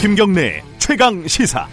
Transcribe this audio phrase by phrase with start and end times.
[0.00, 1.68] 김경래 최강 시사.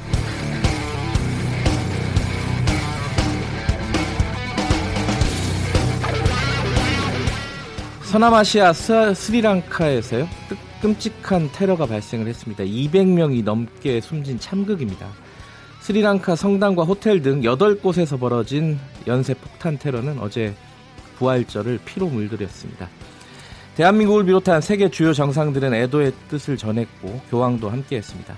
[8.01, 10.28] 서남아시아 스, 스리랑카에서요
[10.82, 12.65] 끔찍한 테러가 발생을 했습니다.
[12.65, 15.08] 200명이 넘게 숨진 참극입니다.
[15.79, 20.54] 스리랑카 성당과 호텔 등 8곳에서 벌어진 연쇄 폭탄 테러는 어제
[21.18, 22.90] 부활절을 피로 물들였습니다.
[23.77, 28.35] 대한민국을 비롯한 세계 주요 정상들은 애도의 뜻을 전했고 교황도 함께했습니다.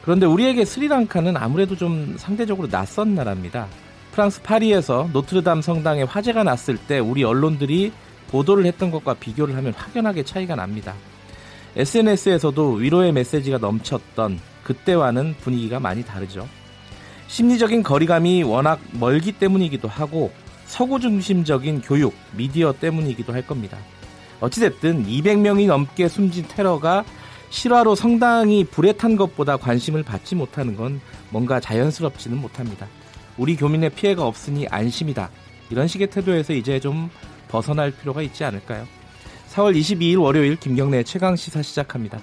[0.00, 3.66] 그런데 우리에게 스리랑카는 아무래도 좀 상대적으로 낯선 나라입니다.
[4.10, 7.92] 프랑스 파리에서 노트르담 성당에 화재가 났을 때 우리 언론들이
[8.28, 10.94] 보도를 했던 것과 비교를 하면 확연하게 차이가 납니다.
[11.76, 16.48] SNS에서도 위로의 메시지가 넘쳤던 그때와는 분위기가 많이 다르죠.
[17.26, 20.32] 심리적인 거리감이 워낙 멀기 때문이기도 하고
[20.64, 23.76] 서구 중심적인 교육, 미디어 때문이기도 할 겁니다.
[24.42, 27.04] 어찌됐든 200명이 넘게 숨진 테러가
[27.50, 32.88] 실화로 성당이 불에 탄 것보다 관심을 받지 못하는 건 뭔가 자연스럽지는 못합니다.
[33.38, 35.30] 우리 교민의 피해가 없으니 안심이다.
[35.70, 37.08] 이런 식의 태도에서 이제 좀
[37.48, 38.86] 벗어날 필요가 있지 않을까요?
[39.50, 42.18] 4월 22일 월요일 김경래 최강 시사 시작합니다.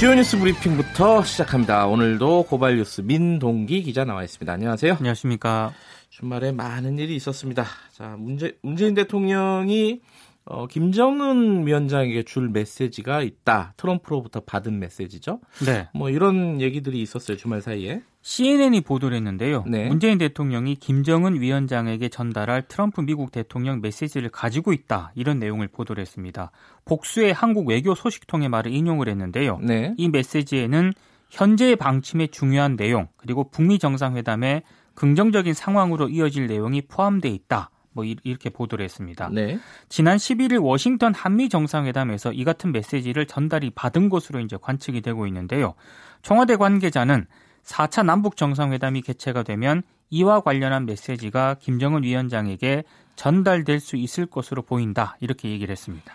[0.00, 1.86] 주요 뉴스 브리핑부터 시작합니다.
[1.86, 4.50] 오늘도 고발 뉴스 민동기 기자 나와 있습니다.
[4.50, 4.94] 안녕하세요.
[4.94, 5.74] 안녕하십니까.
[6.08, 7.66] 주말에 많은 일이 있었습니다.
[7.92, 10.00] 자, 문재, 문재인 대통령이
[10.46, 13.74] 어, 김정은 위원장에게 줄 메시지가 있다.
[13.76, 15.40] 트럼프로부터 받은 메시지죠.
[15.66, 15.90] 네.
[15.92, 17.36] 뭐 이런 얘기들이 있었어요.
[17.36, 18.00] 주말 사이에.
[18.22, 19.64] CNN이 보도를 했는데요.
[19.66, 19.88] 네.
[19.88, 25.12] 문재인 대통령이 김정은 위원장에게 전달할 트럼프 미국 대통령 메시지를 가지고 있다.
[25.14, 26.50] 이런 내용을 보도를 했습니다.
[26.84, 29.58] 복수의 한국 외교 소식통의 말을 인용을 했는데요.
[29.62, 29.94] 네.
[29.96, 30.92] 이 메시지에는
[31.30, 34.62] 현재의 방침의 중요한 내용 그리고 북미 정상회담의
[34.94, 37.70] 긍정적인 상황으로 이어질 내용이 포함돼 있다.
[37.92, 39.30] 뭐 이렇게 보도를 했습니다.
[39.32, 39.58] 네.
[39.88, 45.74] 지난 11일 워싱턴 한미 정상회담에서 이 같은 메시지를 전달이 받은 것으로 이제 관측이 되고 있는데요.
[46.22, 47.26] 청와대 관계자는
[47.64, 52.84] 4차 남북 정상회담이 개최가 되면 이와 관련한 메시지가 김정은 위원장에게
[53.16, 55.16] 전달될 수 있을 것으로 보인다.
[55.20, 56.14] 이렇게 얘기를 했습니다.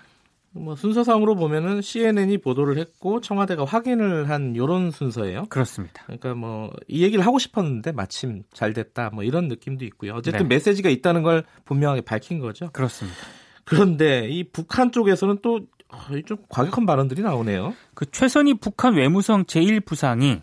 [0.51, 5.45] 뭐 순서상으로 보면은 CNN이 보도를 했고 청와대가 확인을 한 요런 순서예요.
[5.49, 6.03] 그렇습니다.
[6.05, 9.09] 그러니까 뭐 이 얘기를 하고 싶었는데 마침 잘 됐다.
[9.13, 10.13] 뭐 이런 느낌도 있고요.
[10.13, 10.55] 어쨌든 네.
[10.55, 12.69] 메시지가 있다는 걸 분명하게 밝힌 거죠.
[12.71, 13.17] 그렇습니다.
[13.65, 15.59] 그런데 이 북한 쪽에서는 또
[16.25, 17.73] 좀 과격한 발언들이 나오네요.
[17.93, 20.41] 그 최선희 북한 외무성 제1부상이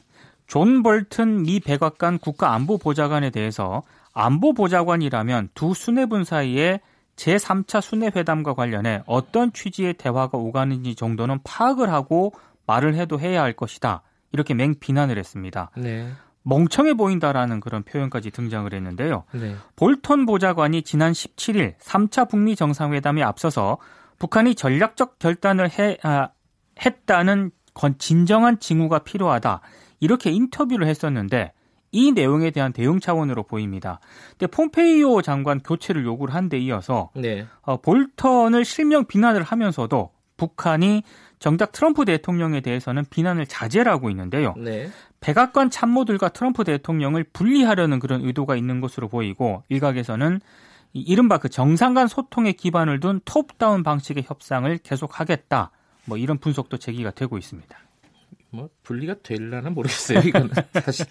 [0.52, 6.80] 존 볼튼 미 백악관 국가안보보좌관에 대해서 안보보좌관이라면 두 수뇌분 사이에
[7.16, 12.34] 제3차 수뇌회담과 관련해 어떤 취지의 대화가 오가는지 정도는 파악을 하고
[12.66, 14.02] 말을 해도 해야 할 것이다.
[14.32, 15.70] 이렇게 맹 비난을 했습니다.
[15.74, 16.10] 네.
[16.42, 19.24] 멍청해 보인다라는 그런 표현까지 등장을 했는데요.
[19.32, 19.56] 네.
[19.74, 23.78] 볼턴 보좌관이 지난 17일 3차 북미 정상회담에 앞서서
[24.18, 26.28] 북한이 전략적 결단을 해, 아,
[26.84, 29.62] 했다는 건 진정한 징후가 필요하다.
[30.02, 31.52] 이렇게 인터뷰를 했었는데
[31.92, 34.00] 이 내용에 대한 대응 차원으로 보입니다.
[34.30, 37.46] 근데 폼페이오 장관 교체를 요구를 한 데 이어서 네.
[37.62, 41.04] 어, 볼턴을 실명 비난을 하면서도 북한이
[41.38, 44.54] 정작 트럼프 대통령에 대해서는 비난을 자제하고 있는데요.
[44.56, 44.90] 네.
[45.20, 50.40] 백악관 참모들과 트럼프 대통령을 분리하려는 그런 의도가 있는 것으로 보이고 일각에서는
[50.94, 55.70] 이 이른바 그 정상 간 소통에 기반을 둔 톱다운 방식의 협상을 계속하겠다.
[56.06, 57.78] 뭐 이런 분석도 제기가 되고 있습니다.
[58.52, 60.20] 뭐 분리가 될라나 모르겠어요.
[60.20, 60.50] 이거는
[60.84, 61.06] 사실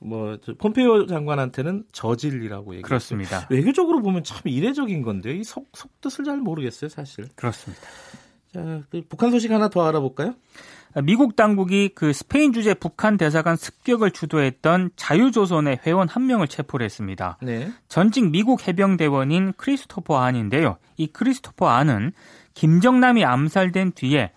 [0.00, 2.82] 뭐저 폼페이오 장관한테는 저질이라고 얘기.
[2.82, 3.46] 그렇습니다.
[3.50, 7.26] 외교적으로 보면 참 이례적인 건데 이 속 속뜻을 잘 모르겠어요, 사실.
[7.34, 7.82] 그렇습니다.
[8.52, 10.34] 자, 그 북한 소식 하나 더 알아볼까요?
[11.04, 17.38] 미국 당국이 그 스페인 주재 북한 대사관 습격을 주도했던 자유조선의 회원 한 명을 체포를 했습니다.
[17.40, 17.72] 네.
[17.88, 20.76] 전직 미국 해병대원인 크리스토퍼 안인데요.
[20.98, 22.12] 이 크리스토퍼 안은
[22.52, 24.32] 김정남이 암살된 뒤에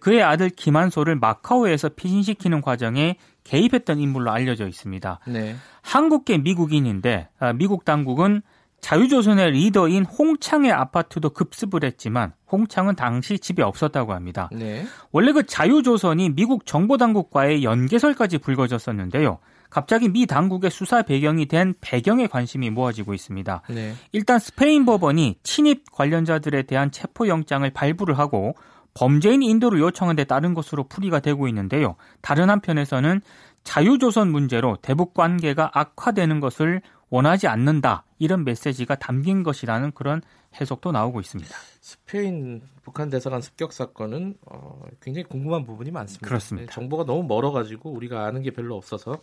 [0.00, 5.20] 그의 아들 김한소를 마카오에서 피신시키는 과정에 개입했던 인물로 알려져 있습니다.
[5.28, 5.56] 네.
[5.82, 8.42] 한국계 미국인인데 아, 미국 당국은
[8.80, 14.48] 자유조선의 리더인 홍창의 아파트도 급습을 했지만 홍창은 당시 집에 없었다고 합니다.
[14.52, 14.84] 네.
[15.12, 19.38] 원래 그 자유조선이 미국 정보당국과의 연계설까지 불거졌었는데요.
[19.68, 23.62] 갑자기 미 당국의 수사 배경이 된 배경에 관심이 모아지고 있습니다.
[23.70, 23.94] 네.
[24.12, 28.54] 일단 스페인 법원이 침입 관련자들에 대한 체포영장을 발부를 하고
[28.94, 31.96] 범죄인 인도를 요청한 데 따른 것으로 풀이가 되고 있는데요.
[32.20, 33.20] 다른 한편에서는
[33.64, 38.04] 자유조선 문제로 대북 관계가 악화되는 것을 원하지 않는다.
[38.18, 40.22] 이런 메시지가 담긴 것이라는 그런
[40.60, 41.54] 해석도 나오고 있습니다.
[41.80, 46.26] 스페인 북한 대사관 습격 사건은 어, 굉장히 궁금한 부분이 많습니다.
[46.26, 46.66] 그렇습니다.
[46.66, 49.20] 네, 정보가 너무 멀어가지고 우리가 아는 게 별로 없어서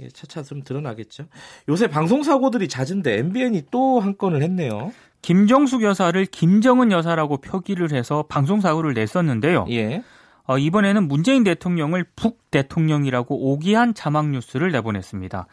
[0.00, 1.26] 예, 차차 좀 드러나겠죠.
[1.68, 4.92] 요새 방송 사고들이 잦은데 MBN이 또 한 건을 했네요.
[5.24, 9.64] 김정숙 여사를 김정은 여사라고 표기를 해서 방송사고를 냈었는데요.
[9.70, 10.02] 예.
[10.46, 15.46] 어, 이번에는 문재인 대통령을 북 대통령이라고 오기한 자막 뉴스를 내보냈습니다.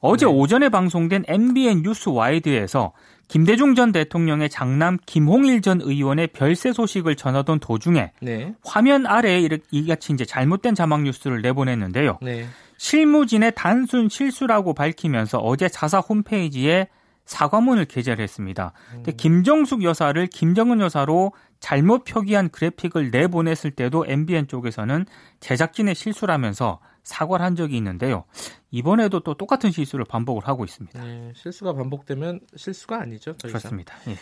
[0.00, 0.32] 어제 네.
[0.32, 2.92] 오전에 방송된 MBN 뉴스 와이드에서
[3.26, 8.54] 김대중 전 대통령의 장남 김홍일 전 의원의 별세 소식을 전하던 도중에 네.
[8.66, 12.18] 화면 아래에 이같이 이제 잘못된 자막 뉴스를 내보냈는데요.
[12.20, 12.44] 네.
[12.76, 16.88] 실무진의 단순 실수라고 밝히면서 어제 자사 홈페이지에
[17.26, 18.72] 사과문을 게재를 했습니다.
[18.90, 19.16] 근데 음.
[19.16, 25.06] 김정숙 여사를 김정은 여사로 잘못 표기한 그래픽을 내보냈을 때도 MBN 쪽에서는
[25.40, 28.24] 제작진의 실수라면서 사과를 한 적이 있는데요.
[28.70, 31.04] 이번에도 또 똑같은 실수를 반복을 하고 있습니다.
[31.04, 33.36] 네, 실수가 반복되면 실수가 아니죠.
[33.42, 33.94] 그렇습니다.
[34.08, 34.16] 예.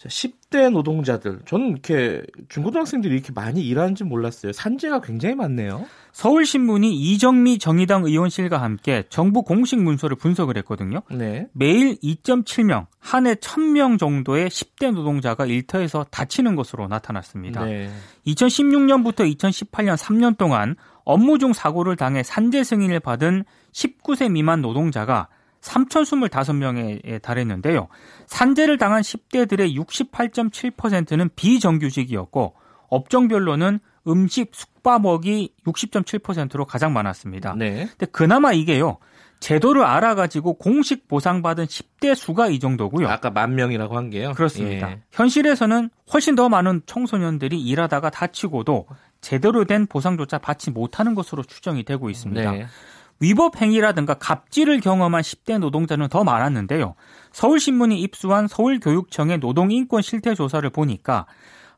[0.00, 4.50] 자, 10대 노동자들, 저는 이렇게 중고등학생들이 이렇게 많이 일하는지 몰랐어요.
[4.50, 5.84] 산재가 굉장히 많네요.
[6.12, 11.02] 서울신문이 이정미 정의당 의원실과 함께 정부 공식 문서를 분석을 했거든요.
[11.10, 11.48] 네.
[11.52, 17.66] 매일 2.7명, 한 해 1000명 정도의 10대 노동자가 일터에서 다치는 것으로 나타났습니다.
[17.66, 17.90] 네.
[18.26, 25.28] 2016년부터 2018년 3년 동안 업무 중 사고를 당해 산재 승인을 받은 19세 미만 노동자가
[25.62, 27.88] 3,025명에 달했는데요.
[28.26, 32.54] 산재를 당한 10대들의 68.7%는 비정규직이었고
[32.88, 37.54] 업종별로는 음식, 숙박업이 60.7%로 가장 많았습니다.
[37.56, 37.86] 네.
[37.90, 38.98] 근데 그나마 이게요.
[39.40, 43.08] 제도를 알아가지고 공식 보상받은 10대 수가 이 정도고요.
[43.08, 44.32] 아까 만 명이라고 한 게요.
[44.34, 44.90] 그렇습니다.
[44.90, 45.00] 예.
[45.12, 48.86] 현실에서는 훨씬 더 많은 청소년들이 일하다가 다치고도
[49.22, 52.52] 제대로 된 보상조차 받지 못하는 것으로 추정이 되고 있습니다.
[52.52, 52.66] 네.
[53.20, 56.94] 위법 행위라든가 갑질을 경험한 10대 노동자는 더 많았는데요.
[57.32, 61.26] 서울신문이 입수한 서울교육청의 노동인권 실태 조사를 보니까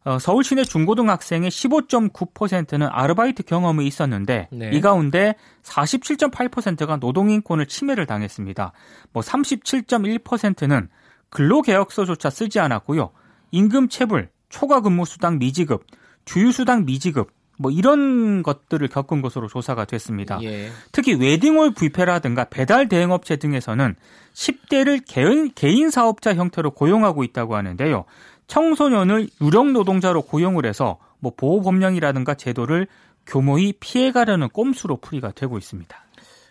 [0.05, 4.71] 어, 서울 시내 중고등학생의 15.9%는 아르바이트 경험이 있었는데 네.
[4.73, 8.73] 이 가운데 47.8%가 노동인권을 침해를 당했습니다.
[9.13, 10.89] 뭐 37.1%는
[11.31, 13.11] 근로계약서조차 쓰지 않았고요.
[13.53, 15.87] 임금 체불, 초과 근무 수당 미지급,
[16.25, 20.41] 주휴수당 미지급, 뭐 이런 것들을 겪은 것으로 조사가 됐습니다.
[20.43, 20.71] 예.
[20.91, 23.95] 특히 웨딩홀 뷔페라든가 배달 대행업체 등에서는
[24.35, 28.05] 10대를 개인, 개인 사업자 형태로 고용하고 있다고 하는데요.
[28.47, 32.87] 청소년을 유령 노동자로 고용을 해서 뭐 보호 법령이라든가 제도를
[33.27, 35.97] 교모히 피해가려는 꼼수로 풀이가 되고 있습니다.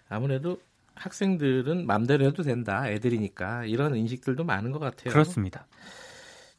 [0.08, 0.58] 아무래도
[0.96, 2.88] 학생들은 맘대로 해도 된다.
[2.88, 5.12] 애들이니까 이런 인식들도 많은 것 같아요.
[5.12, 5.66] 그렇습니다.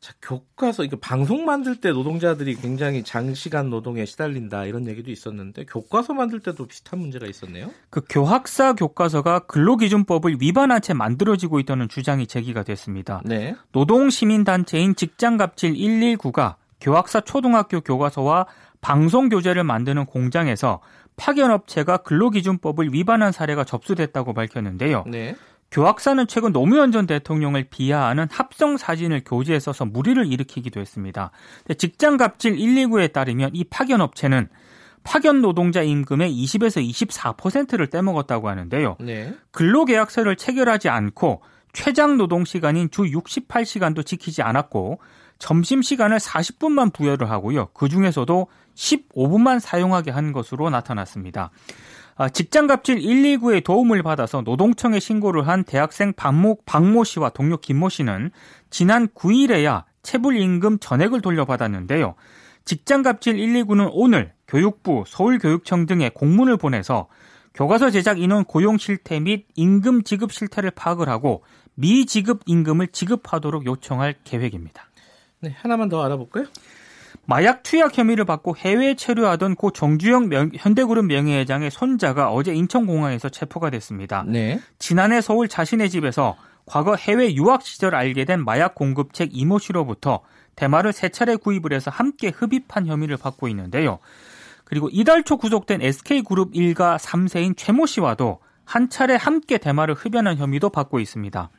[0.02, 6.12] 자, 교과서, 이거 방송 만들 때 노동자들이 굉장히 장시간 노동에 시달린다 이런 얘기도 있었는데 교과서
[6.12, 7.70] 만들 때도 비슷한 문제가 있었네요.
[7.88, 13.22] 그 교학사 교과서가 근로기준법을 위반한 채 만들어지고 있다는 주장이 제기가 됐습니다.
[13.25, 13.54] 네.
[13.70, 18.46] 노동시민단체인 직장갑질 119가 교학사 초등학교 교과서와
[18.81, 20.81] 방송 교재를 만드는 공장에서
[21.14, 25.05] 파견업체가 근로기준법을 위반한 사례가 접수됐다고 밝혔는데요.
[25.06, 25.37] 네.
[25.72, 31.30] 교학사는 최근 노무현 전 대통령을 비하하는 합성 사진을 교재에 써서 무리를 일으키기도 했습니다.
[31.78, 34.48] 직장 갑질 119에 따르면 이 파견 업체는
[35.02, 36.86] 파견 노동자 임금의 20에서
[37.36, 38.96] 24%를 떼먹었다고 하는데요.
[39.00, 39.34] 네.
[39.50, 41.42] 근로계약서를 체결하지 않고
[41.72, 45.00] 최장 노동 시간인 주 68시간도 지키지 않았고
[45.38, 47.70] 점심 시간을 40분만 부여를 하고요.
[47.72, 51.50] 그 중에서도 15분만 사용하게 한 것으로 나타났습니다.
[52.17, 58.31] 아, 직장갑질 119의 도움을 받아서 노동청에 신고를 한 대학생 박모, 박모 씨와 동료 김모 씨는
[58.70, 62.15] 지난 9일에야 체불임금 전액을 돌려받았는데요.
[62.65, 67.08] 직장갑질 119는 오늘 교육부, 서울교육청 등에 공문을 보내서
[67.55, 71.43] 교과서 제작 인원 고용 실태 및 임금 지급 실태를 파악을 하고
[71.75, 74.84] 미지급 임금을 지급하도록 요청할 계획입니다.
[75.41, 76.46] 네, 하나만 더 알아볼까요?
[77.26, 83.70] 마약 투약 혐의를 받고 해외에 체류하던 고 정주영 명, 현대그룹 명예회장의 손자가 어제 인천공항에서 체포가
[83.70, 84.24] 됐습니다.
[84.26, 84.60] 네.
[84.79, 86.36] 지난해 서울 자신의 집에서
[86.67, 90.20] 과거 해외 유학 시절 알게 된 마약 공급책 이모 씨로부터
[90.56, 93.98] 대마를 세 차례 구입을 해서 함께 흡입한 혐의를 받고 있는데요.
[94.64, 100.70] 그리고 이달 초 구속된 SK그룹 일가 3세인 최모 씨와도 한 차례 함께 대마를 흡연한 혐의도
[100.70, 101.50] 받고 있습니다.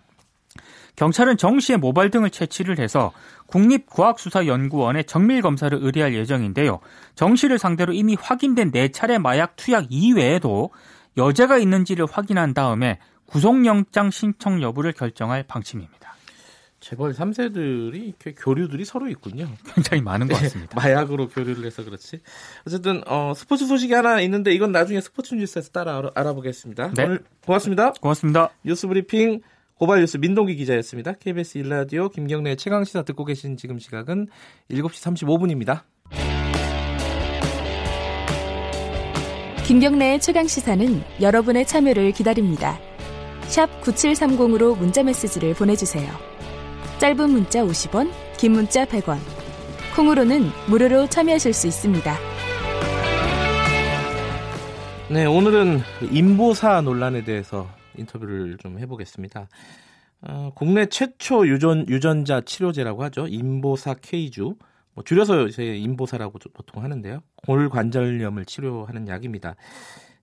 [0.95, 3.11] 경찰은 정 씨의 모발 등을 채취를 해서
[3.47, 6.79] 국립과학수사연구원에 정밀 검사를 의뢰할 예정인데요.
[7.15, 10.69] 정 씨를 상대로 이미 확인된 4차례 마약 투약 이외에도
[11.17, 16.13] 여죄가 있는지를 확인한 다음에 구속영장 신청 여부를 결정할 방침입니다.
[16.83, 19.47] 재벌 3세들이 이렇게 교류들이 서로 있군요.
[19.73, 20.75] 굉장히 많은 것 같습니다.
[20.75, 22.19] 마약으로 교류를 해서 그렇지.
[22.67, 27.05] 어쨌든 어, 스포츠 소식이 하나 있는데 이건 나중에 스포츠 뉴스에서 따라 알아, 보겠습니다 네.
[27.05, 27.93] 오늘 고맙습니다.
[27.93, 28.49] 고맙습니다.
[28.65, 29.41] 뉴스 브리핑
[29.75, 31.13] 고발뉴스 민동기 기자였습니다.
[31.13, 34.27] KBS 일라디오 김경래 최강 시사 듣고 계신 지금 시각은
[34.71, 35.81] 7시 35분입니다.
[39.65, 42.79] 김경래의 최강 시사는 여러분의 참여를 기다립니다.
[43.43, 46.11] 샵 9730으로 문자 메시지를 보내주세요.
[46.99, 49.17] 짧은 문자 50원, 긴 문자 100원.
[49.95, 52.15] 콩으로는 무료로 참여하실 수 있습니다.
[55.09, 59.47] 네, 오늘은 인보사 논란에 대해서 인터뷰를 좀 해보겠습니다.
[60.21, 63.27] 어, 국내 최초 유전, 유전자 치료제라고 하죠.
[63.27, 64.55] 인보사 K주.
[64.95, 67.21] 뭐 줄여서 이제 인보사라고 보통 하는데요.
[67.47, 69.55] 골관절염을 치료하는 약입니다.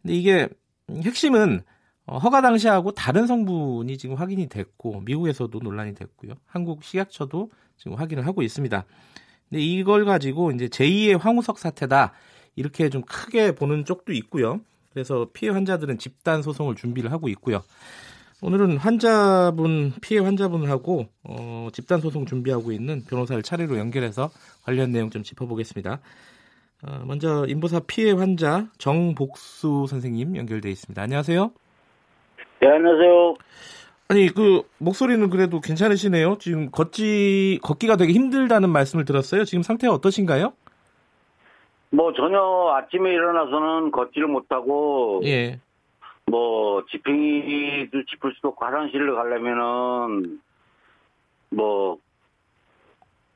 [0.01, 0.49] 근데 이게
[0.91, 1.63] 핵심은
[2.07, 6.35] 어, 허가 당시하고 다른 성분이 지금 확인이 됐고 미국에서도 논란이 됐고요.
[6.47, 8.85] 한국 식약처도 지금 확인을 하고 있습니다.
[9.49, 12.13] 근데 이걸 가지고 이제 제2의 황우석 사태다
[12.57, 14.61] 이렇게 좀 크게 보는 쪽도 있고요.
[14.93, 17.63] 그래서 피해 환자들은 집단 소송을 준비를 하고 있고요.
[18.43, 24.31] 오늘은 환자분 피해 환자분하고 어, 집단 소송 준비하고 있는 변호사를 차례로 연결해서
[24.63, 26.01] 관련 내용 좀 짚어보겠습니다.
[26.83, 31.01] 어, 먼저 인보사 피해 환자 정복수 선생님 연결돼 있습니다.
[31.03, 31.51] 안녕하세요.
[32.61, 33.35] 네, 안녕하세요.
[34.09, 36.39] 아니 그 목소리는 그래도 괜찮으시네요.
[36.41, 39.45] 지금 걷지 걷기가 되게 힘들다는 말씀을 들었어요.
[39.45, 40.53] 지금 상태가 어떠신가요?
[41.91, 42.41] 뭐 전혀
[42.77, 45.59] 아침에 일어나서는 걷지를 못하고 예.
[46.27, 50.41] 뭐 지팡이도 짚을 수도 없고 화장실을 가려면은
[51.51, 51.99] 뭐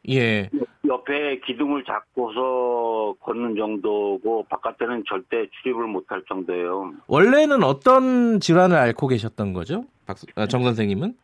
[0.08, 0.50] 예.
[0.86, 6.92] 옆에 기둥을 잡고서 걷는 정도고 바깥에는 절대 출입을 못할 정도예요.
[7.06, 9.84] 원래는 어떤 질환을 앓고 계셨던 거죠?
[10.06, 11.14] 박수, 아, 정 선생님은?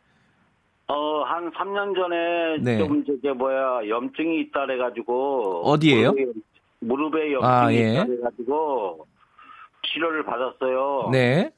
[0.88, 2.78] 어, 한 3년 전에 네.
[2.78, 6.12] 좀 저게 뭐야 염증이 있다 그래 가지고 어디예요?
[6.12, 6.32] 무릎에,
[6.80, 8.04] 무릎에 염증이 아, 예.
[8.04, 9.06] 그래가지고
[9.86, 11.10] 치료를 받았어요.
[11.12, 11.50] 네.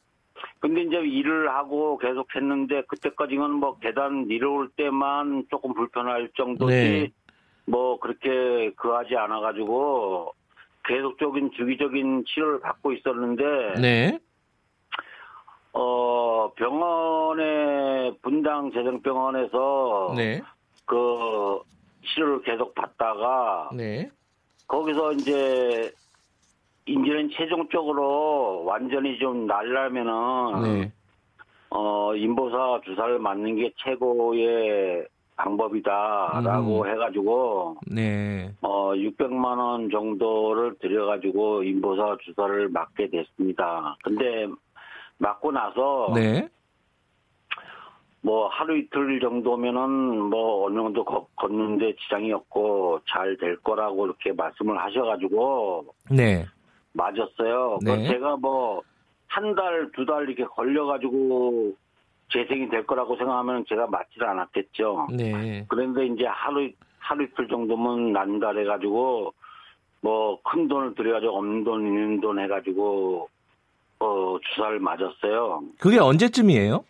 [0.61, 7.12] 근데 이제 일을 하고 계속 했는데 그때까지는 뭐 계단 내려올 때만 조금 불편할 정도지 네.
[7.67, 10.35] 뭐 그렇게 그하지 않아 가지고
[10.85, 14.19] 계속적인 주기적인 치료를 받고 있었는데 네.
[15.73, 20.43] 어 병원에 분당 재정병원에서 네.
[20.87, 21.61] 그
[22.07, 24.11] 치료를 계속 받다가 네.
[24.73, 25.93] 거기서 이제
[26.87, 30.93] 이제는 최종적으로 완전히 좀 날라면은 네.
[31.69, 36.88] 어, 인보사 주사를 맞는 게 최고의 방법이다라고 음.
[36.88, 38.50] 해가지고 네.
[38.62, 43.97] 어 600만 원 정도를 들여가지고 인보사 주사를 맞게 됐습니다.
[44.02, 44.47] 근데
[45.19, 46.49] 맞고 나서 네.
[48.23, 54.33] 뭐 하루 이틀 정도면은 뭐 어느 정도 걷, 걷는데 지장이 없고 잘 될 거라고 이렇게
[54.33, 56.47] 말씀을 하셔가지고 네.
[56.93, 57.79] 맞았어요.
[57.85, 57.97] 네.
[57.97, 58.83] 그 제가 뭐
[59.33, 61.73] 한 달, 두달 이렇게 걸려가지고
[62.33, 65.09] 재생이 될 거라고 생각하면 제가 맞지를 않았겠죠.
[65.17, 65.64] 네.
[65.69, 69.33] 그런데 이제 하루, 하루 이틀 정도면 난다 해가지고
[70.02, 73.29] 뭐 큰 돈을 들여가지고 없는 돈, 있는 돈 해가지고
[74.00, 75.62] 어, 주사를 맞았어요.
[75.81, 76.85] 그게 언제쯤이에요?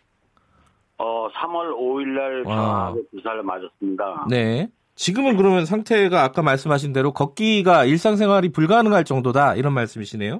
[1.03, 2.55] 어, 3월 5일날 와.
[2.55, 4.27] 정확하게 주사를 맞았습니다.
[4.29, 4.69] 네.
[4.95, 10.39] 지금은 그러면 상태가 아까 말씀하신 대로 걷기가 일상생활이 불가능할 정도다 이런 말씀이시네요.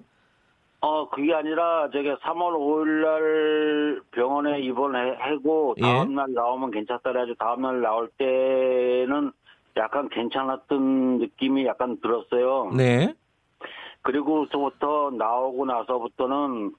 [0.79, 5.81] 어, 그게 아니라 제가 3월 5일날 병원에 입원하고 예.
[5.81, 9.31] 다음날 나오면 괜찮다 그래가지고 다음날 나올 때는
[9.75, 12.71] 약간 괜찮았던 느낌이 약간 들었어요.
[12.75, 13.13] 네.
[14.01, 16.73] 그리고서부터 나오고 나서부터는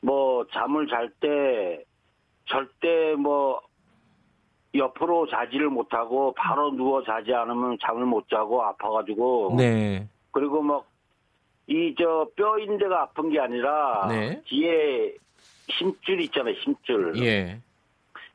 [0.00, 1.84] 뭐 잠을 잘 때
[2.46, 3.60] 절대 뭐
[4.74, 10.08] 옆으로 자지를 못하고 바로 누워 자지 않으면 잠을 못 자고 아파가지고 네.
[10.32, 10.94] 그리고 막
[11.66, 14.42] 이 저 뼈인대가 아픈 게 아니라 네.
[14.46, 15.14] 뒤에
[15.68, 17.60] 힘줄 있잖아요 힘줄 예.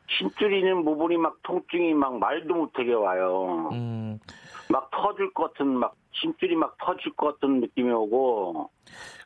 [0.07, 4.19] 힘줄 있는 부분이 막 통증이 막 말도 못하게 와요 음.
[4.67, 8.71] 막 터질 것 같은 막 힘줄이 막 터질 것 같은 느낌이 오고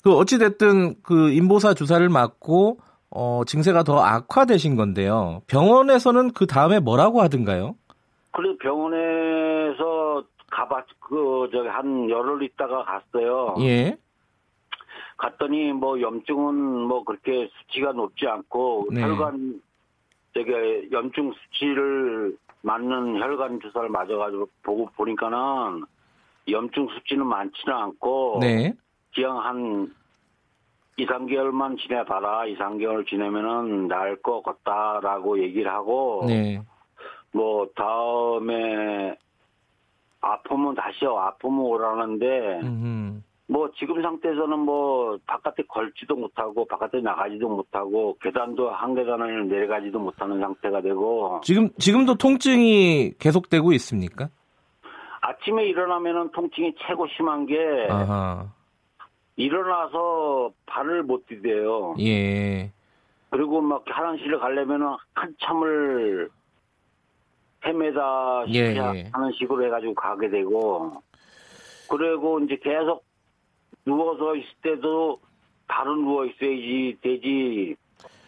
[0.04, 2.80] 그 어찌 됐든 그 인보사 주사를 맞고
[3.16, 5.42] 어 증세가 더 악화되신 건데요.
[5.48, 7.76] 병원에서는 그 다음에 뭐라고 하던가요?
[8.32, 13.56] 그래서 병원에서 가봤 그 저기 한 열흘 있다가 갔어요.
[13.60, 13.98] 예.
[15.18, 16.56] 갔더니 뭐 염증은
[16.88, 19.02] 뭐 그렇게 수치가 높지 않고 네.
[19.02, 19.62] 혈관
[20.34, 20.52] 저기
[20.92, 25.84] 염증 수치를 맞는 혈관 주사를 맞아가지고 보고 보니까는
[26.50, 28.74] 염증 수치는 많지는 않고 네.
[29.14, 29.94] 그냥 한
[30.98, 32.46] 2, 3개월만 지내봐라.
[32.46, 36.62] 2, 3개월 지내면은 나을 것 같다라고 얘기를 하고 네.
[37.32, 39.16] 뭐 다음에
[40.22, 43.22] 아프면 다시 아프면 오라는데 음흠.
[43.48, 50.40] 뭐 지금 상태에서는 뭐 바깥에 걸지도 못하고 바깥에 나가지도 못하고 계단도 한 계단을 내려가지도 못하는
[50.40, 54.30] 상태가 되고 지금 지금도 통증이 계속되고 있습니까?
[55.22, 57.58] 아침에 일어나면은 통증이 최고 심한 게
[57.90, 58.48] 아하.
[59.36, 61.96] 일어나서 발을 못 디뎌요.
[62.00, 62.72] 예.
[63.30, 66.30] 그리고 막 화장실을 가려면은 한참을
[67.66, 69.10] 헤매다 예, 싶 예.
[69.12, 71.02] 하는 식으로 해가지고 가게 되고
[71.90, 73.04] 그리고 이제 계속
[73.86, 75.20] 누워서 있을 때도
[75.68, 77.76] 바로 누워 있어야지 되지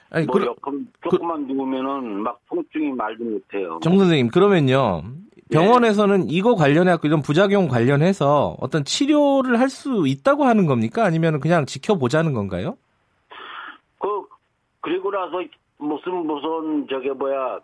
[0.09, 3.79] 아니, 뭐 그, 조금만 누우면은 막 통증이 말도 못해요.
[3.83, 5.03] 정 선생님 그러면요
[5.51, 11.03] 병원에서는 이거 관련해갖고 이런 부작용 관련해서 어떤 치료를 할 수 있다고 하는 겁니까?
[11.03, 12.77] 아니면 그냥 지켜보자는 건가요?
[13.99, 14.07] 그
[14.81, 15.43] 그리고 나서
[15.77, 17.59] 무슨 무슨 저게 뭐야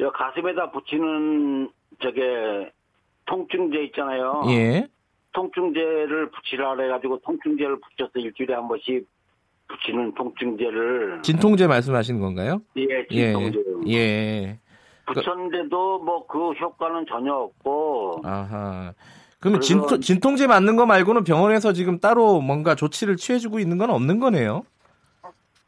[0.00, 1.70] 여 가슴에다 붙이는
[2.02, 2.72] 저게
[3.26, 4.42] 통증제 있잖아요.
[4.48, 4.88] 예.
[5.32, 9.06] 통증제를 붙이라 그래가지고 통증제를 붙여서 일주일에 한 번씩
[9.68, 12.60] 붙이는 통증제를 진통제 말씀하시는 건가요?
[12.76, 13.32] 예 예.
[13.32, 14.58] 진통제 예.
[15.14, 18.92] 붙였는데도 뭐 그 효과는 전혀 없고 아하.
[19.40, 24.20] 그러면 진통, 진통제 맞는 거 말고는 병원에서 지금 따로 뭔가 조치를 취해주고 있는 건 없는
[24.20, 24.64] 거네요.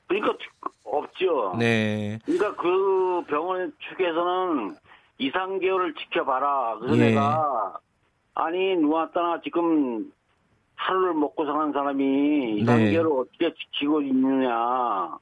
[0.07, 0.37] 그러니까
[0.85, 1.57] 없죠.
[1.59, 2.19] 네.
[2.27, 4.77] 그러니까 그 병원 측에서는
[5.19, 6.79] 2, 3개월을 지켜봐라.
[6.81, 7.09] 그래서 예.
[7.11, 7.75] 내가
[8.35, 10.13] 아니 누웠다나 지금
[10.75, 12.65] 하루를 먹고 사는 사람이 2, 네.
[12.65, 15.17] 3개월을 어떻게 지키고 있느냐.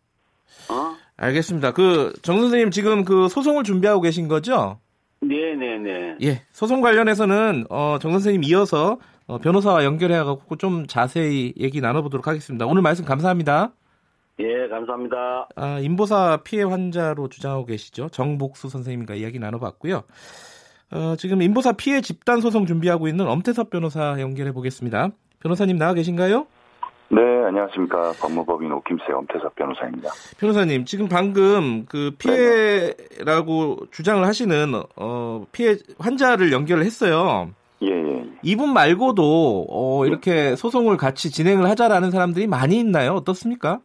[0.69, 0.97] 어?
[1.17, 1.73] 알겠습니다.
[1.73, 4.79] 그, 정 선생님 지금 그 소송을 준비하고 계신 거죠?
[5.21, 6.17] 네네네.
[6.23, 6.43] 예.
[6.53, 12.67] 소송 관련해서는, 어, 정 선생님 이어서 어, 변호사와 연결해갖고 좀 자세히 얘기 나눠보도록 하겠습니다.
[12.67, 13.71] 오늘 말씀 감사합니다.
[14.41, 15.49] 예, 감사합니다.
[15.55, 18.09] 아, 인보사 피해 환자로 주장하고 계시죠.
[18.09, 20.03] 정복수 선생님과 이야기 나눠봤고요.
[20.93, 25.11] 어, 지금 인보사 피해 집단 소송 준비하고 있는 엄태섭 변호사 연결해 보겠습니다.
[25.39, 26.47] 변호사님 나와 계신가요?
[27.13, 28.13] 네, 안녕하십니까.
[28.21, 30.11] 법무법인 오킴세 엄태섭 변호사입니다.
[30.39, 37.51] 변호사님, 지금 방금 그 피해라고 주장을 하시는 어, 피해 환자를 연결을 했어요.
[37.83, 38.25] 예, 예.
[38.43, 43.15] 이분 말고도 어, 이렇게 소송을 같이 진행을 하자라는 사람들이 많이 있나요?
[43.15, 43.81] 어떻습니까?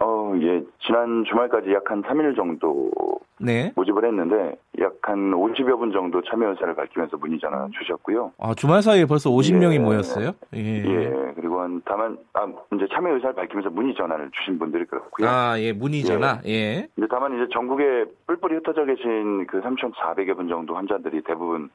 [0.00, 0.62] 어, 예.
[0.86, 2.90] 지난 주말까지 약 한 3일 정도
[3.38, 3.72] 네.
[3.76, 8.32] 모집을 했는데 약 한 50여 분 정도 참여 의사를 밝히면서 문의 전화 주셨고요.
[8.38, 9.78] 아, 주말 사이에 벌써 50명이 예.
[9.78, 10.32] 모였어요?
[10.54, 10.58] 예.
[10.84, 11.32] 예.
[11.36, 15.28] 그리고 한 다만 아, 이제 참여 의사를 밝히면서 문의 전화를 주신 분들이 그렇고요.
[15.28, 16.40] 아, 예, 문의 전화.
[16.46, 16.88] 예.
[16.96, 21.70] 이제 다만 이제 전국에 뿔뿔이 흩어져 계신 그 3,400여 분 정도 환자들이 대부분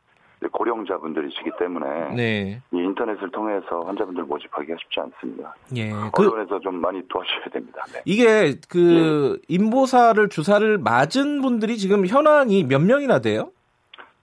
[0.50, 2.62] 고령자분들이시기 때문에 네.
[2.74, 5.56] 이 인터넷을 통해서 환자분들 모집하기가 쉽지 않습니다.
[5.76, 5.92] 예.
[6.14, 7.84] 그 언론에서 좀 많이 도와주셔야 됩니다.
[7.94, 8.02] 네.
[8.06, 13.52] 이게 그 인보사를 주사를 맞은 분들이 지금 현황이 몇 명이나 돼요?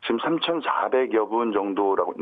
[0.02, 2.14] 지금 3,400여 분 정도라고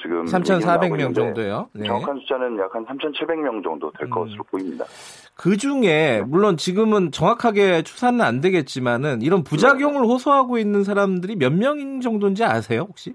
[0.00, 1.68] 지금 3,400명 얘기가 나오고 정도요.
[1.74, 1.86] 네.
[1.86, 4.10] 정확한 숫자는 약 한 3,700명 정도 될 음.
[4.10, 4.84] 것으로 보입니다.
[5.34, 12.00] 그 중에 물론 지금은 정확하게 추산은 안 되겠지만은 이런 부작용을 호소하고 있는 사람들이 몇 명
[12.00, 13.14] 정도인지 아세요, 혹시?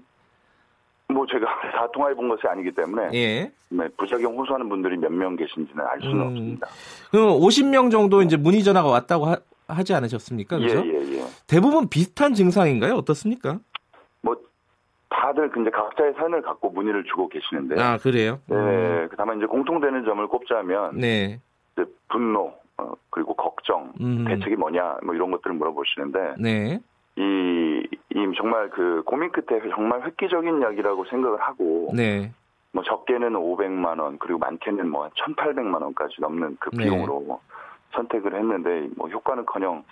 [1.12, 3.50] 뭐 제가 다 통화해 본 것이 아니기 때문에 예.
[3.70, 6.26] 네, 부작용 호소하는 분들이 몇 명 계신지는 알 수는 음.
[6.28, 6.66] 없습니다.
[7.10, 9.26] 그럼 50명 정도 이제 문의 전화가 왔다고
[9.68, 10.60] 하, 지 않으셨습니까?
[10.60, 10.82] 예, 그죠?
[10.86, 11.24] 예, 예.
[11.46, 12.94] 대부분 비슷한 증상인가요?
[12.94, 13.58] 어떻습니까?
[14.20, 14.36] 뭐
[15.08, 18.40] 다들 근데 각자의 사연을 갖고 문의를 주고 계시는데 아, 그래요?
[18.46, 21.40] 네, 다만 이제 공통되는 점을 꼽자면 네.
[22.10, 24.24] 분노 어, 그리고 걱정 음.
[24.26, 26.78] 대책이 뭐냐 뭐 이런 것들을 물어보시는데 네.
[27.16, 32.32] 이, 이 정말 그 고민 끝에 정말 획기적인 이야기라고 생각을 하고 네.
[32.72, 36.84] 뭐 적게는 500만 원 그리고 많게는 뭐 1,800만 원까지 넘는 그 네.
[36.84, 37.40] 비용으로
[37.92, 39.84] 선택을 했는데 뭐 효과는커녕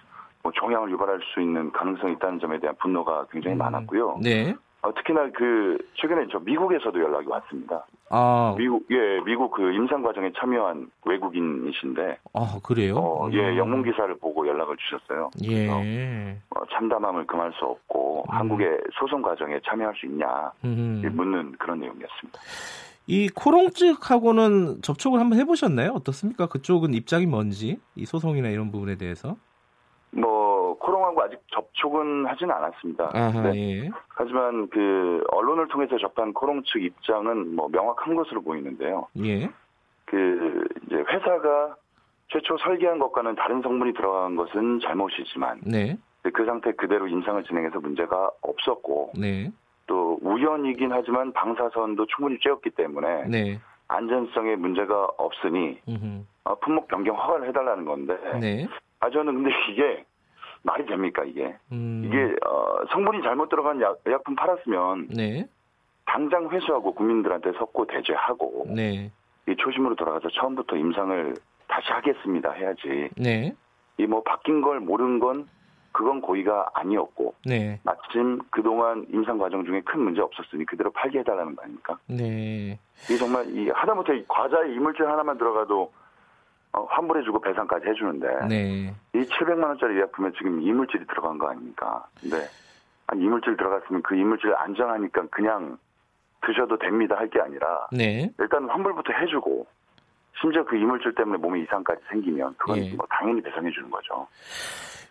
[0.42, 3.58] 뭐 종양을 유발할 수 있는 가능성이 있다는 점에 대한 분노가 굉장히 음.
[3.58, 4.20] 많았고요.
[4.22, 4.54] 네.
[4.82, 7.86] 어, 특히나 그 최근에 저 미국에서도 연락이 왔습니다.
[8.08, 12.96] 아, 미국 예 미국 그 임상 과정에 참여한 외국인이신데 아 그래요?
[12.96, 13.32] 어, 음.
[13.34, 15.30] 예 영문 기사를 보고 연락을 주셨어요.
[15.44, 15.68] 예.
[15.68, 18.34] 어, 참담함을 금할 수 없고 음.
[18.34, 21.02] 한국의 소송 과정에 참여할 수 있냐 음.
[21.14, 22.40] 묻는 그런 내용이었습니다.
[23.06, 25.92] 이 코롱측하고는 접촉을 한번 해보셨나요?
[25.92, 26.46] 어떻습니까?
[26.46, 29.36] 그쪽은 입장이 뭔지 이 소송이나 이런 부분에 대해서.
[31.30, 33.10] 아직 접촉은 하진 않았습니다.
[33.14, 33.84] 아하, 네.
[33.84, 33.90] 예.
[34.08, 39.06] 하지만 그 언론을 통해서 접한 코롱 측 입장은 뭐 명확한 것으로 보이는데요.
[39.24, 39.48] 예.
[40.06, 41.76] 그 이제 회사가
[42.28, 45.96] 최초 설계한 것과는 다른 성분이 들어간 것은 잘못이지만 네.
[46.32, 49.50] 그 상태 그대로 임상을 진행해서 문제가 없었고 네.
[49.86, 53.58] 또 우연이긴 하지만 방사선도 충분히 쬐었기 때문에 네.
[53.88, 56.24] 안전성에 문제가 없으니 음흠.
[56.44, 58.68] 어, 품목 변경 허가를 해달라는 건데 네.
[59.00, 60.04] 아 저는 근데 이게
[60.62, 62.02] 말이 됩니까 이게 음.
[62.04, 65.46] 이게 어, 성분이 잘못 들어간 약, 약품 팔았으면 네.
[66.06, 69.10] 당장 회수하고 국민들한테 석고 대죄하고 네.
[69.48, 71.34] 이 초심으로 돌아가서 처음부터 임상을
[71.68, 73.54] 다시 하겠습니다 해야지 네.
[73.98, 75.46] 이 뭐 바뀐 걸 모르는 건
[75.92, 77.78] 그건 고의가 아니었고 네.
[77.84, 81.98] 마침 그동안 임상 과정 중에 큰 문제 없었으니 그대로 팔게 해달라는 거 아닙니까?
[82.06, 82.78] 네.
[83.04, 85.92] 이게 정말 이 하다못해 이 과자에 이물질 하나만 들어가도
[86.72, 88.94] 어, 환불해주고 배상까지 해주는데 네.
[89.14, 92.04] 이 700만 원짜리 의약품에 지금 이물질이 들어간 거 아닙니까?
[92.20, 92.36] 근데
[93.08, 95.76] 아니, 이물질 들어갔으면 그 이물질 안전하니까 그냥
[96.46, 98.30] 드셔도 됩니다 할 게 아니라 네.
[98.38, 99.66] 일단 환불부터 해주고
[100.40, 102.92] 심지어 그 이물질 때문에 몸에 이상까지 생기면 그건 예.
[102.94, 104.26] 뭐 당연히 배상해 주는 거죠.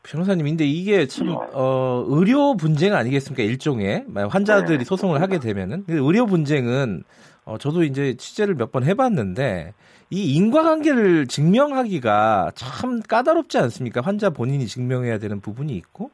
[0.04, 1.36] 변호사님인데 이게 참 네.
[1.54, 7.04] 어, 의료 분쟁 아니겠습니까 일종의 만약 환자들이 네, 소송을 하게 되면은 근데 의료 분쟁은
[7.46, 9.74] 어, 저도 이제 취재를 몇 번 해봤는데
[10.12, 14.02] 이 인과관계를 증명하기가 참 까다롭지 않습니까?
[14.02, 16.10] 환자 본인이 증명해야 되는 부분이 있고.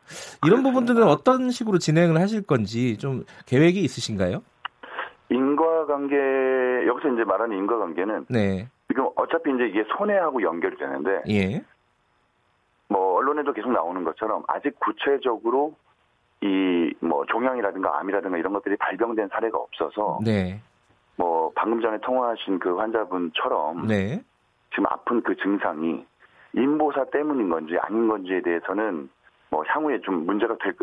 [0.46, 4.44] 이런 부분들은 어떤 식으로 진행을 하실 건지 좀 계획이 있으신가요?
[5.30, 6.16] 인과관계
[6.88, 11.64] 여기서 이제 말하는 인과관계는 네, 지금 어차피 이제 이게 손해하고 연결이 되는데 예,
[12.90, 15.74] 뭐 언론에도 계속 나오는 것처럼 아직 구체적으로
[16.42, 20.62] 이 뭐 종양이라든가 암이라든가 이런 것들이 발병된 사례가 없어서 네,
[21.18, 24.22] 뭐 방금 전에 통화하신 그 환자분처럼 네,
[24.72, 26.06] 지금 아픈 그 증상이
[26.54, 29.10] 인보사 때문인 건지 아닌 건지에 대해서는
[29.50, 30.74] 뭐 향후에 좀 문제가 될,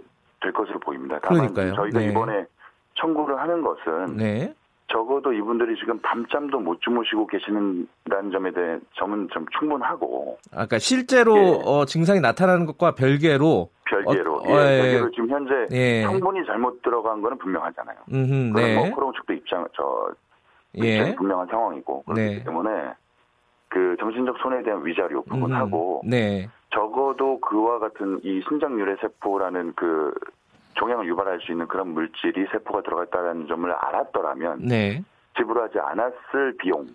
[0.40, 1.18] 될 것으로 보입니다.
[1.23, 1.75] 다만 그러니까요.
[1.75, 2.07] 저희가 네.
[2.07, 2.45] 이번에
[2.95, 4.55] 청구를 하는 것은 네,
[4.88, 11.61] 적어도 이분들이 지금 밤잠도 못 주무시고 계시는다는 점에 대해 점은 좀 충분하고 아까 실제로 예.
[11.64, 14.78] 어, 증상이 나타나는 것과 별개로 별개로 어, 예, 어, 예.
[14.78, 16.02] 별개로 지금 현재 예.
[16.02, 17.96] 성분이 잘못 들어간 거는 분명하잖아요.
[18.11, 20.11] 음흠, 그건 네, 뭐 코로나 측도 입장 저
[20.78, 22.44] 예, 분명한 상황이고 그렇기 네.
[22.44, 22.94] 때문에
[23.68, 30.14] 그 정신적 손해에 대한 위자료 부분하고 네, 적어도 그와 같은 이 심장유래 세포라는 그
[30.74, 35.02] 종양을 유발할 수 있는 그런 물질이 세포가 들어갔다는 점을 알았더라면 네,
[35.37, 36.87] 지불하지 않았을 비용,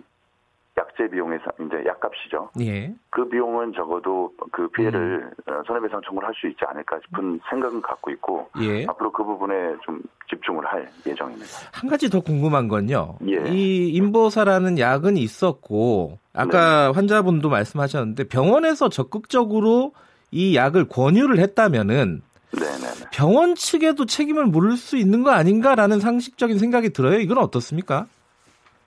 [0.77, 2.49] 약제 비용에서 이제 약값이죠.
[2.61, 2.93] 예.
[3.09, 5.53] 그 비용은 적어도 그 피해를 음.
[5.53, 8.85] 어, 손해배상 청구를 할 수 있지 않을까 싶은 생각은 갖고 있고 예.
[8.87, 11.47] 앞으로 그 부분에 좀 집중을 할 예정입니다.
[11.71, 13.15] 한 가지 더 궁금한 건요.
[13.27, 13.49] 예.
[13.51, 19.93] 이 인보사라는 약은 있었고 아까 환자분도 말씀하셨는데 병원에서 적극적으로
[20.29, 23.09] 이 약을 권유를 했다면은 네네네.
[23.11, 27.19] 병원 측에도 책임을 물을 수 있는 거 아닌가라는 상식적인 생각이 들어요.
[27.19, 28.05] 이건 어떻습니까?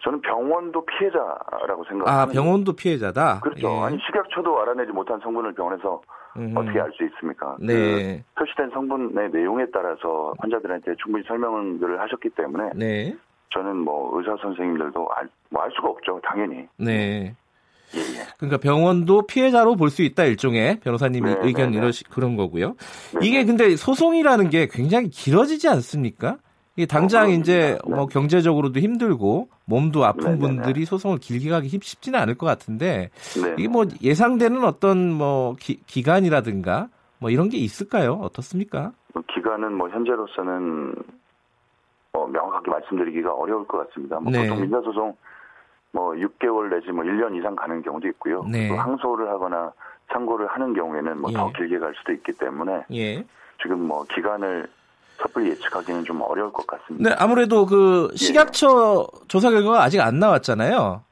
[0.03, 2.23] 저는 병원도 피해자라고 생각합니다.
[2.23, 3.41] 아, 병원도 피해자다.
[3.41, 3.69] 그렇죠.
[3.69, 3.81] 예.
[3.81, 6.01] 아니 식약처도 알아내지 못한 성분을 병원에서
[6.37, 6.55] 음.
[6.57, 7.57] 어떻게 알 수 있습니까?
[7.61, 8.25] 네.
[8.35, 13.17] 그 표시된 성분의 내용에 따라서 환자들한테 충분히 설명을 하셨기 때문에 네.
[13.53, 16.21] 저는 뭐 의사 선생님들도 알, 뭐 알 수가 없죠.
[16.25, 16.67] 당연히.
[16.79, 17.35] 네.
[17.93, 18.23] 예, 예.
[18.39, 21.83] 그러니까 병원도 피해자로 볼 수 있다 일종의 변호사님이 네, 의견 네, 네.
[21.83, 22.77] 이러시 그런 거고요.
[23.15, 26.39] 네, 이게 근데 소송이라는 게 굉장히 길어지지 않습니까?
[26.77, 27.29] 이게 당장 어.
[27.31, 27.95] 이제 네.
[27.95, 32.47] 뭐 경제적으로도 힘들고 몸도 아픈 네, 네, 분들이 소송을 길게 가기 쉽- 쉽지는 않을 것
[32.47, 33.11] 같은데
[33.43, 33.55] 네.
[33.59, 38.13] 이게 뭐 예상되는 어떤 뭐 기, 기간이라든가 뭐 이런 게 있을까요?
[38.23, 38.93] 어떻습니까?
[39.13, 40.95] 뭐 기간은 뭐 현재로서는
[42.13, 44.21] 뭐 명확하게 말씀드리기가 어려울 것 같습니다.
[44.21, 44.49] 뭐 네.
[44.49, 45.17] 보통 민사소송
[45.93, 48.45] 뭐 6개월 내지 뭐 1년 이상 가는 경우도 있고요.
[48.45, 48.69] 네.
[48.69, 49.73] 또 항소를 하거나
[50.13, 51.53] 상고를 하는 경우에는 뭐더 예.
[51.59, 53.25] 길게 갈 수도 있기 때문에 예.
[53.63, 54.69] 지금 뭐 기간을
[55.21, 57.11] 섣불리 예측하기는 좀 어려울 것 같습니다.
[57.11, 58.17] 네, 아무래도 그 예.
[58.17, 61.03] 식약처 조사 결과가 아직 안 나왔잖아요.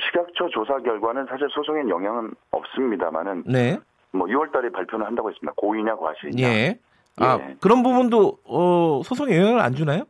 [0.00, 3.78] 식약처 조사 결과는 사실 소송엔 영향은 없습니다만은 네.
[4.12, 5.52] 뭐 6월 달에 발표는 한다고 했습니다.
[5.56, 6.48] 고의냐 과실이냐.
[6.48, 6.78] 예.
[7.18, 7.56] 아, 예.
[7.60, 10.04] 그런 부분도 어, 소송에 영향을 안 주나요?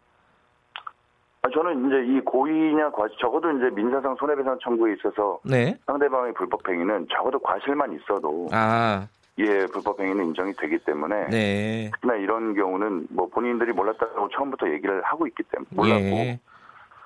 [1.42, 5.76] 아, 저는 이제 이 고의냐 과실 적어도 이제 민사상 손해배상 청구에 있어서 네.
[5.86, 11.90] 상대방의 불법 행위는 적어도 과실만 있어도 아, 예 불법 행위는 인정이 되기 때문에 네.
[11.94, 16.40] 특히나 이런 경우는 뭐 본인들이 몰랐다고 처음부터 얘기를 하고 있기 때문에 몰랐고 예.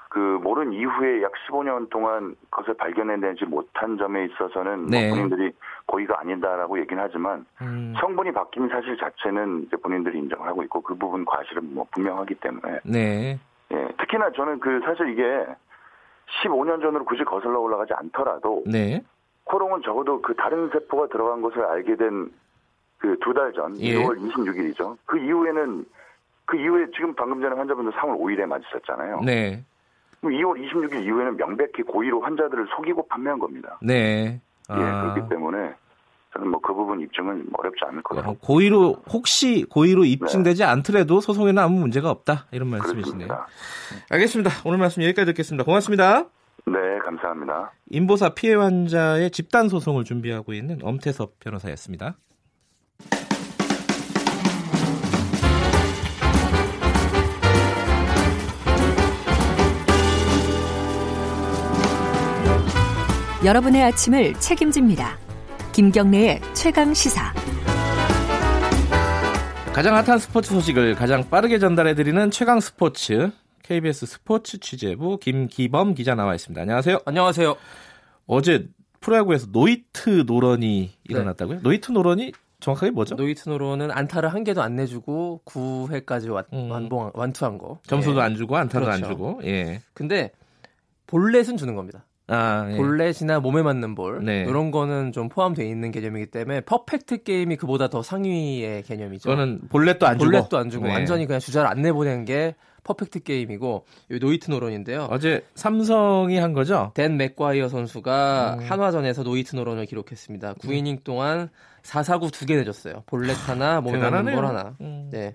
[0.08, 5.08] 그 모른 이후에 약 15년 동안 그것을 발견해내지 못한 점에 있어서는 네.
[5.08, 5.52] 뭐 본인들이
[5.86, 10.94] 고의가 아니다라고 얘기는 하지만 음, 성분이 바뀐 사실 자체는 이제 본인들이 인정을 하고 있고 그
[10.94, 13.38] 부분 과실은 뭐 분명하기 때문에 네.
[13.72, 15.22] 예, 특히나 저는 그 사실 이게
[16.42, 19.02] 15년 전으로 굳이 거슬러 올라가지 않더라도 네.
[19.46, 22.30] 코롱은 적어도 그 다른 세포가 들어간 것을 알게 된
[22.98, 23.94] 그 두 달 전, 예.
[23.94, 24.96] 6월 26일이죠.
[25.04, 25.85] 그 이후에는
[26.46, 29.20] 그 이후에 지금 방금 전에 환자분도 3월 5일에 맞으셨잖아요.
[29.20, 29.62] 네.
[30.20, 33.78] 그럼 2월 26일 이후에는 명백히 고의로 환자들을 속이고 판매한 겁니다.
[33.82, 34.40] 네.
[34.70, 35.74] 예, 아, 그렇기 때문에
[36.32, 41.62] 저는 뭐 그 부분 입증은 어렵지 않을 거라고 어, 고의로 혹시 고의로 입증되지 않더라도 소송에는
[41.62, 43.28] 아무 문제가 없다 이런 말씀이시네요.
[43.28, 43.46] 그렇습니다.
[44.11, 44.50] 알겠습니다.
[44.64, 45.64] 오늘 말씀 여기까지 듣겠습니다.
[45.64, 46.24] 고맙습니다.
[46.66, 47.72] 네, 감사합니다.
[47.90, 52.16] 인보사 피해 환자의 집단 소송을 준비하고 있는 엄태섭 변호사였습니다.
[63.44, 65.18] 여러분의 아침을 책임집니다.
[65.72, 67.33] 김경래의 최강 시사.
[69.72, 73.31] 가장 핫한 스포츠 소식을 가장 빠르게 전달해드리는 최강 스포츠
[73.66, 76.61] KBS 스포츠 취재부 김기범 기자 나와 있습니다.
[76.62, 77.00] 안녕하세요.
[77.05, 77.57] 안녕하세요.
[78.29, 78.68] 어제
[79.00, 81.61] 프로야구에서 노히트 노런이 일어났다고요?
[81.62, 83.16] 노히트 노런이 정확하게 뭐죠?
[83.16, 86.70] 노히트 노런은 안타를 한 개도 안 내주고 9회까지 완, 음.
[86.70, 87.81] 완봉 완투한 거.
[87.87, 88.22] 점수도 예.
[88.22, 89.12] 안 주고 안타도 안 그렇죠.
[89.12, 89.40] 주고.
[89.44, 89.81] 예.
[89.94, 90.31] 근데
[91.09, 92.05] 볼넷은 주는 겁니다.
[92.29, 92.76] 아, 예.
[92.76, 94.44] 볼넷이나 몸에 맞는 볼 네.
[94.48, 99.29] 이런 거는 좀 포함되어 있는 개념이기 때문에 퍼펙트 게임이 그보다 더 상위의 개념이죠.
[99.29, 100.31] 그거는 볼넷도 안 주고.
[100.31, 100.92] 볼넷도 안 주고 네.
[100.92, 102.55] 완전히 그냥 주자를 안 내보낸 게
[102.87, 105.09] 퍼펙트 게임이고 이 노히트 노런인데요.
[105.11, 106.92] 어제 삼성이 한 거죠?
[106.94, 108.70] 댄 맥과이어 선수가 음.
[108.70, 110.55] 한화전에서 노히트 노런을 기록했습니다.
[110.55, 111.51] 9이닝 동안
[111.83, 113.03] 4사구 2개 내줬어요.
[113.07, 114.35] 볼넷 하나, 몸에 맞는.
[114.35, 114.77] 볼 하나.
[114.81, 115.09] 음.
[115.11, 115.35] 네.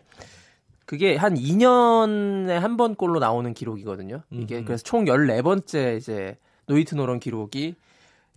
[0.86, 4.24] 그게 한 2년에 한번 꼴로 나오는 기록이거든요.
[4.32, 4.66] 이게 음.
[4.66, 7.76] 그래서 총 14번째 이제 노히트 노런 기록이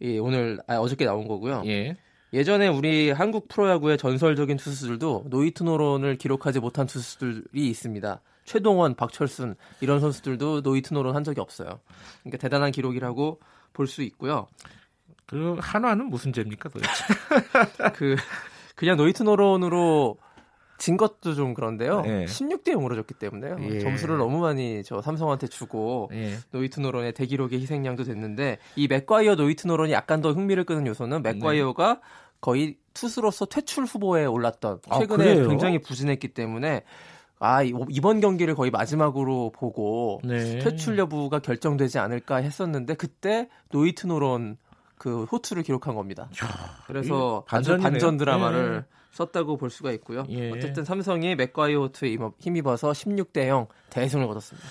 [0.00, 1.62] 이 오늘 아, 어저께 나온 거고요.
[1.66, 1.96] 예.
[2.33, 8.20] 예전에 우리 한국 프로야구의 전설적인 투수들도 노히트 노런을 기록하지 못한 투수들이 있습니다.
[8.44, 11.80] 최동원, 박철순 이런 선수들도 노히트 노런 한 적이 없어요.
[12.22, 13.40] 그러니까 대단한 기록이라고
[13.72, 14.46] 볼 수 있고요.
[15.26, 16.90] 그 한화는 무슨 죄입니까 도대체?
[17.96, 18.16] 그
[18.74, 20.18] 그냥 노히트 노런으로
[20.76, 22.02] 진 것도 좀 그런데요.
[22.07, 22.24] 예.
[22.26, 23.57] 16대 0으로 졌기 때문에요.
[23.61, 23.78] 예.
[23.80, 26.37] 점수를 너무 많이 저 삼성한테 주고 예.
[26.50, 32.00] 노히트 노런의 대기록의 희생양도 됐는데 이 맥과이어 노히트 노런이 약간 더 흥미를 끄는 요소는 맥과이어가
[32.40, 35.48] 거의 투수로서 퇴출 후보에 올랐던 아, 최근에 그래요?
[35.48, 36.83] 굉장히 부진했기 때문에
[37.44, 40.59] 아 이- 이번 경기를 거의 마지막으로 보고 네.
[40.61, 44.57] 퇴출 여부가 결정되지 않을까 했었는데 그때 노히트 노런
[44.96, 46.28] 그 호투를 기록한 겁니다.
[46.87, 47.83] 그래서 이게 아주 반전이네요.
[47.90, 48.94] 반전 드라마를 예.
[49.12, 50.24] 썼다고 볼 수가 있고요.
[50.30, 50.50] 예.
[50.52, 54.66] 어쨌든 삼성이 맥과이어 호투에 힘입- 힘입어서 16대 0 대승을 거뒀습니다.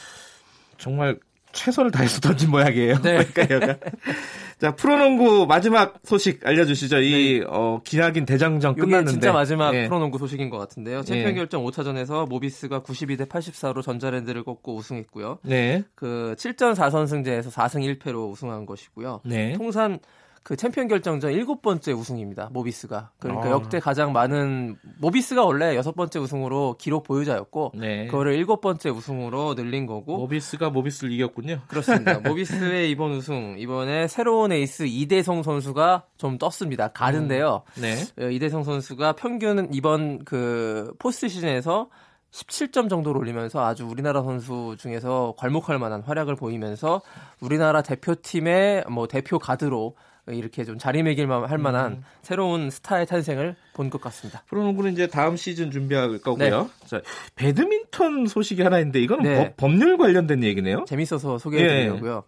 [0.78, 1.20] 정말
[1.52, 3.00] 최선을 다해서 던진 모양이에요.
[3.04, 3.24] 네.
[3.32, 3.78] 그러니까
[4.64, 7.02] 자 프로농구 마지막 소식 알려주시죠.
[7.02, 9.88] 이 어, 기나긴 대장정 끝났는데 진짜 마지막 예.
[9.88, 11.04] 프로농구 소식인 것 같은데요.
[11.04, 11.34] 챔피언 예.
[11.34, 15.40] 결정 5차전에서 모비스가 92대 84로 전자랜드를 꺾고 우승했고요.
[15.42, 19.20] 네, 그 7전 4선승제에서 4승 1패로 우승한 것이고요.
[19.26, 19.52] 네.
[19.58, 20.00] 통산
[20.44, 22.50] 그 챔피언 결정전 일곱 번째 우승입니다.
[22.52, 23.12] 모비스가.
[23.20, 23.52] 그러니까 아.
[23.52, 28.08] 역대 가장 많은 모비스가 원래 여섯 번째 우승으로 기록 보유자였고 네.
[28.08, 31.62] 그거를 일곱 번째 우승으로 늘린 거고 모비스가 모비스를 이겼군요.
[31.68, 32.20] 그렇습니다.
[32.28, 36.90] 모비스의 이번 우승 이번에 새로운 에이스 이대성 선수가 좀 떴습니다.
[36.90, 37.64] 가든데요.
[37.82, 37.96] 네.
[38.20, 41.90] 어, 이대성 선수가 평균 이번 그 포스트 시즌에서
[42.32, 47.02] 17점 정도를 올리면서 아주 우리나라 선수 중에서 괄목할 만한 활약을 보이면서
[47.40, 49.96] 우리나라 대표팀의 뭐 대표 가드로
[50.28, 52.04] 이렇게 좀 자리매김 할 만한 음.
[52.22, 54.44] 새로운 스타의 탄생을 본 것 같습니다.
[54.48, 56.70] 프로농구는 이제 다음 시즌 준비할 거고요.
[56.86, 57.02] 자,
[57.36, 59.38] 배드민턴 소식이 하나 있는데 이거는 네.
[59.38, 60.86] 법, 법률 관련된 얘기네요.
[60.88, 62.24] 재밌어서 소개해드리려고요.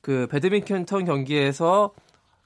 [0.00, 1.92] 그 배드민턴 경기에서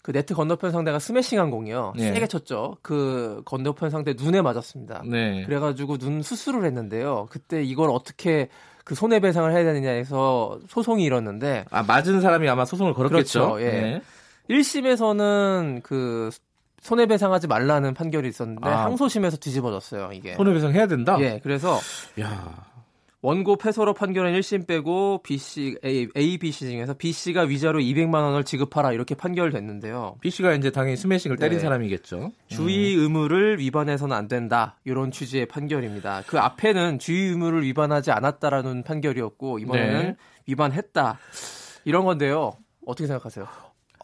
[0.03, 1.93] 그 네트 건너편 상대가 스매싱한 공이요.
[1.97, 2.13] 네.
[2.13, 2.77] 세게 쳤죠.
[2.83, 5.05] 그 건너편 상대 눈에 맞았습니다.
[5.07, 5.45] 네.
[5.47, 7.29] 그래가지고 눈 수술을 했는데요.
[7.31, 8.49] 그때 이걸 어떻게
[8.85, 13.53] 그 손해배상을 해야 되느냐 해서 소송이 일었는데 아 맞은 사람이 아마 소송을 걸었겠죠.
[13.53, 13.71] 그렇죠, 예.
[13.71, 14.03] 네.
[14.51, 16.31] 1심에서는 그
[16.81, 18.85] 손해배상하지 말라는 판결이 있었는데 아.
[18.85, 20.11] 항소심에서 뒤집어졌어요.
[20.13, 20.35] 이게.
[20.35, 21.17] 손해배상 해야 된다.
[21.21, 21.79] 예, 그래서
[22.21, 22.73] 야.
[23.25, 27.79] 원고 패소로 판결한 1심 빼고 B 씨 A, A, B 씨 중에서 B 씨가 위자료
[27.79, 30.17] 200만 원을 지급하라 이렇게 판결됐는데요.
[30.21, 31.63] B 씨가 이제 당연히 스매싱을 때린 네.
[31.63, 32.33] 사람이겠죠.
[32.49, 34.77] 주의 의무를 위반해서는 안 된다.
[34.85, 36.25] 이런 취지의 판결입니다.
[36.27, 40.17] 그 앞에는 주의 의무를 위반하지 않았다라는 판결이었고 이번에는 네.
[40.49, 41.21] 위반했다.
[41.85, 42.55] 이런 건데요.
[42.85, 43.47] 어떻게 생각하세요?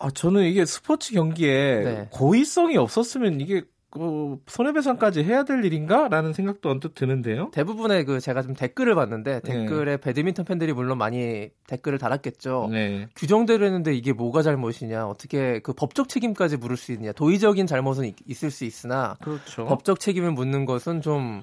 [0.01, 2.09] 아, 저는 이게 스포츠 경기에 네.
[2.11, 7.51] 고의성이 없었으면 이게 그 손해배상까지 해야 될 일인가라는 생각도 언뜻 드는데요.
[7.55, 9.41] 대부분의 그 제가 좀 댓글을 봤는데 네.
[9.41, 12.69] 댓글에 배드민턴 팬들이 물론 많이 댓글을 달았겠죠.
[12.71, 13.09] 네.
[13.17, 18.17] 규정대로 했는데 이게 뭐가 잘못이냐, 어떻게 그 법적 책임까지 물을 수 있느냐, 도의적인 잘못은 있-
[18.27, 19.65] 있을 수 있으나 그렇죠.
[19.65, 21.43] 법적 책임을 묻는 것은 좀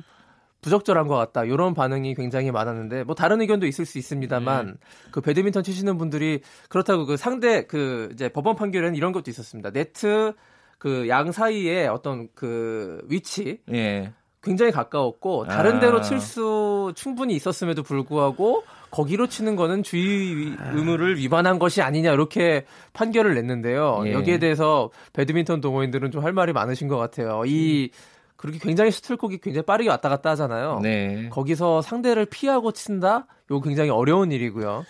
[0.65, 1.43] 부적절한 것 같다.
[1.45, 4.73] 이런 반응이 굉장히 많았는데 뭐 다른 의견도 있을 수 있습니다만 네.
[5.11, 9.69] 그 배드민턴 치시는 분들이 그렇다고 그 상대 그 이제 법원 판결에는 이런 것도 있었습니다.
[9.69, 10.33] 네트
[10.79, 14.11] 그 양 사이에 어떤 그 위치 예.
[14.43, 15.79] 굉장히 가까웠고 다른 아.
[15.79, 22.65] 데로 칠수 충분히 있었음에도 불구하고 거기로 치는 거는 주의 위- 의무를 위반한 것이 아니냐 이렇게
[22.93, 24.03] 판결을 냈는데요.
[24.05, 24.13] 예.
[24.13, 27.43] 여기에 대해서 배드민턴 동호인들은 좀 할 말이 많으신 것 같아요.
[27.45, 27.89] 이
[28.37, 30.79] 그렇게 굉장히 슈틀콕이 굉장히 빠르게 왔다 갔다 하잖아요.
[30.81, 31.29] 네.
[31.31, 33.27] 거기서 상대를 피하고 친다?
[33.51, 34.85] 요 굉장히 어려운 일이고요.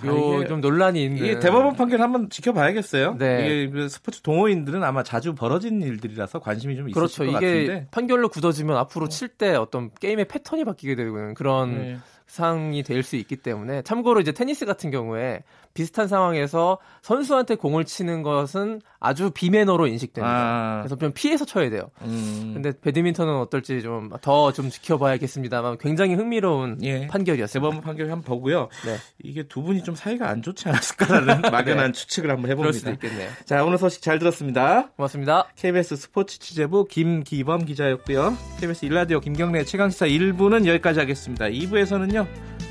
[0.00, 3.16] 아, 요 이게- 좀 논란이 있는 이게 대법원 판결 한번 지켜봐야겠어요.
[3.18, 3.44] 네.
[3.46, 7.24] 이게 그 스포츠 동호인들은 아마 자주 벌어진 일들이라서 관심이 좀 있을 그렇죠.
[7.24, 7.88] 것 이게 같은데.
[7.90, 11.98] 판결로 굳어지면 앞으로 칠 때 어떤 게임의 패턴이 바뀌게 되는 그런 네.
[12.32, 15.42] 상이 될 수 있기 때문에 참고로 이제 테니스 같은 경우에
[15.74, 20.32] 비슷한 상황에서 선수한테 공을 치는 것은 아주 비매너로 인식됩니다.
[20.34, 20.78] 아.
[20.82, 21.90] 그래서 좀 피해서 쳐야 돼요.
[22.02, 22.52] 음.
[22.54, 27.06] 근데 배드민턴은 어떨지 좀 더좀 지켜봐야겠습니다만 굉장히 흥미로운 예.
[27.06, 27.60] 판결이었습니다.
[27.60, 28.68] 대법원 판결 한번 보고요.
[28.86, 28.96] 네.
[29.22, 32.90] 이게 두 분이 좀 사이가 안 좋지 않았을까라는 막연한 추측을 한번 해봅니다.
[32.92, 33.28] 있겠네요.
[33.44, 34.90] 자, 오늘 소식 잘 들었습니다.
[34.96, 35.48] 고맙습니다.
[35.56, 38.36] KBS 스포츠 취재부 김기범 기자였고요.
[38.60, 41.46] KBS 일라디오 김경래 최강시사 1부는 여기까지 하겠습니다.
[41.46, 42.21] 2부에서는요.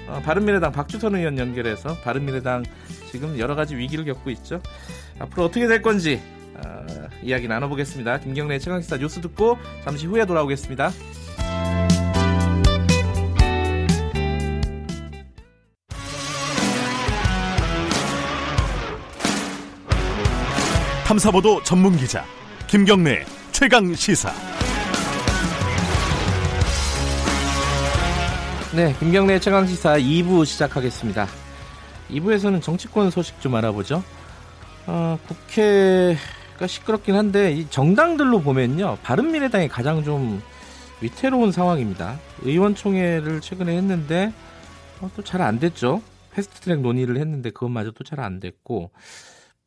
[0.07, 2.63] 어, 바른미래당 박주선 의원 연결해서 바른미래당
[3.11, 4.61] 지금 여러 가지 위기를 겪고 있죠.
[5.19, 6.21] 앞으로 어떻게 될 건지
[6.55, 6.85] 어,
[7.23, 8.19] 이야기 나눠보겠습니다.
[8.19, 10.91] 김경래 최강시사 뉴스 듣고 잠시 후에 돌아오겠습니다.
[21.05, 22.23] 탐사보도 전문 기자
[22.67, 24.60] 김경래 최강 시사.
[28.73, 31.27] 네, 김경래 최강시사 2부 시작하겠습니다.
[32.09, 34.01] 2부에서는 정치권 소식 좀 알아보죠.
[34.87, 40.41] 어, 국회가 시끄럽긴 한데 이 정당들로 보면요, 바른미래당이 가장 좀
[41.01, 42.17] 위태로운 상황입니다.
[42.43, 44.31] 의원총회를 최근에 했는데
[45.01, 46.01] 어, 또잘 안 됐죠.
[46.31, 48.91] 패스트트랙 논의를 했는데 그것마저도 잘 안 됐고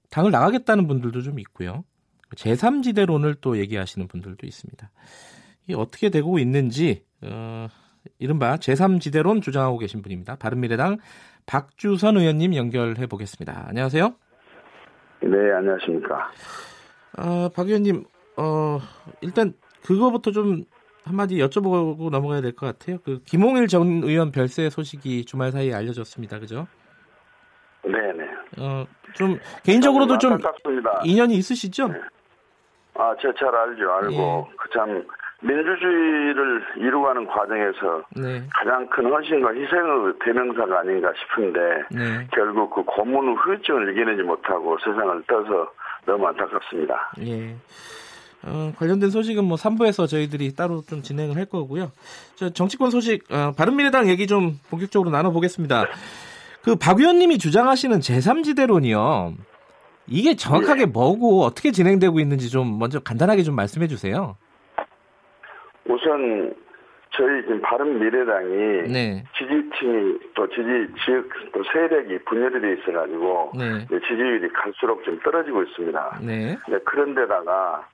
[0.08, 1.84] 당을 나가겠다는 분들도 좀 있고요.
[2.36, 4.90] 제3지대론을 또 얘기하시는 분들도 있습니다.
[5.68, 7.68] 이 어떻게 되고 있는지 어,
[8.18, 10.36] 이른바 제3지대론 주장하고 계신 분입니다.
[10.36, 10.98] 바른미래당
[11.46, 13.66] 박주선 의원님 연결해 보겠습니다.
[13.68, 14.14] 안녕하세요.
[15.22, 16.30] 네, 안녕하십니까.
[17.18, 18.04] 어, 박 의원님,
[18.36, 18.78] 어,
[19.20, 20.64] 일단 그거부터 좀
[21.04, 22.98] 한마디 여쭤보고 넘어가야 될 것 같아요.
[23.04, 26.38] 그 김홍일 전 의원 별세 소식이 주말 사이에 알려졌습니다.
[26.40, 26.66] 그죠?
[27.84, 28.24] 네네.
[28.58, 31.02] 어, 좀 개인적으로도 좀 안타깝습니다.
[31.04, 31.90] 인연이 있으시죠?
[32.94, 33.90] 아, 제가 잘 알죠.
[33.90, 34.12] 알고.
[34.50, 34.56] 예.
[34.56, 35.06] 그 참,
[35.42, 38.42] 민주주의를 이루어가는 과정에서 네.
[38.52, 42.26] 가장 큰 헌신과 희생의 대명사가 아닌가 싶은데, 네.
[42.32, 45.70] 결국 그 고문의 후유증을 이겨내지 못하고 세상을 떠서
[46.06, 47.12] 너무 안타깝습니다.
[47.20, 47.54] 예.
[48.46, 51.90] 어, 관련된 소식은 뭐 3부에서 저희들이 따로 좀 진행을 할 거고요.
[52.34, 55.86] 저 정치권 소식, 어, 바른미래당 얘기 좀 본격적으로 나눠보겠습니다.
[56.62, 59.34] 그 박 의원님이 주장하시는 제3지대론이요.
[60.06, 64.36] 이게 정확하게 뭐고 어떻게 진행되고 있는지 좀 먼저 간단하게 좀 말씀해 주세요.
[65.86, 66.54] 우선,
[67.16, 69.24] 저희 지금 바른 미래당이 네.
[69.38, 73.86] 지지층이 또 지지 지역 또 세력이 분열이 돼 있어가지고 네.
[74.00, 76.18] 지지율이 갈수록 좀 떨어지고 있습니다.
[76.22, 76.56] 네.
[76.68, 77.86] 네, 그런데다가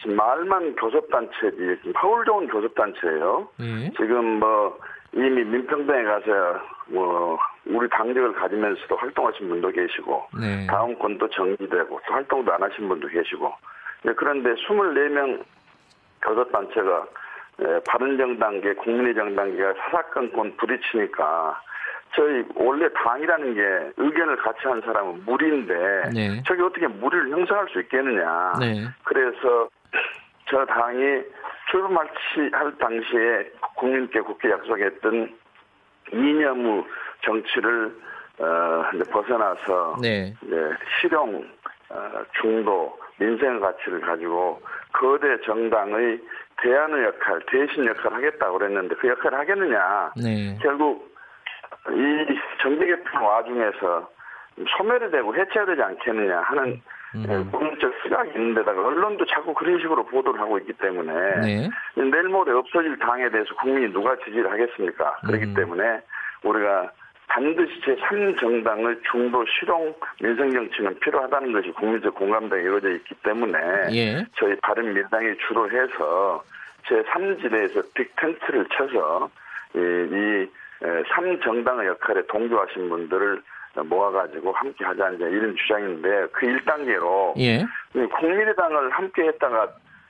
[0.00, 3.48] 지금 말만 교섭단체지 지금 파울 좋은 교섭단체예요.
[3.60, 3.92] 네.
[3.96, 4.76] 지금 뭐
[5.12, 10.66] 이미 민평당에 가서 뭐 우리 당적을 가지면서도 활동하신 분도 계시고 네.
[10.66, 13.52] 다음 건도 정지되고 또 활동도 안 하신 분도 계시고
[14.02, 15.44] 네, 그런데 24명
[16.22, 17.06] 교섭단체가
[17.60, 21.60] 에, 바른정당계 국민의 정당계가 사사건건 부딪히니까
[22.14, 25.74] 저희 원래 당이라는 게 의견을 같이 한 사람은 무리인데
[26.14, 26.42] 네.
[26.46, 28.52] 저게 어떻게 무리를 형성할 수 있겠느냐.
[28.60, 28.84] 네.
[29.04, 29.68] 그래서
[30.46, 31.22] 저 당이
[31.70, 32.08] 출범할
[32.52, 35.34] 할 당시에 국민께 국회 약속했던
[36.12, 36.84] 이념의
[37.24, 37.92] 정치를
[38.38, 40.34] 어, 이제 벗어나서 네.
[40.42, 41.48] 이제 실용,
[41.88, 44.60] 어, 중도, 민생 가치를 가지고
[44.92, 46.20] 거대 정당의
[46.62, 50.12] 대안의 역할, 대신 역할을 하겠다고 그랬는데 그 역할을 하겠느냐.
[50.16, 50.58] 네.
[50.62, 51.14] 결국
[51.90, 54.08] 이 정계 개편 와중에서
[54.76, 56.80] 소멸이 되고 해체가 되지 않겠느냐 하는
[57.14, 57.26] 음.
[57.28, 61.70] 예, 국민적 시각이 있는데다가 언론도 자꾸 그런 식으로 보도를 하고 있기 때문에 네.
[61.94, 65.16] 내일 모레 없어질 당에 대해서 국민이 누가 지지를 하겠습니까?
[65.26, 65.54] 그렇기 음.
[65.54, 66.00] 때문에
[66.42, 66.90] 우리가
[67.34, 69.92] 반드시 제3정당의 중도 실용
[70.22, 73.58] 민생정치는 필요하다는 것이 국민적 공감대가 이루어져 있기 때문에
[73.90, 74.24] 예.
[74.38, 76.44] 저희 바른미래당이 주로 해서
[76.86, 79.28] 제3지대에서 빅텐트를 쳐서
[79.74, 80.48] 이, 이
[80.80, 83.42] 3정당의 역할에 동조하신 분들을
[83.84, 87.66] 모아가지고 함께 하자는 이제 이런 주장인데 그 1단계로 예.
[87.92, 89.64] 국민의당을 함께 했다가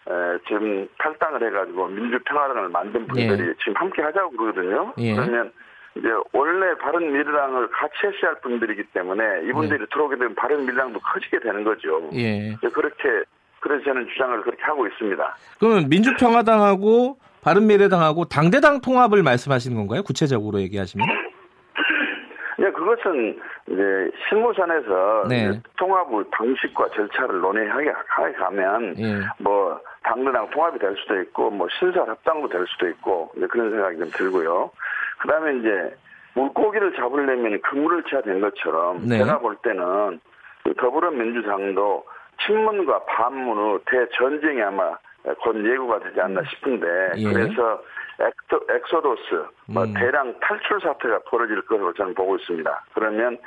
[0.07, 4.93] 에, 지금 탈당을 해가지고 민주평화당을 만든 분들이 지금 함께 하자고 그러거든요.
[4.99, 5.15] 예.
[5.15, 5.51] 그러면
[5.97, 11.41] 이제 원래 바른 미래당을 같이 했어야 할 분들이기 때문에 이분들이 들어오게 되면 바른 미래당도 커지게
[11.41, 12.11] 되는 거죠.
[12.15, 12.57] 예.
[12.73, 13.25] 그렇게
[13.61, 15.37] 그래서 저는 주장을 그렇게 하고 있습니다.
[15.59, 20.03] 그러면 민주평화당하고 바른 미래당하고 당대당 통합을 말씀하시는 건가요?
[20.03, 21.07] 구체적으로 얘기하시면?
[22.61, 25.49] 예, 그것은 이제 실무선에서 네.
[25.49, 29.21] 이제 통합의 방식과 절차를 논의하게 하게 가면 예.
[29.39, 34.11] 뭐 당대당 통합이 될 수도 있고 뭐 신설 합당도 될 수도 있고 그런 생각이 좀
[34.11, 34.71] 들고요.
[35.19, 35.97] 그 다음에 이제
[36.35, 39.19] 물고기를 잡으려면 그물을 쳐야 된 것처럼 네.
[39.19, 40.21] 제가 볼 때는
[40.65, 42.05] 그 더불어민주당도
[42.45, 44.97] 친문과 반문의 대전쟁이 아마
[45.43, 46.87] 곧 예고가 되지 않나 싶은데
[47.17, 47.33] 예.
[47.33, 47.83] 그래서
[48.21, 49.95] 엑소, 엑소더스 뭐 음.
[49.95, 52.85] 대량 탈출 사태가 벌어질 것으로 저는 보고 있습니다.
[52.95, 53.39] 그러면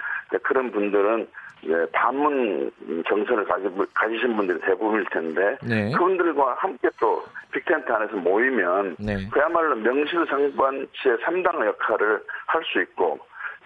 [0.43, 1.27] 그런 분들은
[1.63, 2.71] 이제 반문
[3.07, 5.91] 정서를 가지, 가지신 분들이 대부분일 텐데 네.
[5.91, 9.27] 그분들과 함께 또 빅텐트 안에서 모이면 네.
[9.29, 13.19] 그야말로 명실상부한 제3당 역할을 할 수 있고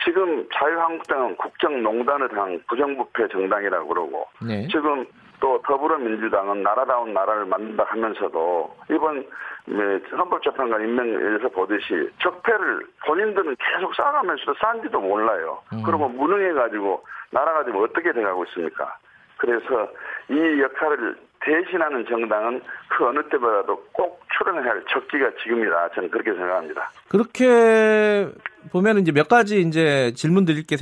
[0.04, 4.68] 지금 자유한국당은 국정농단을 한 부정부패 정당이라고 그러고 네.
[4.68, 5.06] 지금
[5.42, 9.26] 또 더불어민주당은 나라다운 나라를 만든다 하면서도 이번
[9.66, 15.62] 네, 헌법재판관 임명에서 보듯이 적폐를 본인들은 계속 쌓아가면서도 쌓은지도 몰라요.
[15.74, 15.84] 음.
[15.86, 18.98] 그리고 무능해가지고 나라가 지금 어떻게 돼가고 있습니까?
[19.38, 19.90] 그래서
[20.30, 25.90] 이 역할을 대신하는 정당은 그 어느 때보다도 꼭 출연해야 할 적기가 지금이다.
[25.96, 26.92] 저는 그렇게 생각합니다.
[27.10, 28.28] 그렇게
[28.72, 30.78] 보면 이제 몇 가지 이제 질문 드릴 게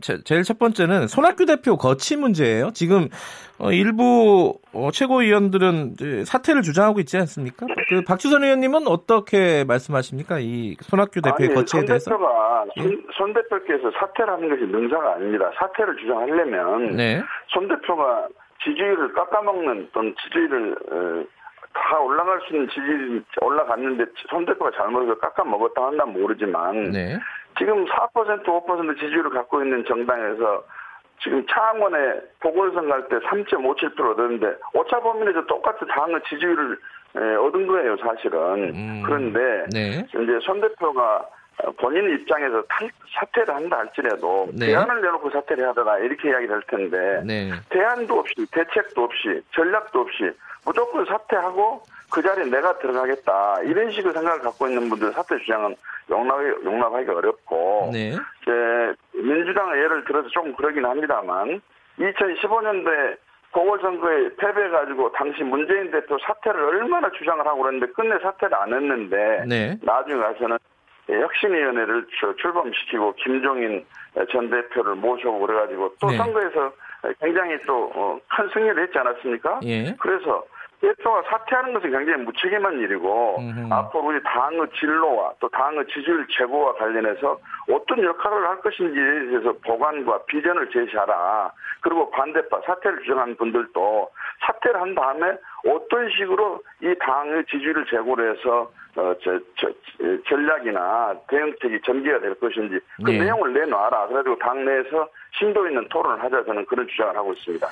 [0.00, 2.70] 제- 제일 첫 번째는 손학규 대표 거취 문제예요.
[2.72, 3.08] 지금
[3.58, 7.66] 어, 일부 어, 최고위원들은 사퇴를 주장하고 있지 않습니까?
[7.90, 10.38] 그 박주선 의원님은 어떻게 말씀하십니까?
[10.40, 12.10] 이 손학규 대표의 아니, 거취에 손 대해서?
[12.10, 15.50] 대표가 손, 손 대표께서 사퇴를 하는 것이 능사가 아닙니다.
[15.58, 17.22] 사퇴를 주장하려면 네.
[17.48, 18.26] 손 대표가
[18.64, 21.24] 지지율을 깎아먹는 또는 지지율을 어,
[21.74, 27.18] 다 올라갈 수 있는 지지율이 올라갔는데 손 대표가 잘못해서 깎아먹었다 한다면 모르지만 네.
[27.58, 30.64] 지금 4% 5% 지지율을 갖고 있는 정당에서
[31.22, 36.78] 지금 창원에 보궐선거 할때3.57% 얻었는데 오차 범위에서 똑같이 당의 지지율을
[37.14, 39.02] 에, 얻은 거예요 사실은 음.
[39.04, 40.04] 그런데 네.
[40.08, 41.26] 이제 손 대표가
[41.78, 44.66] 본인 입장에서 탈- 사퇴를 한다 할지라도 네.
[44.66, 47.50] 대안을 내놓고 사퇴를 하더라 이렇게 이야기를 할 텐데 네.
[47.70, 50.30] 대안도 없이 대책도 없이 전략도 없이
[50.64, 55.74] 무조건 사퇴하고 그 자리에 내가 들어가겠다 이런 식의 생각을 갖고 있는 분들 사퇴 주장은
[56.10, 58.08] 용납, 용납하기가 어렵고 네.
[58.42, 61.60] 이제 민주당의 예를 들어서 조금 그러긴 합니다만
[61.98, 63.16] 2015년도에
[63.52, 69.76] 보궐선거에 패배해가지고 당시 문재인 대표 사퇴를 얼마나 주장을 하고 그랬는데 끝내 사퇴를 안 했는데 네.
[69.82, 70.56] 나중에 가서는
[71.08, 73.84] 혁신위원회를 출- 출범시키고 김종인
[74.30, 76.16] 전 대표를 모셔고 그래가지고 또 네.
[76.16, 76.72] 선거에서
[77.20, 79.60] 굉장히 또 큰 승리를 했지 않았습니까?
[79.64, 79.94] 예.
[79.98, 80.44] 그래서
[80.82, 83.72] 대표가 사퇴하는 것은 굉장히 무책임한 일이고 음흠.
[83.72, 87.38] 앞으로 우리 당의 진로와 또 당의 지지율 제고와 관련해서
[87.70, 91.52] 어떤 역할을 할 것인지에 대해서 보관과 비전을 제시하라.
[91.80, 94.10] 그리고 반대파 사퇴를 주장하는 분들도
[94.40, 95.36] 사퇴를 한 다음에
[95.68, 102.34] 어떤 식으로 이 당의 지지율을 제고를 해서 어, 저, 저, 저, 전략이나 대응책이 전개가 될
[102.34, 103.20] 것인지 그 네.
[103.20, 104.08] 내용을 내놔라.
[104.08, 105.08] 그래가지고 당내에서
[105.38, 107.66] 심도 있는 토론을 하자 저는 그런 주장을 하고 있습니다.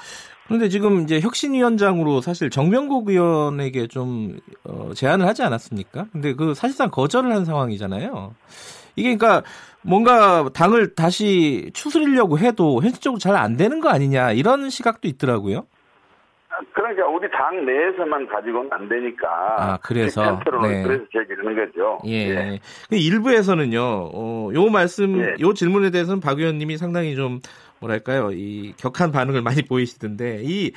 [0.46, 6.06] 그런데 지금 이제 혁신위원장으로 사실 정명국 의원에게 좀 어, 제안을 하지 않았습니까?
[6.12, 8.34] 근데 그 사실상 거절을 한 상황이잖아요.
[8.96, 9.48] 이게 그러니까
[9.82, 15.66] 뭔가 당을 다시 추스리려고 해도 현실적으로 잘 안 되는 거 아니냐 이런 시각도 있더라고요.
[16.72, 19.28] 그러니까 우리 당 내에서만 가지고는 안 되니까.
[19.58, 20.22] 아, 그래서?
[20.22, 20.82] 빅텐트로 네.
[20.82, 21.98] 그래서 제기하는 거죠.
[22.06, 22.58] 예.
[22.88, 25.34] 그 일부에서는요, 어, 요 말씀, 예.
[25.40, 27.40] 요 질문에 대해서는 박 의원님이 상당히 좀,
[27.80, 30.72] 뭐랄까요, 이 격한 반응을 많이 보이시던데, 이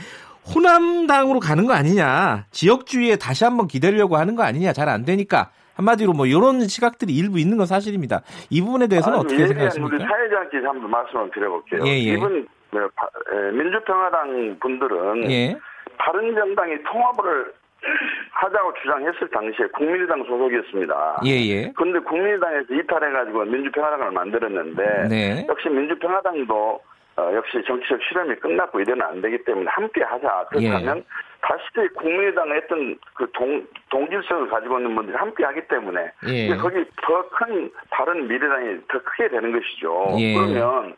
[0.53, 5.51] 호남당으로 가는 거 아니냐, 지역주의에 다시 한번 기대려고 하는 거 아니냐, 잘 안 되니까.
[5.75, 8.21] 한마디로 뭐, 요런 시각들이 일부 있는 건 사실입니다.
[8.49, 9.97] 이 부분에 대해서는 아니, 어떻게 우리 생각하십니까?
[9.97, 11.81] 사회자한테 한번 말씀을 드려볼게요.
[11.85, 12.13] 예, 예.
[12.13, 15.57] 이분 에, 민주평화당 분들은 예.
[15.97, 17.53] 바른정당이 통합을
[18.31, 21.21] 하자고 주장했을 당시에 국민의당 소속이었습니다.
[21.25, 21.71] 예, 예.
[21.75, 25.45] 그런데 국민의당에서 이탈해가지고 민주평화당을 만들었는데 네.
[25.49, 26.81] 역시 민주평화당도
[27.15, 30.47] 어, 역시 정치적 실험이 끝났고 이래는 안 되기 때문에 함께 하자.
[30.49, 31.03] 그렇다면 예.
[31.41, 31.63] 다시
[31.95, 36.55] 국민의당의 어떤 그 동, 동질성을 가지고 있는 분들이 함께 하기 때문에 예.
[36.55, 40.15] 거기 더 큰 다른 미래당이 더 크게 되는 것이죠.
[40.19, 40.33] 예.
[40.33, 40.95] 그러면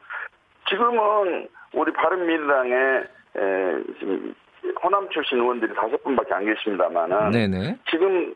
[0.69, 2.75] 지금은 우리 바른미래당에
[3.37, 4.33] 에, 지금
[4.83, 7.77] 호남 출신 의원들이 다섯 분밖에 안 계십니다만은 네네.
[7.89, 8.33] 지금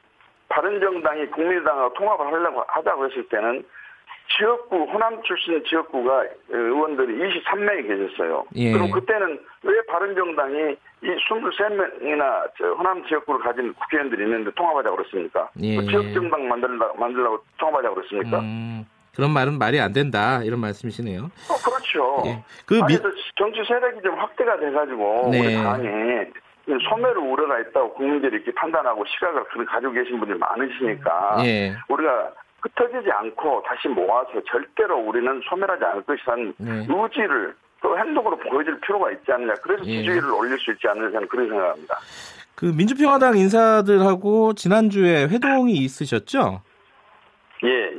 [0.49, 3.63] 바른정당이 국민의당하고 통합을 하려고 하자고 했을 때는
[4.37, 8.45] 지역구 호남 출신 지역구가 의원들이 23명이 계셨어요.
[8.55, 8.71] 예.
[8.73, 15.49] 그럼 그때는 왜 바른정당이 이 23명이나 호남 지역구를 가진 국회의원들이 있는데 통합하자고 그랬습니까?
[15.61, 15.77] 예.
[15.77, 18.39] 그 지역 정당 만들라, 만들라고 통합하자고 그랬습니까?
[18.39, 18.85] 음,
[19.15, 20.41] 그런 말은 말이 안 된다.
[20.43, 21.23] 이런 말씀이시네요.
[21.23, 22.23] 어, 그렇죠.
[22.27, 22.43] 예.
[22.65, 25.39] 그 아니, 미- 그 정치 세력이 좀 확대가 돼가지고 네.
[25.39, 31.75] 우리 당이 소멸을 우려가 있다고 국민들이 이렇게 판단하고 시각을 그렇게 가지고 계신 분들이 많으시니까 예.
[31.89, 32.31] 우리가
[32.61, 36.87] 흩어지지 않고 다시 모아서 절대로 우리는 소멸하지 않을 것이라는 네.
[36.89, 39.53] 의지를 또 행동으로 보여줄 필요가 있지 않느냐.
[39.63, 39.97] 그래서 예.
[40.03, 41.97] 지지율을 올릴 수 있지 않느냐 저는 그런 생각합니다.
[42.55, 46.61] 그 민주평화당 인사들하고 지난주에 회동이 있으셨죠?
[47.63, 47.91] 예.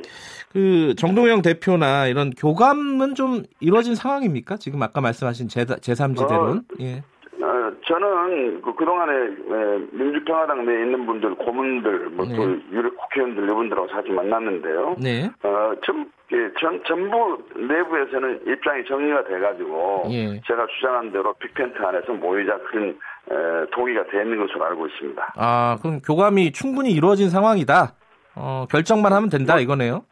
[0.52, 4.56] 그 정동영 대표나 이런 교감은 좀 이루어진 상황입니까?
[4.56, 6.64] 지금 아까 말씀하신 제, 제3지대론?
[6.80, 7.02] 예.
[7.42, 12.60] 어, 저는 그 그동안에 에, 민주평화당 내에 있는 분들, 고문들, 뭐또 네.
[12.72, 14.96] 유력 국회의원들 이분들하고 자주 만났는데요.
[14.98, 15.30] 네.
[15.42, 20.40] 어, 전, 예, 전, 전부 내부에서는 입장이 정리가 돼가지고 예.
[20.46, 25.34] 제가 주장한 대로 빅텐트 안에서 모이자 그런 에, 동의가 돼 있는 것으로 알고 있습니다.
[25.36, 27.94] 아, 그럼 교감이 충분히 이루어진 상황이다.
[28.40, 30.04] 어, 결정만 하면 된다 이거네요.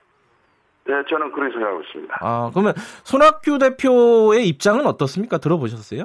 [0.86, 2.18] 네, 저는 그렇게 생각하고 있습니다.
[2.20, 2.72] 아, 그러면
[3.04, 5.38] 손학규 대표의 입장은 어떻습니까?
[5.38, 6.04] 들어보셨어요?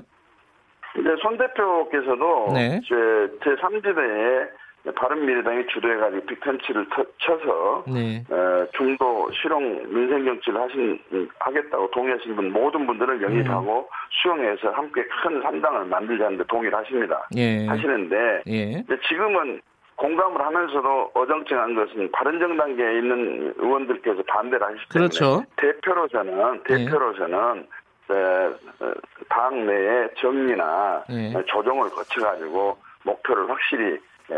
[0.99, 2.81] 이제 손 대표께서도 네.
[2.87, 2.95] 제,
[3.43, 4.49] 제 3지대에
[4.95, 8.21] 바른미래당이 주도해가지고 빅텐치를 터- 쳐서 네.
[8.29, 9.61] 어, 중도 실용
[9.93, 10.99] 민생 정치를 하신
[11.39, 13.85] 하겠다고 동의하신 분 모든 분들을 영입하고 음.
[14.21, 17.25] 수용해서 함께 큰 삼당을 만들자는데 동의를 하십니다.
[17.37, 17.65] 예.
[17.65, 18.83] 하시는데 예.
[19.07, 19.61] 지금은
[20.03, 25.45] 공감을 하면서도 어정쩡한 것은 바른정당계에 있는 의원들께서 반대를 하시기 때문에 그렇죠.
[25.55, 27.67] 대표로서는 대표로서는
[28.11, 28.93] 에, 어,
[29.29, 31.33] 당 내에 정리나 예.
[31.47, 34.35] 조정을 거쳐가지고 목표를 확실히 에,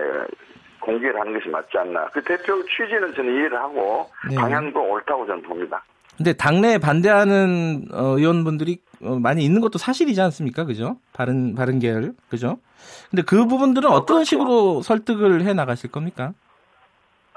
[0.81, 2.09] 공개를 하는 것이 맞지 않나.
[2.13, 4.35] 그 대표 취지는 저는 이해를 하고 네.
[4.35, 5.83] 방향도 옳다고 저는 봅니다.
[6.15, 10.65] 근데 당내에 반대하는 어, 의원분들이 어, 많이 있는 것도 사실이지 않습니까?
[10.65, 10.97] 그죠?
[11.13, 12.13] 바른 바른 계열.
[12.29, 12.57] 그죠?
[13.09, 14.25] 근데 그 부분들은 어떤.
[14.25, 16.33] 식으로 설득을 해 나가실 겁니까?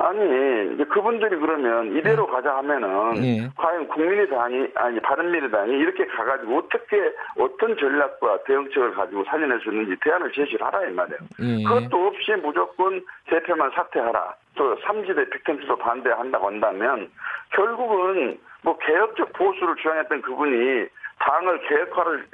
[0.00, 3.50] 아니 이제 그분들이 그러면 이대로 가자 하면은 예.
[3.56, 6.96] 과연 국민의당이 아니 바른미래당이 이렇게 가가지고 어떻게
[7.36, 11.18] 어떤 전략과 대응책을 가지고 살려낼 수 있는지 대안을 제시를 하라 이 말이에요.
[11.40, 11.64] 예.
[11.64, 14.34] 그것도 없이 무조건 대표만 사퇴하라.
[14.54, 17.10] 또 삼지대 빅텐트도 반대한다고 한다면
[17.50, 20.86] 결국은 뭐 개혁적 보수를 주장했던 그분이
[21.18, 21.60] 당을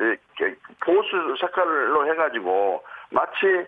[0.01, 0.55] 에, 개-
[0.85, 3.67] 보수 색깔로 해가지고 마치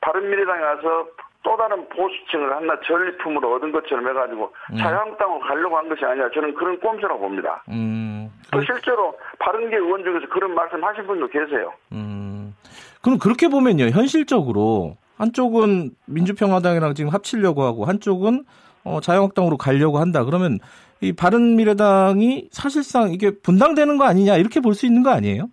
[0.00, 1.06] 바른미래당에 가서
[1.42, 6.78] 또 다른 보수층을 한낱 전리품으로 얻은 것처럼 해가지고 자유한국당으로 가려고 한 것이 아니라 저는 그런
[6.80, 7.62] 꼼수라고 봅니다.
[7.70, 8.30] 음.
[8.52, 11.72] 또 실제로 바른계 의원 중에서 그런 말씀 하신 분도 계세요.
[11.92, 12.54] 음.
[13.02, 13.86] 그럼 그렇게 보면요.
[13.86, 18.44] 현실적으로 한쪽은 민주평화당이랑 지금 합치려고 하고 한쪽은
[18.84, 20.24] 어, 자유한국당으로 가려고 한다.
[20.24, 20.58] 그러면
[21.00, 25.44] 이 바른미래당이 사실상 이게 분당되는 거 아니냐 이렇게 볼 수 있는 거 아니에요?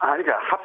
[0.00, 0.60] 아니, 그러니까 합,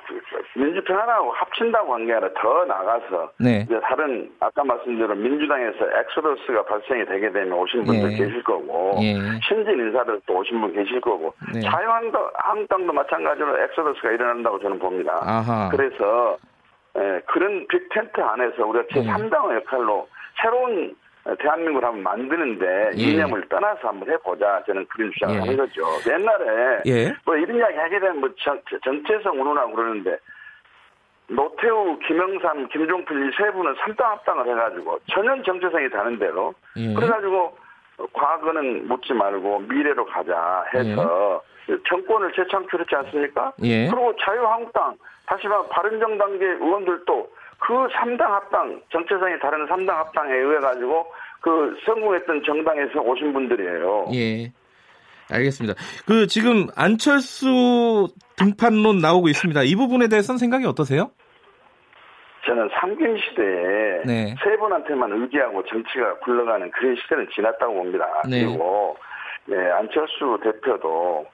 [0.55, 3.65] 민주평화당하고 합친다고 한 게 아니라 더 나가서 네.
[3.65, 8.17] 이제 다른 아까 말씀드린 민주당에서 exodus가 발생이 되게 되면 오신 분들 예.
[8.17, 9.15] 계실 거고 예.
[9.47, 11.61] 신진 인사들 또 오신 분 계실 거고 네.
[11.61, 15.17] 자유한국당 한국당도 마찬가지로 exodus가 일어난다고 저는 봅니다.
[15.23, 15.69] 아하.
[15.69, 16.37] 그래서
[16.99, 19.01] 예, 그런 빅텐트 안에서 우리가 네.
[19.01, 20.07] 제3당의 역할로
[20.39, 20.95] 새로운
[21.39, 23.01] 대한민국을 한번 만드는데 예.
[23.01, 25.39] 이념을 떠나서 한번 해보자 저는 그런 주장을 예.
[25.39, 25.81] 하는 거죠.
[26.09, 27.13] 옛날에 예.
[27.25, 30.17] 뭐 이런 이야기 하게 되면 뭐 정, 정체성 운운하고 그러는데
[31.27, 36.93] 노태우, 김영삼, 김종필 이 세 분은 삼당 합당을 해가지고 전혀 정체성이 다른 대로 예.
[36.93, 37.57] 그래가지고
[38.11, 41.41] 과거는 묻지 말고 미래로 가자 해서
[41.87, 43.53] 정권을 재창출했지 않습니까?
[43.63, 43.87] 예.
[43.87, 44.95] 그리고 자유한국당
[45.25, 47.29] 다시 말해 바른정당계 의원들도
[47.65, 51.05] 그 삼당 합당 정체성이 다른 삼당 합당에 의해 가지고
[51.39, 54.07] 그 성공했던 정당에서 오신 분들이에요.
[54.13, 54.51] 예.
[55.31, 55.79] 알겠습니다.
[56.05, 59.63] 그 지금 안철수 등판론 나오고 있습니다.
[59.63, 61.11] 이 부분에 대해서는 생각이 어떠세요?
[62.45, 64.35] 저는 삼김 시대에 네.
[64.43, 68.05] 세 분한테만 의지하고 정치가 굴러가는 그런 시대는 지났다고 봅니다.
[68.29, 68.45] 네.
[68.45, 68.97] 그리고
[69.45, 71.25] 네, 안철수 대표도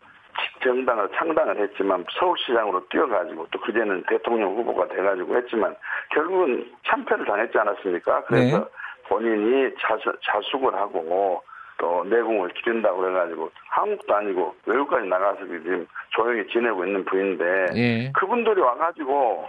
[0.64, 5.76] 정당을 창당을 했지만 서울시장으로 뛰어가지고 또 그제는 대통령 후보가 돼가지고 했지만
[6.12, 8.24] 결국은 참패를 당했지 않았습니까?
[8.26, 8.66] 그래서 네.
[9.08, 11.42] 본인이 자수, 자숙을 하고
[11.80, 18.12] 또 내공을 기른다고 그래가지고 한국도 아니고 외국까지 나가서 지금 조용히 지내고 있는 분인데 예.
[18.12, 19.48] 그분들이 와가지고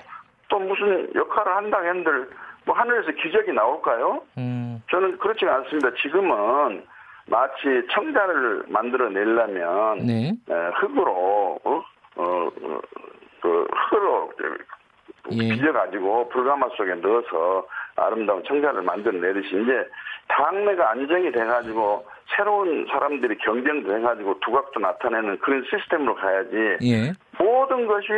[0.48, 2.30] 또 무슨 역할을 한다 했는들
[2.64, 4.22] 뭐 하늘에서 기적이 나올까요?
[4.38, 4.82] 음.
[4.90, 5.90] 저는 그렇지가 않습니다.
[6.00, 6.84] 지금은
[7.30, 10.32] 마치 청자를 만들어내려면 네.
[10.50, 11.82] 에, 흙으로 어?
[12.16, 12.80] 어, 어,
[13.40, 14.32] 그 흙으로
[15.32, 15.54] 예.
[15.54, 17.66] 빚어가지고 불가마 속에 넣어서
[17.96, 19.86] 아름다운 청자를 만들어내듯이 이제
[20.28, 22.04] 당내가 안정이 돼가지고
[22.36, 27.12] 새로운 사람들이 경쟁도 해가지고 두각도 나타내는 그런 시스템으로 가야지 예.
[27.38, 28.08] 모든 것이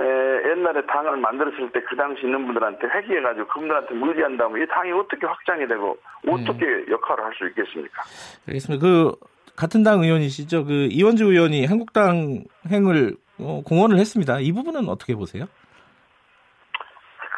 [0.00, 0.04] 에,
[0.50, 5.66] 옛날에 당을 만들었을 때 그 당시 있는 분들한테 회귀해가지고 그분들한테 물리한다면 이 당이 어떻게 확장이
[5.66, 8.02] 되고 어떻게 역할을 할 수 있겠습니까?
[8.48, 8.82] 알겠습니다.
[8.86, 9.12] 그
[9.56, 10.64] 같은 당 의원이시죠?
[10.64, 14.38] 그 이원주 의원이 한국당 행을 어, 공언을 했습니다.
[14.40, 15.44] 이 부분은 어떻게 보세요?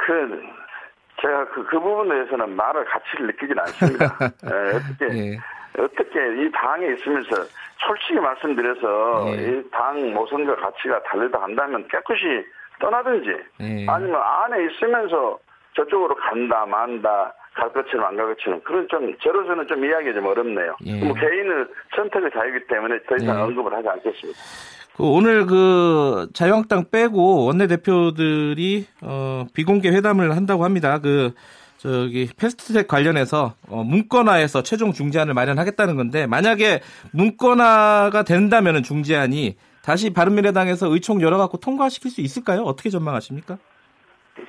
[0.06, 0.42] 그
[1.20, 4.04] 제가 그, 그 부분에 대해서는 말을 가치를 느끼진 않습니다.
[4.44, 5.38] 에, 어떻게 예.
[5.78, 7.36] 어떻게 이 당에 있으면서
[7.86, 9.58] 솔직히 말씀드려서 예.
[9.58, 12.44] 이당 모선과 가치가 다르다 한다면 깨끗이
[12.80, 13.28] 떠나든지
[13.60, 13.86] 예.
[13.88, 15.38] 아니면 안에 있으면서
[15.76, 20.76] 저쪽으로 간다 만다 갈 것처럼 안 갈 것처럼 그런 좀 저로서는 좀 이야기가 좀 어렵네요.
[20.86, 21.04] 예.
[21.04, 21.66] 뭐 개인의
[21.96, 23.42] 선택의 자유이기 때문에 더 이상 네.
[23.42, 24.38] 언급을 하지 않겠습니다.
[24.96, 30.98] 그 오늘 그 자유한국당 빼고 원내대표들이 어 비공개 회담을 한다고 합니다.
[31.00, 31.32] 그
[31.84, 36.80] 저기 패스트트랙 관련해서 어 문건화해서 최종 중재안을 마련하겠다는 건데 만약에
[37.12, 42.62] 문건화가 된다면은 중재안이 다시 바른미래당에서 의총 열어갖고 통과시킬 수 있을까요?
[42.62, 43.58] 어떻게 전망하십니까?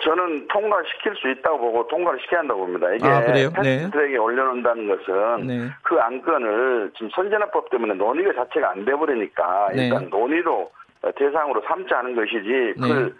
[0.02, 2.88] 저는 통과시킬 수 있다고 보고 통과를 시켜야 한다고 봅니다.
[2.94, 3.20] 이게 아?
[3.20, 3.50] 네.
[3.52, 5.70] 패스트트랙에 올려놓는다는 것은 네.
[5.84, 9.88] 그 안건을 지금 선진화법 때문에 논의가 자체가 안 돼버리니까 네.
[9.88, 10.72] 일단 논의로
[11.18, 13.14] 대상으로 삼지 않은 것이지 그걸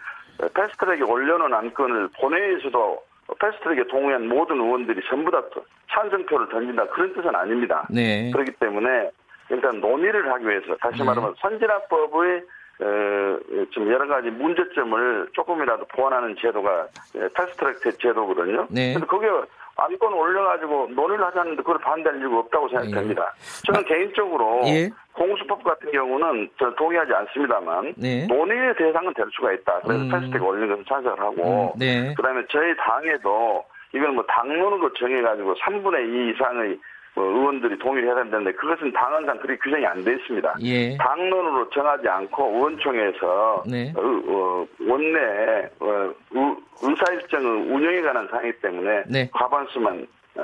[0.54, 3.02] 패스트트랙에 올려놓은 안건을 본회의에서도
[3.34, 5.42] 패스트트랙에 동의한 모든 의원들이 전부 다
[5.90, 7.86] 찬성표를 던진다 그런 뜻은 아닙니다.
[7.90, 8.30] 네.
[8.32, 9.10] 그렇기 때문에
[9.50, 11.04] 일단 논의를 하기 위해서 다시 네.
[11.04, 12.42] 말하면 선진화법의
[12.78, 13.38] 어,
[13.70, 18.66] 좀 여러 가지 문제점을 조금이라도 보완하는 제도가 예, 패스트트랙 제도거든요.
[18.70, 18.92] 네.
[18.92, 19.28] 근데 그게
[19.76, 23.34] 안건 올려가지고 논의를 하자는데 그걸 반대할 이유가 없다고 생각됩니다.
[23.66, 24.90] 저는 개인적으로 예.
[25.12, 28.26] 공수법 같은 경우는 저 동의하지 않습니다만 네.
[28.26, 29.80] 논의의 대상은 될 수가 있다.
[29.84, 30.10] 그래서 음.
[30.10, 32.14] 패스트트랙 올리는 것을 찬성을 하고 음, 네.
[32.14, 33.64] 그다음에 저희 당에도
[33.94, 36.78] 이걸 뭐 당론으로 정해가지고 3분의 2 이상의 뭐
[37.22, 40.54] 의원들이 동의를 해야 된다는데 그것은 당헌상 그렇게 규정이 안 돼 있습니다.
[40.62, 40.96] 예.
[40.98, 43.92] 당론으로 정하지 않고 의원총회에서 네.
[43.96, 45.86] 어, 어, 원내 어,
[46.32, 49.30] 의- 의사일정을 운영에 관한 사항이기 때문에 네.
[49.32, 50.06] 과반수만
[50.38, 50.42] 어,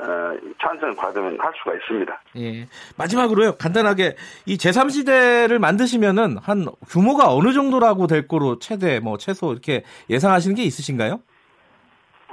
[0.59, 2.21] 찬성을 받으면 할 수가 있습니다.
[2.37, 2.65] 예.
[2.97, 4.15] 마지막으로요, 간단하게
[4.47, 10.63] 이 제3지대를 만드시면은 한 규모가 어느 정도라고 될 거로 최대 뭐 최소 이렇게 예상하시는 게
[10.63, 11.19] 있으신가요?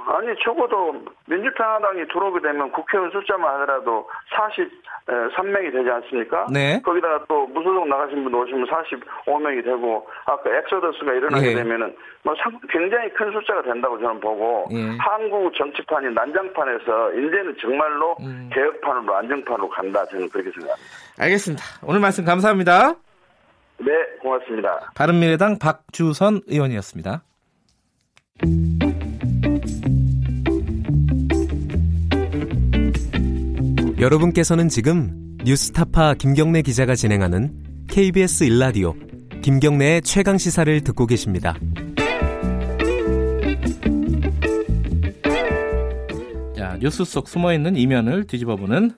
[0.07, 0.93] 아니 적어도
[1.27, 6.47] 민주평화당이 들어오게 되면 국회의원 숫자만 하더라도 43명이 되지 않습니까?
[6.51, 6.81] 네.
[6.81, 11.55] 거기다가 또 무소속 나가신 분 오시면 45명이 되고 아까 exodus가 일어나게 예.
[11.55, 14.97] 되면은 뭐 상- 굉장히 큰 숫자가 된다고 저는 보고 예.
[14.99, 18.49] 한국 정치판이 난장판에서 이제는 정말로 음.
[18.53, 20.89] 개혁판으로 안정판으로 간다 저는 그렇게 생각합니다.
[21.19, 21.63] 알겠습니다.
[21.85, 22.93] 오늘 말씀 감사합니다.
[23.79, 23.91] 네,
[24.21, 24.91] 고맙습니다.
[24.95, 27.21] 바른미래당 박주선 의원이었습니다.
[34.01, 38.95] 여러분께서는 지금 뉴스타파 김경래 기자가 진행하는 KBS 일라디오
[39.43, 41.55] 김경래의 최강 시사를 듣고 계십니다.
[46.57, 48.89] 자, 뉴스 속 숨어 있는 이면을 뒤집어 보는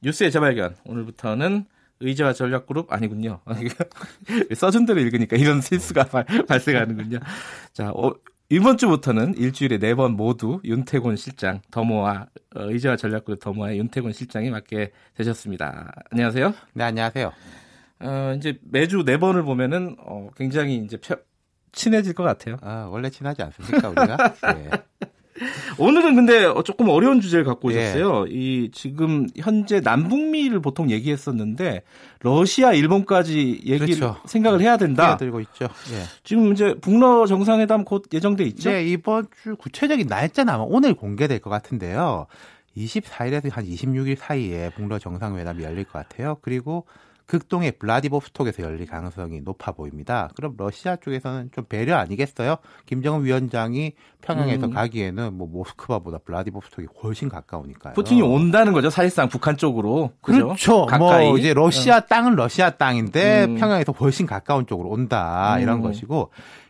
[0.00, 0.76] 뉴스의 재발견.
[0.84, 1.64] 오늘부터는
[1.98, 3.40] 의제와 전략그룹 아니군요.
[4.54, 7.18] 써준 대로 읽으니까 이런 실수가 발, 발생하는군요.
[7.72, 8.12] 자, 어,
[8.52, 14.50] 이번 주부터는 일주일에 네 번 모두 윤태곤 실장, 더모아 어, 의제와 전략그룹 더모아의 윤태곤 실장이
[14.50, 15.92] 맡게 되셨습니다.
[16.10, 16.52] 안녕하세요.
[16.74, 17.32] 네, 안녕하세요.
[18.00, 21.16] 어, 이제 매주 네 번을 보면은 어, 굉장히 이제 펴-
[21.72, 22.56] 친해질 것 같아요.
[22.60, 24.34] 아, 원래 친하지 않습니까, 우리가?
[24.56, 24.70] 예.
[25.78, 27.78] 오늘은 근데 어, 조금 어려운 주제를 갖고 예.
[27.78, 28.26] 오셨어요.
[28.28, 31.82] 이 지금 현재 남북미를 보통 얘기했었는데
[32.20, 34.16] 러시아, 일본까지 얘기를 그렇죠.
[34.26, 35.16] 생각을 해야 된다.
[35.16, 35.64] 뛰어들고 있죠.
[35.64, 36.02] 예.
[36.24, 38.70] 지금 이제 북러 정상회담 곧 예정돼 있죠.
[38.70, 42.26] 네, 이번 주 구체적인 날짜는 아마 오늘 공개될 것 같은데요.
[42.76, 46.38] 24일에서 한 26일 사이에 북러 정상회담이 열릴 것 같아요.
[46.42, 46.86] 그리고
[47.32, 50.28] 극동의 블라디보스톡에서 열릴 가능성이 높아 보입니다.
[50.36, 52.56] 그럼 러시아 쪽에서는 좀 배려 아니겠어요?
[52.84, 54.72] 김정은 위원장이 평양에서 음.
[54.74, 57.94] 가기에는 뭐 모스크바보다 블라디보스톡이 훨씬 가까우니까요.
[57.94, 58.90] 푸틴이 온다는 거죠.
[58.90, 60.10] 사실상 북한 쪽으로.
[60.20, 60.48] 그죠?
[60.48, 60.84] 그렇죠.
[60.84, 61.28] 가까이.
[61.28, 63.56] 뭐 이제 러시아 땅은 러시아 땅인데 음.
[63.56, 65.82] 평양에서 훨씬 가까운 쪽으로 온다 이런 음.
[65.84, 66.28] 것이고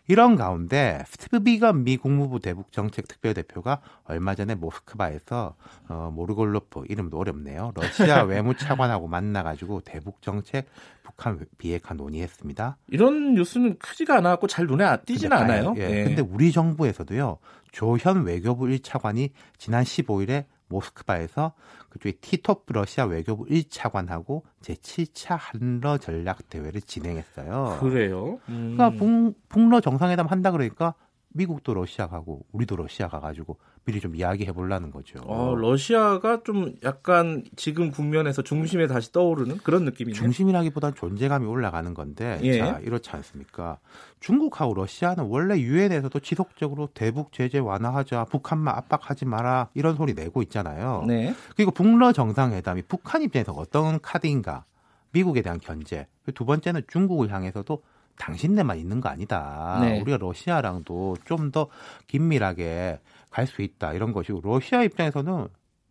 [0.09, 5.55] 이런 가운데 스티브 비건 미 국무부 대북 정책 특별 대표가 얼마 전에 모스크바에서
[5.89, 7.73] 어 모르골로프 이름도 어렵네요.
[7.75, 10.67] 러시아 외무차관하고 만나가지고 대북 정책
[11.03, 12.79] 북한 비핵화 논의했습니다.
[12.89, 15.75] 이런 뉴스는 크지가 않아갖고 잘 눈에 안 띄지는 않아요.
[15.77, 15.83] 예.
[15.83, 16.05] 예.
[16.05, 17.39] 근데 우리 정부에서도요.
[17.71, 21.53] 조현 외교부 1차관이 지난 15일에 모스크바에서
[21.91, 27.79] 그쪽에 티토프 러시아 외교부 1차관하고 제7차 한러 전략 대회를 진행했어요.
[27.81, 28.41] 그래요.
[28.49, 28.75] 음.
[28.77, 30.95] 그러니까 북, 북러 정상회담 한다 그러니까
[31.35, 35.19] 미국도 러시아 가고 우리도 러시아 가가지고 미리 좀 이야기해 보려는 거죠.
[35.27, 40.15] 어, 러시아가 좀 약간 지금 국면에서 중심에 다시 떠오르는 그런 느낌이네요.
[40.23, 42.59] 중심이라기보다는 존재감이 올라가는 건데 예.
[42.59, 43.79] 자 이렇지 않습니까?
[44.21, 51.05] 중국하고 러시아는 원래 유엔에서도 지속적으로 대북 제재 완화하자, 북한만 압박하지 마라 이런 소리 내고 있잖아요.
[51.09, 51.35] 네.
[51.57, 54.65] 그리고 북러 정상회담이 북한 입장에서 어떤 카드인가?
[55.11, 56.07] 미국에 대한 견제.
[56.35, 57.83] 두 번째는 중국을 향해서도
[58.17, 59.79] 당신네만 있는 거 아니다.
[59.81, 60.01] 네.
[60.01, 61.67] 우리가 러시아랑도 좀 더
[62.07, 63.01] 긴밀하게
[63.33, 63.93] 갈 수 있다.
[63.95, 65.49] 이런 것이고 러시아 입장에서는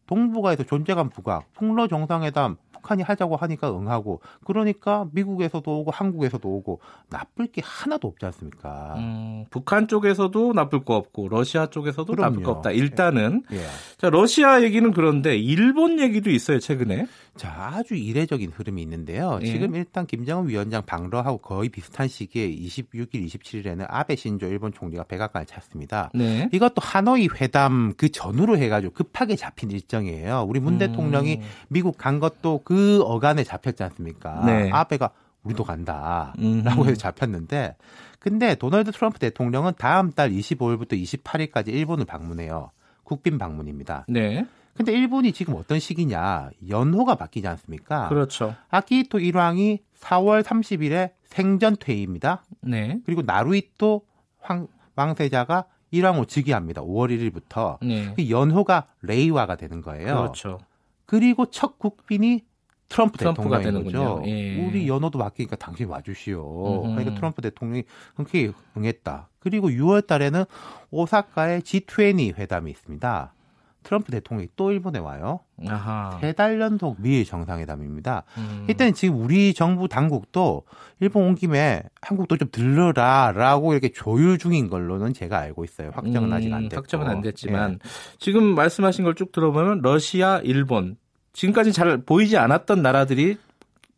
[0.08, 6.80] 동북아에서 존재감 부각, 북러 정상회담 북한이 하자고 하니까 응하고 그러니까 미국에서도 오고 한국에서도 오고
[7.10, 8.96] 나쁠 게 하나도 없지 않습니까?
[8.98, 12.30] 음, 북한 쪽에서도 나쁠 거 없고 러시아 쪽에서도 그럼요.
[12.32, 12.72] 나쁠 거 없다.
[12.72, 13.62] 일단은 예.
[13.98, 17.06] 자 러시아 얘기는 그런데 일본 얘기도 있어요 최근에.
[17.38, 19.40] 자, 아주 이례적인 흐름이 있는데요.
[19.42, 19.46] 예.
[19.46, 25.46] 지금 일단 김정은 위원장 방러하고 거의 비슷한 시기에 26일, 27일에는 아베 신조 일본 총리가 백악관을
[25.46, 26.12] 찾습니다.
[26.14, 26.50] 네.
[26.52, 30.46] 이것도 하노이 회담 그 전후로 해가지고 급하게 잡힌 일정이에요.
[30.48, 30.80] 우리 문 음.
[30.80, 34.46] 대통령이 미국 간 것도 그 어간에 잡혔지 않습니까?
[34.46, 34.70] 네.
[34.72, 35.12] 아베가
[35.44, 36.34] 우리도 간다.
[36.40, 36.64] 음.
[36.64, 37.76] 라고 해서 잡혔는데,
[38.20, 42.72] 근데 도널드 트럼프 대통령은 다음 달 25일부터 28일까지 일본을 방문해요.
[43.04, 44.06] 국빈 방문입니다.
[44.08, 44.46] 네.
[44.74, 46.50] 근데 일본이 지금 어떤 시기냐?
[46.70, 48.10] 연호가 바뀌지 않습니까?
[48.10, 48.56] 그렇죠.
[48.70, 52.44] 아키히토 일왕이 4월 30일에 생전 퇴위입니다.
[52.62, 53.00] 네.
[53.06, 54.02] 그리고 나루이토
[54.40, 56.82] 황, 왕세자가 일왕을 즉위합니다.
[56.82, 57.78] 5월 1일부터.
[57.82, 58.14] 네.
[58.16, 60.16] 그 연호가 레이와가 되는 거예요.
[60.16, 60.58] 그렇죠.
[61.06, 62.46] 그리고 첫 국빈이
[62.88, 64.16] 트럼프 트럼프가 대통령인 되는군요.
[64.16, 64.30] 거죠.
[64.30, 64.66] 예.
[64.66, 66.84] 우리 연호도 바뀌니까 당신 와주시오.
[66.84, 66.96] 음흠.
[66.96, 67.84] 그러니까 트럼프 대통령이
[68.16, 69.30] 흔쾌히 응했다.
[69.40, 70.44] 그리고 6월 달에는
[70.92, 73.34] 오사카에 G20 회담이 있습니다.
[73.84, 75.40] 트럼프 대통령이 또 일본에 와요.
[75.68, 76.18] 아하.
[76.22, 78.24] 세달 연속 미일 정상회담입니다.
[78.38, 78.66] 음.
[78.68, 80.64] 일단 지금 우리 정부 당국도
[81.00, 85.92] 일본 온 김에 한국도 좀 들러라라고 이렇게 조율 중인 걸로는 제가 알고 있어요.
[85.94, 86.76] 확정은 음, 아직 안 됐고.
[86.82, 87.90] 확정은 안 됐지만 예.
[88.20, 90.96] 지금 말씀하신 걸 쭉 들어보면 러시아, 일본
[91.34, 93.38] 지금까지 잘 보이지 않았던 나라들이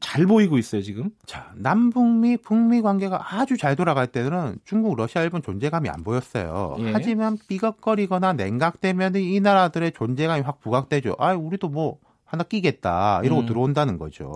[0.03, 1.11] 잘 보이고 있어요 지금.
[1.25, 6.75] 자, 남북미 북미 관계가 아주 잘 돌아갈 때는 중국, 러시아, 일본 존재감이 안 보였어요.
[6.79, 6.91] 예.
[6.91, 11.15] 하지만 삐걱거리거나 냉각되면 이 나라들의 존재감이 확 부각되죠.
[11.19, 13.45] 아, 우리도 뭐 하나 끼겠다 이러고 음.
[13.45, 14.33] 들어온다는 거죠.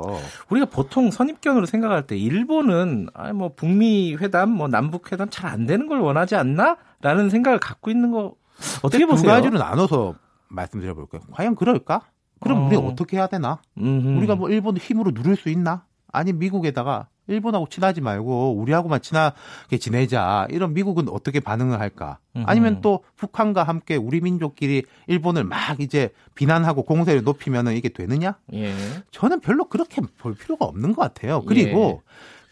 [0.50, 5.66] 우리가 보통 선입견으로 생각할 때 일본은 아, 뭐 북미 회담, 뭐 남북 회담 잘 안
[5.66, 8.36] 되는 걸 원하지 않나?라는 생각을 갖고 있는 거
[8.84, 9.32] 어떻게 두 보세요?
[9.32, 10.16] 가지로 나눠서
[10.48, 11.22] 말씀드려 볼까요?
[11.32, 12.02] 과연 그럴까?
[12.40, 12.66] 그럼 어.
[12.68, 13.60] 우리가 어떻게 해야 되나?
[13.78, 14.18] 음흠.
[14.18, 15.86] 우리가 뭐 일본을 힘으로 누를 수 있나?
[16.12, 20.48] 아니 미국에다가 일본하고 친하지 말고 우리하고만 친하게 지내자.
[20.50, 22.20] 이런 미국은 어떻게 반응을 할까?
[22.46, 22.80] 아니면.
[22.82, 28.36] 또 북한과 함께 우리 민족끼리 일본을 막 이제 비난하고 공세를 높이면은 이게 되느냐?
[28.54, 28.74] 예.
[29.12, 31.42] 저는 별로 그렇게 볼 필요가 없는 것 같아요.
[31.42, 32.02] 그리고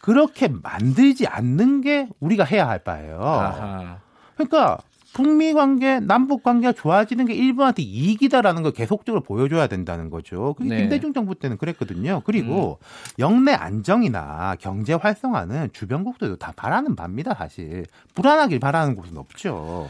[0.01, 3.19] 그렇게 만들지 않는 게 우리가 해야 할 바예요.
[3.21, 3.99] 아하.
[4.36, 4.79] 그러니까
[5.16, 10.53] 북미 관계, 남북 관계가 좋아지는 게 일본한테 이익이다라는 걸 계속적으로 보여줘야 된다는 거죠.
[10.57, 10.76] 그게 네.
[10.76, 10.80] 음.
[10.82, 12.22] 김대중 정부 때는 그랬거든요.
[12.26, 12.80] 그리고
[13.18, 17.86] 영내 안정이나 경제 활성화는 주변국들도 다 바라는 바입니다, 사실.
[18.13, 19.89] 불안하길 바라는 곳은 없죠.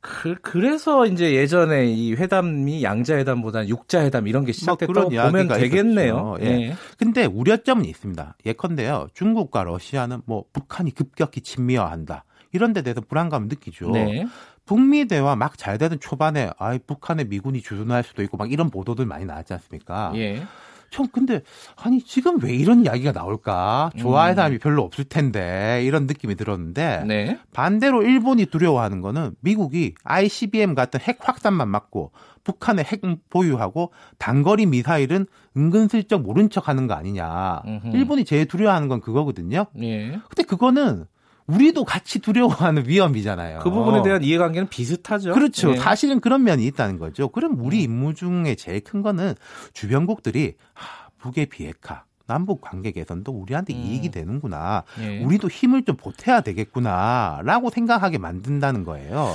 [0.00, 6.36] 그, 그래서 이제 예전에 이 회담이 양자회담보다는 육자회담 이런 게 시작됐다고 뭐 그런 보면 되겠네요.
[6.38, 6.52] 있었죠.
[6.52, 6.76] 예.
[6.98, 8.36] 근데 우려점은 있습니다.
[8.46, 9.08] 예컨대요.
[9.12, 12.24] 중국과 러시아는 뭐 북한이 급격히 친미화한다.
[12.52, 13.90] 이런 데 대해서 불안감을 느끼죠.
[13.90, 14.26] 네.
[14.66, 19.04] 북미 대화 막 잘 되던 초반에 아이 북한의 미군이 주둔할 수도 있고 막 이런 보도들
[19.06, 20.12] 많이 나왔지 않습니까?
[20.14, 20.42] 예.
[20.90, 21.42] 전 근데
[21.76, 23.90] 아니 지금 왜 이런 이야기가 나올까?
[23.96, 24.34] 좋아할 음.
[24.36, 27.38] 사람이 별로 없을 텐데 이런 느낌이 들었는데 네.
[27.52, 32.10] 반대로 일본이 두려워하는 거는 미국이 ICBM 같은 핵 확산만 막고
[32.42, 35.26] 북한의 핵 보유하고 단거리 미사일은
[35.56, 37.62] 은근슬쩍 모른 척하는 거 아니냐.
[37.66, 37.96] 음흠.
[37.96, 39.66] 일본이 제일 두려워하는 건 그거거든요.
[39.80, 40.10] 예.
[40.28, 41.04] 근데 그거는
[41.50, 43.60] 우리도 같이 두려워하는 위험이잖아요.
[43.60, 45.32] 그 부분에 대한 이해관계는 비슷하죠.
[45.32, 45.72] 그렇죠.
[45.72, 45.76] 예.
[45.76, 47.28] 사실은 그런 면이 있다는 거죠.
[47.28, 49.34] 그럼 우리 임무 중에 제일 큰 거는
[49.72, 53.78] 주변국들이 하, 북의 비핵화, 남북 관계 개선도 우리한테 음.
[53.78, 54.84] 이익이 되는구나.
[55.00, 55.22] 예.
[55.24, 59.34] 우리도 힘을 좀 보태야 되겠구나라고 생각하게 만든다는 거예요.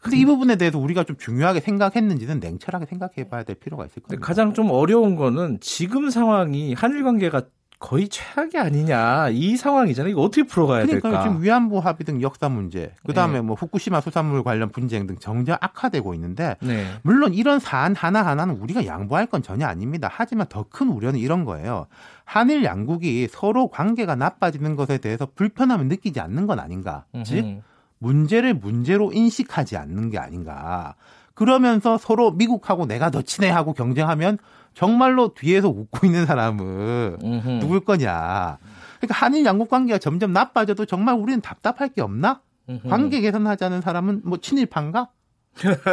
[0.00, 4.24] 근데 이 부분에 대해서 우리가 좀 중요하게 생각했는지는 냉철하게 생각해 봐야 될 필요가 있을 겁니다.
[4.24, 7.42] 가장 좀 어려운 거는 지금 상황이 한일 관계가
[7.80, 10.12] 거의 최악이 아니냐 이 상황이잖아요.
[10.12, 11.24] 이거 어떻게 풀어가야 그러니까 될까?
[11.24, 13.40] 지금 위안부 합의 등 역사 문제, 그 다음에 네.
[13.40, 16.86] 뭐 후쿠시마 수산물 관련 분쟁 등 정작 악화되고 있는데 네.
[17.02, 20.08] 물론 이런 사안 하나 하나는 우리가 양보할 건 전혀 아닙니다.
[20.12, 21.86] 하지만 더 큰 우려는 이런 거예요.
[22.24, 27.06] 한일 양국이 서로 관계가 나빠지는 것에 대해서 불편함을 느끼지 않는 건 아닌가.
[27.24, 27.60] 즉, 음흠.
[27.98, 30.94] 문제를 문제로 인식하지 않는 게 아닌가.
[31.34, 34.38] 그러면서 서로 미국하고 내가 더 친해 하고 경쟁하면
[34.80, 37.48] 정말로 뒤에서 웃고 있는 사람은 음흠.
[37.60, 38.56] 누굴 거냐.
[38.98, 42.40] 그러니까 한일 양국 관계가 점점 나빠져도 정말 우리는 답답할 게 없나?
[42.70, 42.88] 음흠.
[42.88, 45.10] 관계 개선하자는 사람은 뭐 친일파인가?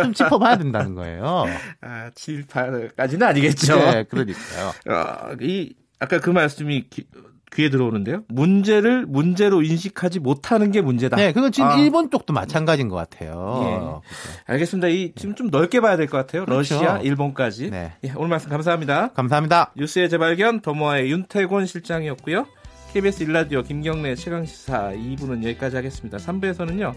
[0.03, 1.47] 좀 짚어봐야 된다는 거예요.
[1.81, 3.75] 아, 7파까지는 아니겠죠.
[3.77, 4.71] 네, 그러니까요.
[4.85, 7.09] 아, 이 아까 그 말씀이 귀,
[7.55, 8.23] 귀에 들어오는데요.
[8.27, 11.15] 문제를 문제로 인식하지 못하는 게 문제다.
[11.15, 11.75] 네, 그건 지금 아.
[11.75, 14.01] 일본 쪽도 마찬가지인 것 같아요.
[14.45, 14.87] 알겠습니다.
[14.89, 16.45] 이 지금 좀 넓게 봐야 될 것 같아요.
[16.45, 16.75] 그렇죠.
[16.75, 17.69] 러시아, 일본까지.
[17.71, 17.93] 네.
[18.03, 19.13] 예, 오늘 말씀 감사합니다.
[19.13, 19.71] 감사합니다.
[19.77, 22.45] 뉴스의 재발견 더모아의 윤태곤 실장이었고요.
[22.93, 26.17] KBS 일라디오 김경래 최강시사 2부는 여기까지 하겠습니다.
[26.17, 26.93] 3부에서는요.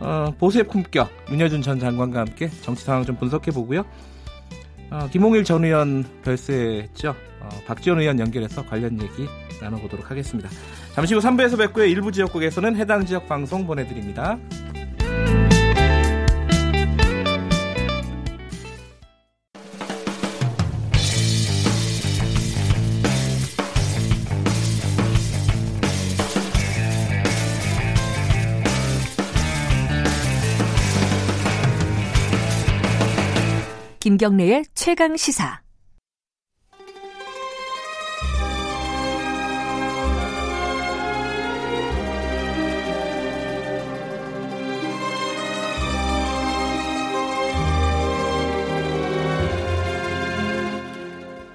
[0.00, 3.84] 어, 보수의 품격 윤여준 전 장관과 함께 정치 상황 좀 분석해 보고요.
[4.90, 7.14] 어, 김홍일 전 의원 별세했죠.
[7.40, 9.26] 어, 박지원 의원 연결해서 관련 얘기
[9.60, 10.50] 나눠보도록 하겠습니다.
[10.94, 11.84] 잠시 후 3부에서 뵙고요.
[11.84, 14.38] 일부 지역국에서는 해당 지역 방송 보내드립니다.
[34.20, 35.62] 김경래의 최강 시사.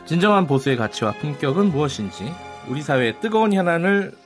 [0.08, 2.24] 진정한 보수의 가치와 품격은 무엇인지
[2.68, 4.18] 우리 사회의 뜨거운 현안을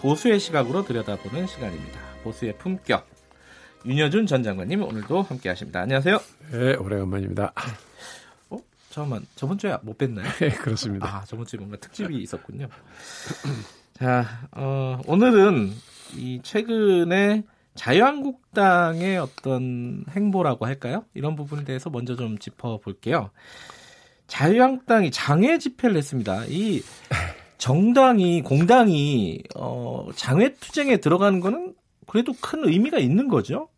[0.00, 1.98] 보수의 시각으로 들여다보는 시간입니다.
[2.22, 3.04] 보수의 품격.
[3.84, 5.80] 윤여준 전 장관님 오늘도 함께 하십니다.
[5.80, 6.18] 안녕하세요.
[6.52, 7.52] 네, 오래간만입니다.
[8.50, 8.58] 어?
[8.90, 10.24] 잠깐만 저번 주에 못 뵀나요?
[10.38, 11.06] 네, 그렇습니다.
[11.06, 12.68] 아 저번 주에 뭔가 특집이 있었군요.
[13.94, 15.72] 자, 어, 오늘은
[16.16, 21.06] 이 최근에 자유한국당의 어떤 행보라고 할까요?
[21.14, 23.30] 이런 부분에 대해서 먼저 좀 짚어볼게요.
[24.26, 26.44] 자유한국당이 장외 집회를 했습니다.
[26.48, 26.82] 이
[27.56, 31.74] 정당이 공당이 어, 장외 투쟁에 들어가는 거는
[32.06, 33.69] 그래도 큰 의미가 있는 거죠.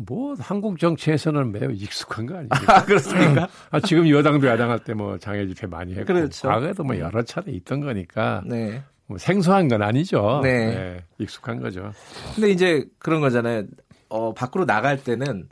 [0.00, 2.76] 뭐 한국 정치에서는 매우 익숙한 거 아닙니까?
[2.76, 3.48] 아, 그렇습니까?
[3.70, 6.46] 아, 지금 여당도 야당할 때 뭐 장애 집회 많이 했고 그렇죠.
[6.48, 8.82] 과거에도 뭐 여러 차례 있던 거니까 네.
[9.06, 10.40] 뭐 생소한 건 아니죠.
[10.42, 11.02] 네.
[11.18, 11.92] 익숙한 거죠.
[12.34, 13.64] 근데 이제 그런 거잖아요.
[14.08, 15.48] 어, 밖으로 나갈 때는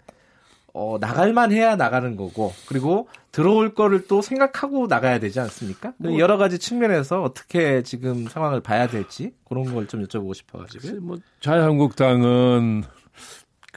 [0.79, 5.95] 어, 나갈만 해야 나가는 거고, 그리고 들어올 거를 또 생각하고 나가야 되지 않습니까?
[5.97, 11.01] 뭐, 여러 가지 측면에서 어떻게 지금 상황을 봐야 될지 그런 걸 좀 여쭤보고 싶어가지고요.
[11.01, 12.83] 뭐 자유한국당은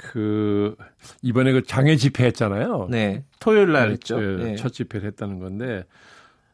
[0.02, 0.78] 그
[1.22, 2.88] 이번에 그 장애 집회 했잖아요.
[2.90, 4.18] 네, 토요일 날 했죠.
[4.18, 4.56] 네, 네.
[4.56, 5.84] 첫 집회를 했다는 건데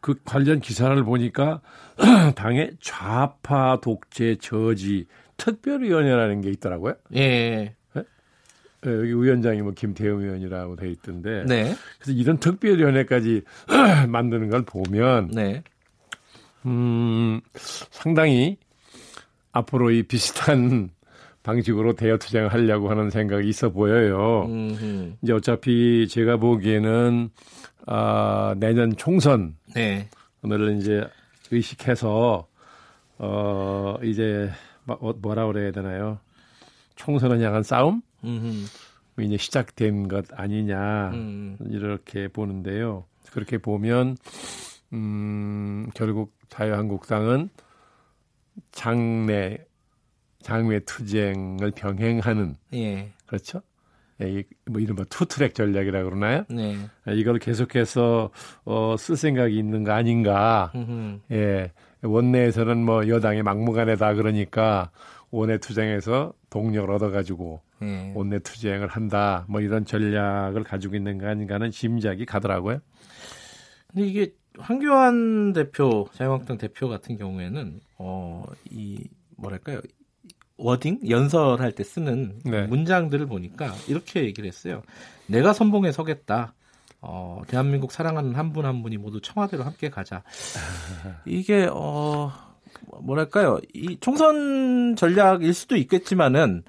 [0.02, 1.62] 그 관련 기사를 보니까
[2.36, 5.06] 당의 좌파 독재 저지
[5.38, 6.96] 특별위원회라는 게 있더라고요.
[7.16, 7.76] 예.
[7.94, 8.04] 네?
[8.84, 11.44] 여기 위원장이 뭐 김태형 의원이라고 돼 있던데.
[11.46, 11.76] 네.
[12.00, 13.44] 그래서 이런 특별위원회까지
[14.10, 15.64] 만드는 걸 보면, 네.
[16.66, 18.58] 음, 상당히
[19.52, 20.90] 앞으로 이 비슷한
[21.50, 24.46] 방식으로 대여 투쟁을 하려고 하는 생각이 있어 보여요.
[24.48, 25.14] 음흠.
[25.22, 27.30] 이제 어차피 제가 보기에는
[27.86, 30.10] 아, 내년 총선 네.
[30.42, 31.04] 오늘은 이제
[31.52, 32.48] 의식해서
[33.20, 34.50] 어 이제
[34.86, 36.18] 뭐- 뭐라 그래야 되나요?
[36.96, 38.66] 총선을 향한 싸움 음흠.
[39.22, 41.58] 이제 시작된 것 아니냐 음.
[41.70, 43.06] 이렇게 보는데요.
[43.32, 44.18] 그렇게 보면
[44.94, 47.50] 음 결국 자유한국당은
[48.72, 49.60] 장내
[50.46, 53.12] 장외 투쟁을 병행하는 예.
[53.26, 53.64] 그렇죠?
[54.22, 56.44] 예, 이- 뭐 이른바 투트랙 전략이라 고 그러나요?
[56.52, 56.78] 네.
[57.10, 58.30] 예, 이걸 계속해서
[58.64, 60.72] 어, 쓸 생각이 있는 거 아닌가?
[60.76, 61.20] 음흠.
[61.32, 61.72] 예,
[62.04, 64.92] 원내에서는 뭐 여당의 막무가내다 그러니까
[65.32, 68.12] 원내 투쟁에서 동력을 얻어가지고 예.
[68.14, 69.46] 원내 투쟁을 한다.
[69.50, 72.82] 뭐 이런 전략을 가지고 있는 거 아닌가 하는 짐작이 가더라고요.
[73.88, 79.82] 근데 이게 황교안 대표, 자유한국당 대표 같은 경우에는 어, 이 뭐랄까요?
[80.58, 82.68] 워딩 연설할 때 쓰는 네.
[82.68, 84.82] 문장들을 보니까 이렇게 얘기를 했어요.
[85.28, 86.54] 내가 선봉에 서겠다.
[87.02, 90.24] 어, 대한민국 사랑하는 한분한 분이 모두 청와대로 함께 가자.
[91.26, 92.32] 이게 어
[93.02, 93.60] 뭐랄까요?
[93.74, 96.64] 이 총선 전략일 수도 있겠지만은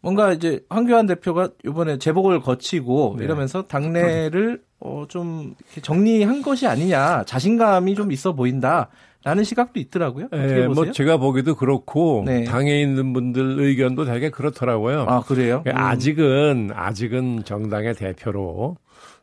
[0.00, 3.24] 뭔가 이제 황교안 대표가 이번에 재복을 거치고 네.
[3.24, 8.90] 이러면서 당내를 어, 좀 정리한 것이 아니냐 자신감이 좀 있어 보인다
[9.24, 10.28] 라는 시각도 있더라고요.
[10.34, 10.66] 예?
[10.66, 12.44] 뭐 제가 보기도 그렇고 네.
[12.44, 15.06] 당에 있는 분들 의견도 되게 그렇더라고요.
[15.08, 15.62] 아 그래요?
[15.66, 15.76] 예, 음.
[15.76, 18.76] 아직은 아직은 정당의 대표로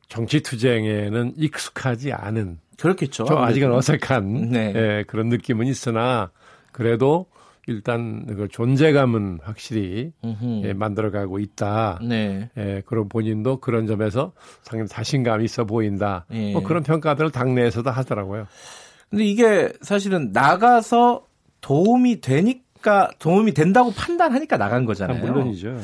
[0.08, 3.26] 정치 투쟁에는 익숙하지 않은 그렇겠죠.
[3.26, 3.78] 좀 아직은 아무래도.
[3.78, 4.74] 어색한 네.
[4.76, 6.32] 예, 그런 느낌은 있으나
[6.72, 7.28] 그래도
[7.68, 10.64] 일단 그 존재감은 확실히 음흠.
[10.66, 12.00] 예, 만들어가고 있다.
[12.02, 12.50] 네.
[12.58, 14.34] 예, 그런 본인도 그런 점에서
[14.64, 16.26] 상당히 자신감이 있어 보인다.
[16.32, 16.54] 예.
[16.54, 18.48] 뭐 그런 평가들을 당내에서도 하더라고요.
[19.12, 21.28] 근데 이게 사실은 나가서
[21.60, 25.20] 도움이 되니까 도움이 된다고 판단하니까 나간 아, 거잖아요.
[25.20, 25.78] 물론이죠.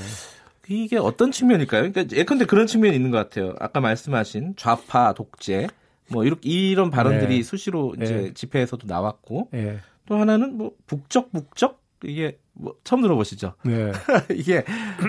[0.70, 1.92] 이게 어떤 측면일까요?
[1.92, 3.54] 그러니까 예컨대 그런 측면이 있는 것 같아요.
[3.60, 5.68] 아까 말씀하신 좌파 독재
[6.10, 7.44] 뭐 이렇게 이런 발언들이 네.
[7.44, 8.34] 수시로 이제 네.
[8.34, 9.80] 집회에서도 나왔고 예.
[10.06, 13.54] 또 하나는 뭐 북적 북적 이게 뭐 처음 들어보시죠?
[13.64, 13.92] 네.
[14.34, 14.64] 이게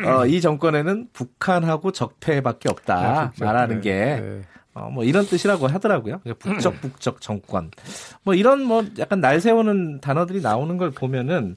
[0.06, 3.32] 어, 이 정권에는 북한하고 적폐밖에 없다 아.
[3.40, 3.82] 말하는 네.
[3.82, 4.42] 게 네.
[4.74, 6.20] 어, 뭐 이런 뜻이라고 하더라고요.
[6.38, 7.70] 북적 북적 정권.
[8.22, 11.56] 뭐 이런 뭐 약간 날 세우는 단어들이 나오는 걸 보면은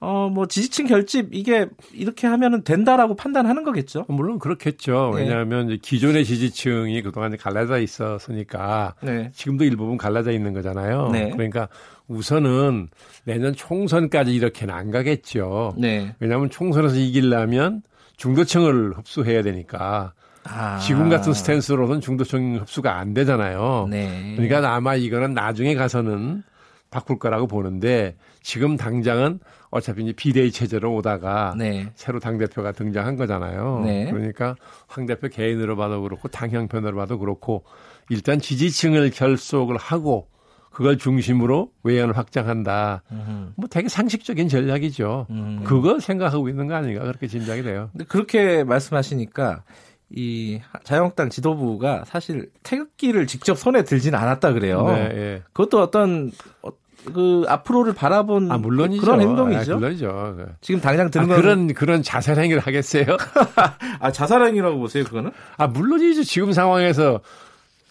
[0.00, 4.04] 어, 뭐, 지지층 결집, 이게 이렇게 하면은 된다라고 판단하는 거겠죠?
[4.08, 5.10] 물론 그렇겠죠.
[5.14, 5.22] 네.
[5.22, 9.30] 왜냐하면 이제 기존의 지지층이 그동안 갈라져 있었으니까 네.
[9.34, 11.08] 지금도 일부분 갈라져 있는 거잖아요.
[11.10, 11.30] 네.
[11.30, 11.68] 그러니까
[12.06, 12.88] 우선은
[13.24, 15.74] 내년 총선까지 이렇게는 안 가겠죠.
[15.76, 16.14] 네.
[16.20, 17.82] 왜냐하면 총선에서 이기려면
[18.16, 20.12] 중도층을 흡수해야 되니까
[20.48, 20.78] 아.
[20.78, 23.86] 지금 같은 스탠스로는 중도층 흡수가 안 되잖아요.
[23.90, 24.34] 네.
[24.36, 26.42] 그러니까 아마 이거는 나중에 가서는
[26.90, 29.40] 바꿀 거라고 보는데 지금 당장은
[29.70, 31.90] 어차피 이제 비대위 체제로 오다가 네.
[31.94, 33.82] 새로 당 대표가 등장한 거잖아요.
[33.84, 34.10] 네.
[34.10, 37.64] 그러니까 황 대표 개인으로 봐도 그렇고 당 형편으로 봐도 그렇고
[38.08, 40.28] 일단 지지층을 결속을 하고
[40.70, 43.02] 그걸 중심으로 외연을 확장한다.
[43.10, 43.52] 음흠.
[43.56, 45.26] 뭐 되게 상식적인 전략이죠.
[45.28, 45.60] 음.
[45.64, 47.88] 그거 생각하고 있는 거 아닌가 그렇게 짐작이 돼요.
[47.92, 49.64] 근데 그렇게 말씀하시니까
[50.10, 54.86] 이 자유한국당 지도부가 사실 태극기를 직접 손에 들진 않았다 그래요.
[54.86, 55.42] 네, 예.
[55.52, 56.32] 그것도 어떤
[56.62, 56.70] 어,
[57.04, 59.02] 그 앞으로를 바라본 아 물론이죠.
[59.02, 59.72] 그런 행동이죠.
[59.72, 60.46] 아, 물론이죠.
[60.60, 63.04] 지금 당장 드는 아, 건 그런 그런 자살 행위를 하겠어요?
[64.00, 65.30] 아 자살 행위라고 보세요 그거는?
[65.56, 66.24] 아 물론이죠.
[66.24, 67.20] 지금 상황에서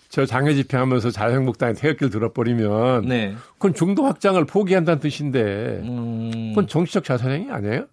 [0.10, 3.36] 저 장애 집회하면서 자유한국당에 태극기를 들어버리면 네.
[3.54, 7.86] 그건 중도 확장을 포기한다는 뜻인데 음, 그건 정치적 자살 행위 아니에요?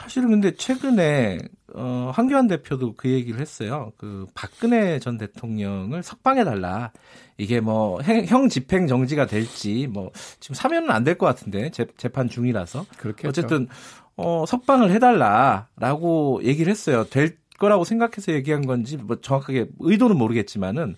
[0.00, 1.38] 사실은 근데 최근에
[1.74, 3.92] 어, 황교안 대표도 그 얘기를 했어요.
[3.96, 6.90] 그 박근혜 전 대통령을 석방해 달라.
[7.38, 12.28] 이게 뭐 형 집행 정지가 될지 뭐 지금 사면은 안 될 것 같은데 재, 재판
[12.28, 13.68] 중이라서 그렇게 어쨌든
[14.16, 17.04] 어, 석방을 해달라라고 얘기를 했어요.
[17.04, 20.96] 될 거라고 생각해서 얘기한 건지 뭐 정확하게 의도는 모르겠지만은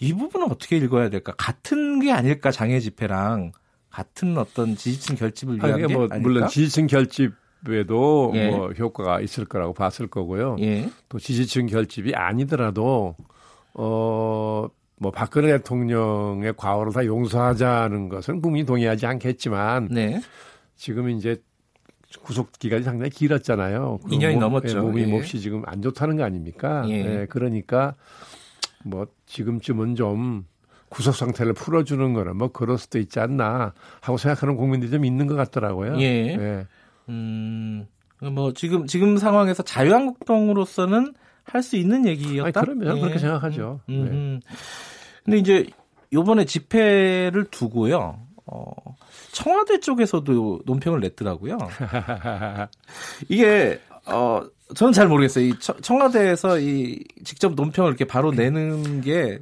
[0.00, 1.34] 이 부분은 어떻게 읽어야 될까?
[1.36, 3.52] 같은 게 아닐까 장애 집회랑
[3.90, 6.18] 같은 어떤 지지층 결집을 위한 아니, 게 뭐 아닐까?
[6.18, 7.34] 물론 지지층 결집
[7.68, 8.50] 에도 예.
[8.50, 10.56] 뭐 효과가 있을 거라고 봤을 거고요.
[10.60, 10.88] 예.
[11.08, 13.14] 또 지지층 결집이 아니더라도
[13.74, 14.68] 어
[15.00, 20.20] 뭐 박근혜 대통령의 과오를 다 용서하자는 것은 국민이 동의하지 않겠지만 네.
[20.74, 21.36] 지금 이제
[22.22, 24.00] 구속 기간이 상당히 길었잖아요.
[24.02, 24.78] 그 2년이 몸- 넘었죠.
[24.78, 25.06] 예, 몸이 예.
[25.06, 26.82] 몹시 지금 안 좋다는 거 아닙니까?
[26.88, 26.94] 예.
[27.20, 27.94] 예, 그러니까
[28.84, 30.46] 뭐 지금쯤은 좀
[30.88, 35.36] 구속 상태를 풀어주는 거는 뭐 그럴 수도 있지 않나 하고 생각하는 국민들이 좀 있는 것
[35.36, 36.00] 같더라고요.
[36.00, 36.66] 예.
[37.08, 37.86] 음,
[38.20, 42.60] 뭐 지금 지금 상황에서 자유한국당으로서는 할 수 있는 얘기였다.
[42.60, 43.80] 아니, 그러면 그렇게 생각하죠.
[43.88, 44.10] 음, 네.
[44.10, 44.40] 음.
[45.24, 45.66] 근데 이제
[46.12, 48.18] 요번에 집회를 두고요.
[48.46, 48.72] 어,
[49.32, 51.56] 청와대 쪽에서도 논평을 냈더라고요.
[53.28, 54.42] 이게 어
[54.74, 55.44] 저는 잘 모르겠어요.
[55.46, 59.38] 이 청- 청와대에서 이 직접 논평을 이렇게 바로 내는 게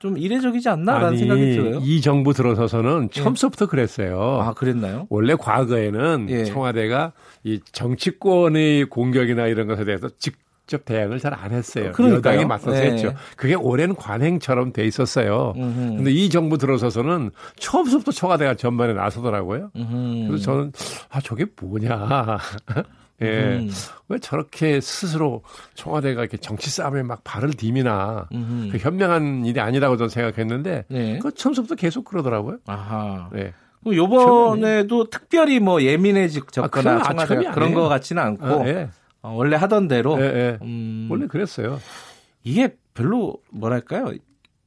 [0.00, 1.78] 좀 이례적이지 않나라는 생각이 들어요.
[1.82, 4.40] 이 정부 들어서서는 처음부터 그랬어요.
[4.42, 5.06] 아, 그랬나요?
[5.10, 6.44] 원래 과거에는 예.
[6.46, 7.12] 청와대가
[7.44, 11.92] 이 정치권의 공격이나 이런 것에 대해서 직접 대응을 잘 안 했어요.
[11.92, 12.16] 그러니까요.
[12.16, 12.92] 여당이 맞서서 네.
[12.92, 13.12] 했죠.
[13.36, 15.52] 그게 오랜 관행처럼 돼 있었어요.
[15.56, 15.96] 음흠.
[15.96, 19.70] 근데 이 정부 들어서서는 처음부터 청와대가 전반에 나서더라고요.
[19.76, 20.28] 음흠.
[20.28, 20.72] 그래서 저는
[21.10, 22.38] 아 저게 뭐냐.
[23.22, 23.58] 예.
[23.58, 23.70] 음.
[24.08, 25.42] 왜 저렇게 스스로
[25.74, 28.28] 청와대가 이렇게 정치 싸움에 막 발을 디미나.
[28.30, 31.18] 그 현명한 일이 아니라고 저는 생각했는데 네.
[31.20, 32.58] 그 처음부터 계속 그러더라고요.
[32.66, 33.28] 아하.
[33.32, 33.52] 네.
[33.82, 37.74] 그럼 요번에도 특별히 뭐 예민해졌거나 아, 그건 청와대가 처음이 그런.
[37.74, 38.90] 것 같지는 않고 아, 예.
[39.22, 40.58] 어, 원래 하던 대로 예, 예.
[40.62, 41.80] 음, 원래 그랬어요.
[42.42, 44.12] 이게 별로 뭐랄까요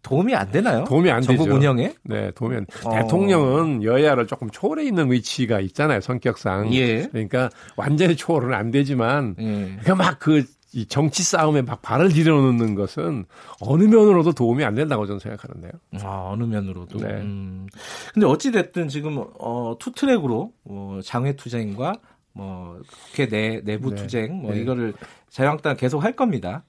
[0.04, 0.84] 도움이 안 되나요?
[0.84, 1.56] 도움이 안 전국 되죠.
[1.56, 1.94] 운영에?
[2.04, 2.66] 네, 도움이 안.
[2.86, 2.92] 어.
[2.92, 6.74] 대통령은 여야를 조금 초월해 있는 위치가 있잖아요, 성격상.
[6.74, 7.08] 예.
[7.08, 9.78] 그러니까 완전히 초월은 안 되지만, 예.
[9.84, 10.44] 그막그
[10.76, 13.26] 이 정치 싸움에 막 발을 들여놓는 것은
[13.62, 15.72] 어느 면으로도 도움이 안 된다고 저는 생각하는데요.
[16.02, 16.98] 아, 어느 면으로도.
[16.98, 17.08] 네.
[17.14, 17.68] 음.
[18.14, 21.94] 근데 어찌 됐든 지금 어, two track으로 어, 장외 투쟁과
[22.34, 23.96] 뭐 국회 내 내부 네.
[23.96, 24.62] 투쟁 뭐 네.
[24.62, 24.94] 이거를
[25.30, 26.64] 자유한국당 계속 할 겁니다.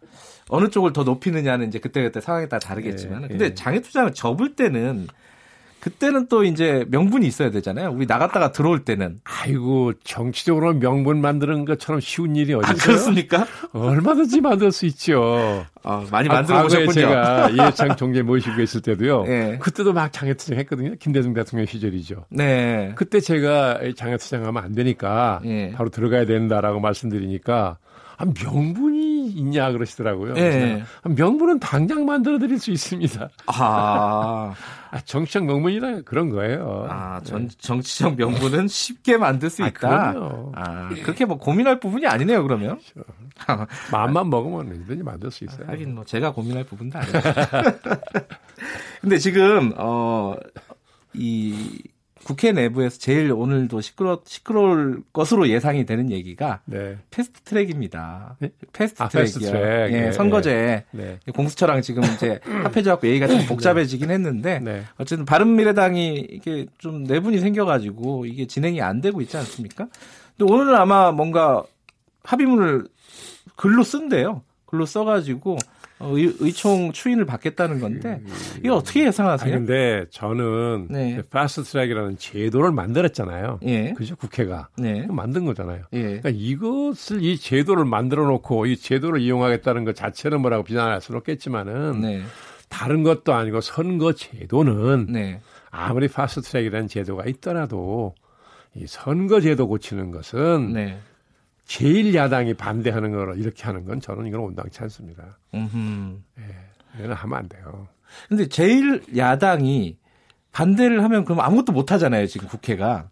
[0.49, 3.23] 어느 쪽을 더 높이느냐는 이제 그때그때 상황에 따라 다르겠지만.
[3.23, 3.55] 네, 근데 네.
[3.55, 5.07] 장외 투쟁을 접을 때는
[5.85, 7.91] 그때는 또 이제 명분이 있어야 되잖아요.
[7.91, 9.21] 우리 나갔다가 들어올 때는.
[9.23, 12.87] 아이고 정치적으로 명분 만드는 것처럼 쉬운 일이 어디 아, 있어요?
[12.87, 13.47] 그렇습니까?
[13.75, 15.67] 얼마든지 만들 수 있죠.
[15.83, 17.07] 아, 많이 아, 만들어 과거에 보셨군요.
[17.07, 19.25] 제가 이해창 총재 모시고 있을 때도요.
[19.25, 19.59] 네.
[19.59, 20.95] 그때도 막 장애투쟁 했거든요.
[20.99, 22.25] 김대중 대통령 시절이죠.
[22.31, 22.93] 네.
[22.95, 25.73] 그때 제가 장애투쟁하면 안 되니까 예.
[25.73, 27.77] 바로 들어가야 된다라고 말씀드리니까
[28.17, 30.35] 아, 명분이 있냐 그러시더라고요.
[30.37, 30.85] 예.
[31.03, 33.29] 아, 명분은 당장 만들어 드릴 수 있습니다.
[33.47, 34.55] 아,
[34.91, 36.87] 아, 정치적 명분이라 그런 거예요.
[36.89, 40.13] 아, 전, 정치적 명분은 쉽게 만들 수 아, 있다.
[40.13, 40.53] 그럼요.
[40.55, 42.79] 아, 그렇게 뭐 고민할 부분이 아니네요, 그러면.
[43.91, 45.67] 마음만 먹으면 얼마든지 만들 수 있어요.
[45.67, 47.15] 하긴 뭐 제가 고민할 부분도 아니에요.
[49.01, 50.37] 근데 지금 어
[51.15, 51.81] 이
[52.25, 56.97] 국회 내부에서 제일 오늘도 시끄러 시끄러울 것으로 예상이 되는 얘기가 네.
[57.11, 58.37] fast track입니다.
[58.41, 58.51] 네?
[58.73, 59.61] fast 아, fast track이요.
[59.61, 59.93] track.
[59.93, 61.19] 예, 예, 선거제 네.
[61.35, 64.85] 공수처랑 지금 이제 합해져갖고 얘기가 좀 복잡해지긴 했는데 네.
[64.99, 69.89] 어쨌든 바른 미래당이 이게 좀 내분이 생겨가지고 이게 진행이 안 되고 있지 않습니까?
[70.37, 71.63] 근데 오늘은 아마 뭔가
[72.25, 72.89] 합의문을
[73.57, 74.43] 글로 쓴대요.
[74.67, 78.21] 글로 써가지고 어, 의, 의총 추인을 받겠다는 건데
[78.59, 79.55] 이게 어떻게 예상하세요?
[79.55, 81.23] 아니, 근데 저는 네.
[81.31, 83.61] fast track이라는 제도를 만들었잖아요.
[83.65, 83.93] 예.
[83.93, 84.17] 그죠?
[84.17, 85.07] 국회가 네.
[85.09, 85.85] 만든 거잖아요.
[85.93, 86.03] 예.
[86.03, 92.01] 그러니까 이것을 이 제도를 만들어 놓고 이 제도를 이용하겠다는 것 자체는 뭐라고 비난할 수는 없겠지만은
[92.01, 92.23] 네.
[92.69, 95.41] 다른 것도 아니고 선거 제도는 네.
[95.71, 98.15] 아무리 fast track이라는 제도가 있더라도
[98.75, 100.99] 이 선거 제도 고치는 것은 네.
[101.65, 105.39] 제일 야당이 반대하는 걸 이렇게 하는 건 저는 이건 온당치 않습니다.
[105.55, 106.19] 음흠.
[106.99, 107.89] 이거는 하면 안 돼요.
[108.29, 109.99] 근데 제일 야당이
[110.53, 113.11] 반대를 하면 그럼 아무것도 못 하잖아요, 지금 국회가.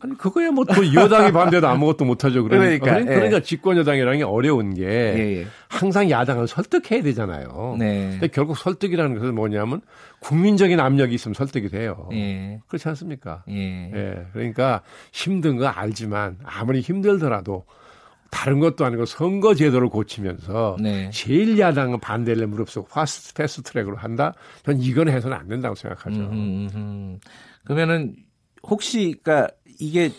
[0.00, 2.44] 아니 그거야 뭐 또 여당이 반대도 아무것도 못하죠.
[2.44, 3.42] 그러니까 그러니까, 그러니까, 예.
[3.42, 5.46] 집권 여당이라는 게 어려운 게 예, 예.
[5.68, 7.76] 항상 야당을 설득해야 되잖아요.
[7.78, 8.10] 네.
[8.12, 9.80] 근데 결국 설득이라는 것은 뭐냐면
[10.20, 12.08] 국민적인 압력이 있으면 설득이 돼요.
[12.12, 12.60] 예.
[12.68, 13.42] 그렇지 않습니까?
[13.48, 13.90] 예.
[13.94, 14.26] 예.
[14.32, 14.82] 그러니까
[15.12, 17.64] 힘든 거 알지만 아무리 힘들더라도
[18.30, 21.10] 다른 것도 아니고 선거 제도를 고치면서 네.
[21.10, 24.34] 제일 야당은 반대를 무릅쓰고 fast fast track으로 한다.
[24.64, 26.20] 전 이건 해서는 안 된다고 생각하죠.
[26.20, 27.18] 음흠, 음흠.
[27.64, 28.16] 그러면은
[28.62, 30.10] 혹시 그러니까 이게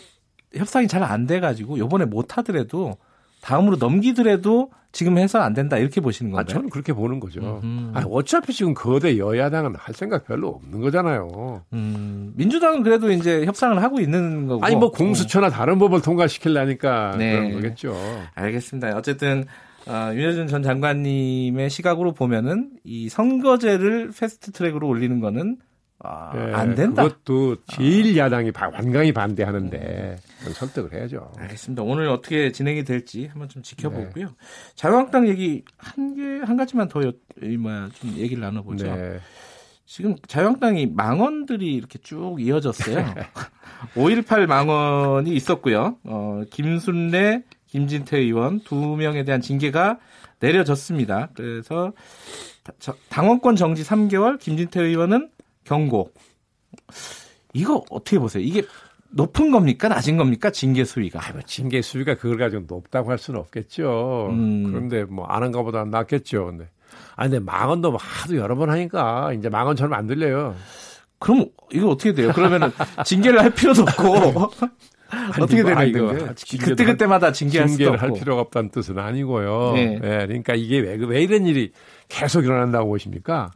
[0.54, 2.96] 협상이 잘 안 돼가지고 요번에 못 하더라도
[3.40, 6.52] 다음으로 넘기더라도 지금 해서 안 된다 이렇게 보시는 아, 건가요?
[6.54, 7.60] 저는 그렇게 보는 거죠.
[7.62, 7.92] 음흠.
[7.94, 11.62] 아니, 어차피 지금 거대 여야당은 할 생각 별로 없는 거잖아요.
[11.72, 14.64] 음, 민주당은 그래도 이제 협상을 하고 있는 거고.
[14.64, 17.32] 아니 뭐 공수처나 다른 법을 통과시키려니까 네.
[17.32, 17.94] 그런 거겠죠.
[18.34, 18.96] 알겠습니다.
[18.96, 19.44] 어쨌든
[19.86, 25.56] 어, 윤여준 전 장관님의 시각으로 보면은 이 선거제를 fast track으로 올리는 거는
[26.02, 27.02] 아, 예, 안 된다.
[27.02, 31.30] 그것도 제일 야당이 바- 완강히 반대하는데 그건 설득을 해야죠.
[31.36, 31.82] 알겠습니다.
[31.82, 34.26] 오늘 어떻게 진행이 될지 한번 좀 지켜보고요.
[34.26, 34.34] 네.
[34.76, 38.86] 자유한국당 얘기 한 개 한 가지만 더 여, 이 뭐야 좀 얘기를 나눠보죠.
[38.86, 39.18] 네.
[39.84, 42.96] 지금 자유한국당이 망언들이 이렇게 쭉 이어졌어요.
[43.94, 45.96] 5.18 망언이 있었고요.
[46.04, 49.98] 어, 김순례, 김진태 의원 두 명에 대한 징계가
[50.38, 51.28] 내려졌습니다.
[51.34, 51.92] 그래서
[53.08, 55.28] 당원권 정지 3개월, 김진태 의원은
[55.64, 56.12] 경고.
[57.52, 58.42] 이거 어떻게 보세요?
[58.42, 58.62] 이게
[59.10, 59.88] 높은 겁니까?
[59.88, 60.50] 낮은 겁니까?
[60.50, 61.20] 징계 수위가.
[61.20, 64.28] 아, 뭐 징계 수위가 그걸 가지고 높다고 할 수는 없겠죠.
[64.30, 64.64] 음.
[64.70, 66.46] 그런데 뭐안한 것보다 낫겠죠.
[66.46, 66.68] 근데
[67.16, 70.54] 아 근데 망언도 뭐 하도 여러 번 하니까 이제 망언처럼 안 들려요.
[71.18, 72.32] 그럼 이거 어떻게 돼요?
[72.32, 72.70] 그러면은
[73.04, 74.50] 징계를 할 필요도 없고
[75.42, 76.34] 어떻게 뭐, 아, 되는 거예요?
[76.60, 78.00] 그때 그때마다 징계할 징계를.
[78.00, 79.72] 할 필요가 없다는 뜻은 아니고요.
[79.74, 79.94] 네.
[79.94, 81.72] 예, 그러니까 이게 왜, 왜 이런 일이
[82.08, 83.50] 계속 일어난다고 보십니까?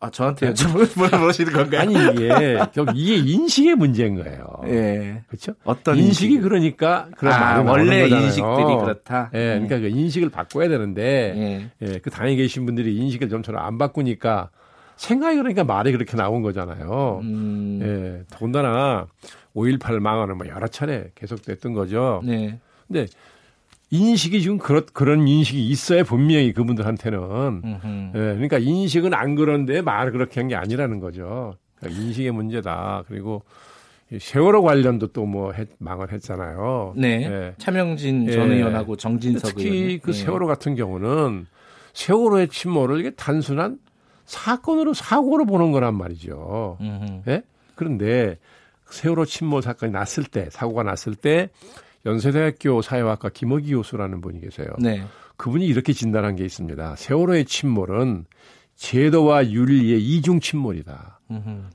[0.00, 1.80] 아 저한테 여쭤보시는 물어보시는 건가요?
[1.80, 2.58] 아니 이게
[2.94, 4.46] 이게 인식의 문제인 거예요.
[4.66, 5.22] 예.
[5.26, 5.54] 그렇죠?
[5.64, 6.42] 어떤 인식이 인식?
[6.42, 8.08] 그러니까 그런 아, 말이 원래.
[8.08, 9.30] 인식들이 그렇다?
[9.34, 9.66] 예, 음.
[9.66, 11.86] 그러니까 그 인식을 바꿔야 되는데 예.
[11.86, 14.50] 예, 그 당에 계신 분들이 인식을 좀처럼 안 바꾸니까
[14.94, 17.20] 생각이 그러니까 말이 그렇게 나온 거잖아요.
[17.22, 19.06] 음, 예, 더군다나
[19.56, 22.22] 5.18 망언은 뭐 여러 차례 계속됐던 거죠.
[22.24, 22.60] 네.
[22.86, 23.06] 근데
[23.90, 27.86] 인식이 지금 그런 그런 인식이 있어야 분명히 그분들한테는 음흠.
[28.14, 31.54] 예, 그러니까 인식은 안 그런데 말을 그렇게 한 게 아니라는 거죠.
[31.76, 33.04] 그러니까 인식의 문제다.
[33.08, 33.42] 그리고
[34.10, 36.94] 이 세월호 관련도 또 뭐 망언했잖아요.
[36.96, 37.22] 네.
[37.30, 37.54] 예.
[37.58, 38.32] 차명진 예.
[38.32, 40.00] 전 의원하고 정진석 특히 의원.
[40.00, 41.46] 그 세월호 같은 경우는
[41.92, 43.78] 세월호의 침몰을 이게 단순한
[44.24, 46.78] 사건으로 사고로 보는 거란 말이죠.
[47.28, 47.42] 예?
[47.74, 48.38] 그런데
[48.90, 51.48] 세월호 침몰 사건이 났을 때 사고가 났을 때
[52.08, 54.68] 연세대학교 사회학과 김학기 교수라는 분이 계세요.
[54.78, 55.02] 네.
[55.36, 56.96] 그분이 이렇게 진단한 게 있습니다.
[56.96, 58.24] 세월호의 침몰은
[58.76, 61.20] 제도와 윤리의 이중 침몰이다.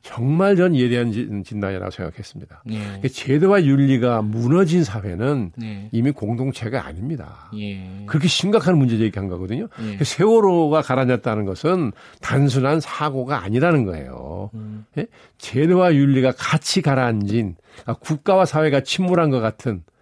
[0.02, 2.64] 정말 전 예리한 진- 진단이라고 생각했습니다.
[2.72, 2.80] 예.
[2.80, 5.90] 그러니까 제도와 윤리가 무너진 사회는 네.
[5.92, 7.52] 이미 공동체가 아닙니다.
[7.56, 8.04] 예.
[8.08, 9.68] 그렇게 심각한 문제 제기한 거거든요.
[10.00, 10.04] 예.
[10.04, 14.50] 세월호가 가라앉았다는 것은 단순한 사고가 아니라는 거예요.
[14.56, 14.86] 음.
[14.98, 15.06] 예?
[15.38, 17.56] 제도와 윤리가 같이 가라앉은
[17.86, 19.93] 아, 국가와 사회가 침몰한 것 같은 예?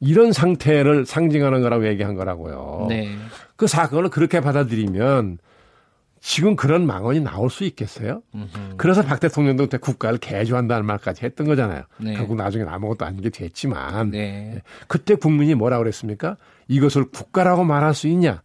[0.00, 2.86] 이런 상태를 상징하는 거라고 얘기한 거라고요.
[2.88, 3.08] 네.
[3.56, 5.38] 그 사건을 그렇게 받아들이면
[6.20, 8.22] 지금 그런 망언이 나올 수 있겠어요?
[8.78, 11.82] 그래서 박 대통령도 그때 국가를 개조한다는 말까지 했던 거잖아요.
[11.98, 12.14] 네.
[12.14, 14.62] 결국 나중에 아무것도 아닌 게 됐지만 네.
[14.88, 16.36] 그때 국민이 뭐라 그랬습니까?
[16.68, 18.42] 이것을 국가라고 말할 수 있냐?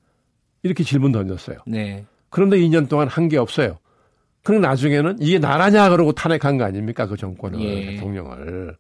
[0.62, 1.60] 이렇게 질문 던졌어요.
[1.68, 2.06] 네.
[2.30, 3.78] 그런데 2년 동안 한 게 없어요.
[4.44, 7.06] 그럼 나중에는 이게 나라냐 그러고 탄핵한 거 아닙니까?
[7.08, 7.86] 그 정권을 예.
[7.92, 8.76] 대통령을.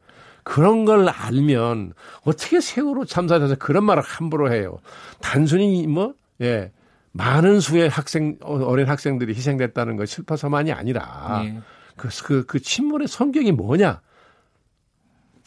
[0.49, 1.93] 그런 걸 알면
[2.23, 4.79] 어떻게 세월호 참사에 대해서 그런 말을 함부로 해요.
[5.21, 6.71] 단순히 뭐 예.
[7.11, 11.59] 많은 수의 학생 어, 어린 학생들이 희생됐다는 것 슬퍼서만이 아니라 예.
[11.95, 14.01] 그, 그, 그 침몰의 성격이 뭐냐?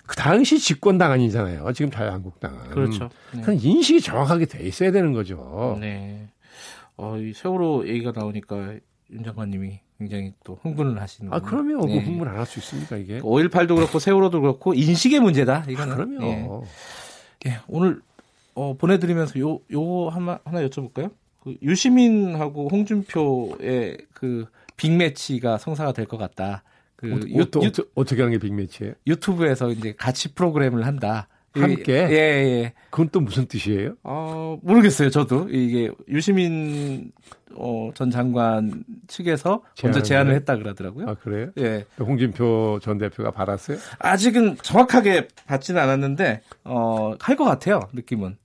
[0.07, 1.73] 그 당시 집권당 아니잖아요.
[1.73, 2.71] 지금 자유한국당은.
[2.71, 3.11] 그렇죠.
[3.35, 3.41] 네.
[3.41, 5.79] 그런 인식이 정확하게 돼 있어야 되는 거죠.
[5.81, 6.29] 네.
[6.97, 8.75] 어, 이 세월호 얘기가 나오니까
[9.13, 11.33] 윤 장관님이 굉장히 또 흥분을 하시는.
[11.33, 11.99] 아, 그러면 네.
[11.99, 13.21] 흥분 안 할 수 있습니까, 이게?
[13.21, 15.65] 5.18도 그렇고 세월호도 그렇고 인식의 문제다.
[15.69, 15.93] 이거는.
[15.93, 16.65] 아, 그럼요.
[17.47, 17.51] 예.
[17.51, 18.01] 예, 오늘
[18.55, 21.11] 어, 보내드리면서 요, 요 하나, 하나 여쭤볼까요?
[21.41, 26.63] 그 유시민하고 홍준표의 그 빅매치가 성사가 될 것 같다.
[26.97, 28.95] 그 어, 유, 어, 유, 어떻게 하는 게 빅매치예요?
[29.07, 31.29] 유튜브에서 이제 같이 프로그램을 한다.
[31.55, 31.93] 함께?
[32.11, 32.73] 예, 예.
[32.91, 33.95] 그건 또 무슨 뜻이에요?
[34.03, 35.49] 어, 모르겠어요, 저도.
[35.51, 37.13] 이게 유시민
[37.55, 41.09] 어, 전 장관 측에서 먼저 제안을 했다 그러더라고요.
[41.11, 41.51] 아, 그래요?
[41.59, 41.85] 예.
[42.01, 43.77] 홍준표 전 대표가 받았어요?
[43.99, 48.37] 아직은 정확하게 받지는 않았는데, 어, 할 것 같아요, 느낌은.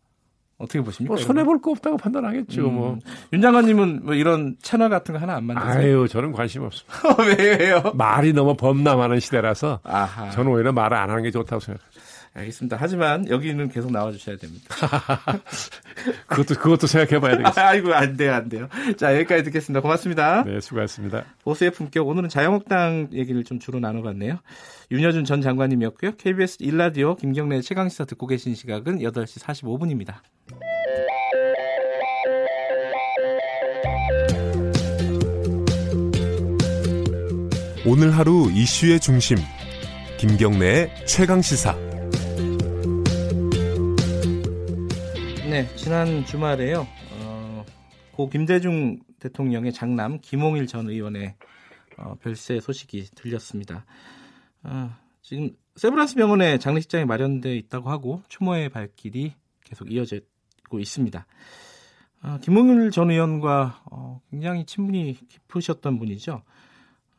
[0.60, 1.14] 어떻게 보십니까?
[1.14, 2.74] 뭐 손해 볼 거 없다고 판단하겠죠, 음.
[2.74, 3.00] 뭐.
[3.32, 5.72] 윤 장관님은 뭐 이런 채널 같은 거 하나 안 만드세요?
[6.02, 6.98] 아유, 저는 관심 없습니다.
[7.38, 7.84] 왜요?
[7.94, 10.32] 말이 너무 범람하는 시대라서 아하.
[10.32, 11.97] 저는 오히려 말을 안 하는 게 좋다고 생각합니다.
[12.38, 12.78] 알겠습니다.
[12.80, 14.66] 하지만 여기는 계속 나와주셔야 됩니다.
[16.28, 17.62] 그것도 그것도 생각해봐야 되겠습니다.
[17.68, 18.70] 아이고 안 돼요, 안 돼요.
[18.98, 19.82] 자 여기까지 듣겠습니다.
[19.82, 20.44] 고맙습니다.
[20.44, 21.26] 네, 수고하셨습니다.
[21.44, 24.38] 보수의 품격 오늘은 자유한국당 얘기를 좀 주로 나눠봤네요.
[24.92, 26.16] 윤여준 전 장관님이었고요.
[26.18, 30.18] KBS 1라디오 김경래 최강 시사 듣고 계신 시각은 8시 45분입니다.
[37.86, 39.38] 오늘 하루 이슈의 중심
[40.18, 41.87] 김경래의 최강 시사.
[45.50, 46.86] 네, 지난 주말에요.
[47.14, 47.66] 어,
[48.12, 51.36] 고 김대중 대통령의 장남 김홍일 전 의원의
[51.98, 53.86] 어, 별세 소식이 들렸습니다.
[54.64, 54.90] 어,
[55.22, 61.26] 지금 세브란스 병원에 장례식장이 마련돼 있다고 하고 추모의 발길이 계속 이어지고 있습니다.
[62.24, 66.44] 어, 김홍일 전 의원과 어, 굉장히 친분이 깊으셨던 분이죠.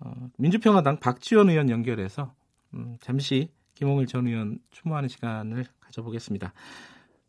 [0.00, 2.34] 어, 민주평화당 박지원 의원 연결해서
[2.74, 6.52] 음, 잠시 김홍일 전 의원 추모하는 시간을 가져보겠습니다.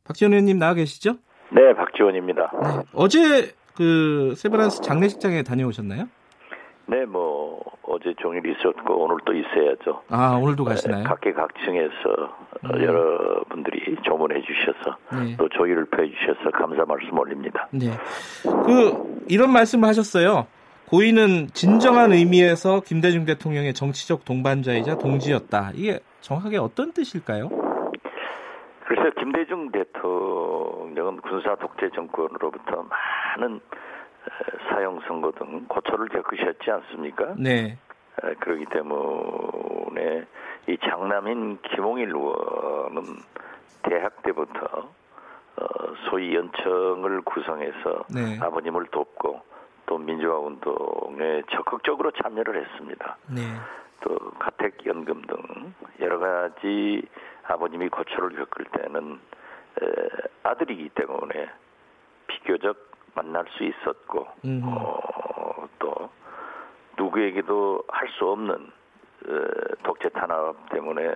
[0.10, 1.18] 박지원 의원님 나와 계시죠?
[1.52, 2.52] 네, 박지원입니다.
[2.64, 6.10] 네, 어제 그 세브란스 장례식장에 다녀오셨나요?
[6.88, 10.02] 네, 뭐 어제 종일 있었고 오늘 또 있어야죠.
[10.10, 11.04] 아, 오늘도 가시나요?
[11.04, 11.94] 각계각층에서
[12.64, 12.84] 음.
[12.84, 15.38] 여러분들이 조문해 주셔서 네.
[15.38, 17.68] 또 조의를 표해 주셔서 감사 말씀 올립니다.
[17.72, 17.92] 네.
[18.66, 20.48] 그 이런 말씀을 하셨어요.
[20.88, 25.74] 고인은 진정한 의미에서 김대중 대통령의 정치적 동반자이자 동지였다.
[25.76, 27.69] 이게 정확하게 어떤 뜻일까요?
[28.90, 32.88] 글쎄요, 김대중 대통령은 군사 독재 정권으로부터
[33.38, 33.62] 많은
[34.68, 37.36] 사형 선고 등 고초를 겪으셨지 않습니까?
[37.38, 37.78] 네.
[38.40, 40.26] 그렇기 때문에
[40.68, 43.04] 이 장남인 김홍일 의원은
[43.84, 44.90] 대학 때부터
[45.58, 45.66] 어,
[46.10, 48.40] 소위 연청을 구성해서 네.
[48.42, 49.40] 아버님을 돕고
[49.86, 53.18] 또 민주화 운동에 적극적으로 참여를 했습니다.
[53.28, 53.42] 네.
[54.02, 57.08] 또 가택 연금 등 여러 가지
[57.50, 59.20] 아버님이 고초를 겪을 때는
[59.82, 59.86] 에,
[60.44, 61.50] 아들이기 때문에
[62.28, 62.78] 비교적
[63.16, 64.28] 만날 수 있었고
[64.64, 66.10] 어, 또
[66.98, 71.14] 누구에게도 할 수 없는 에, 독재 탄압 때문에 에,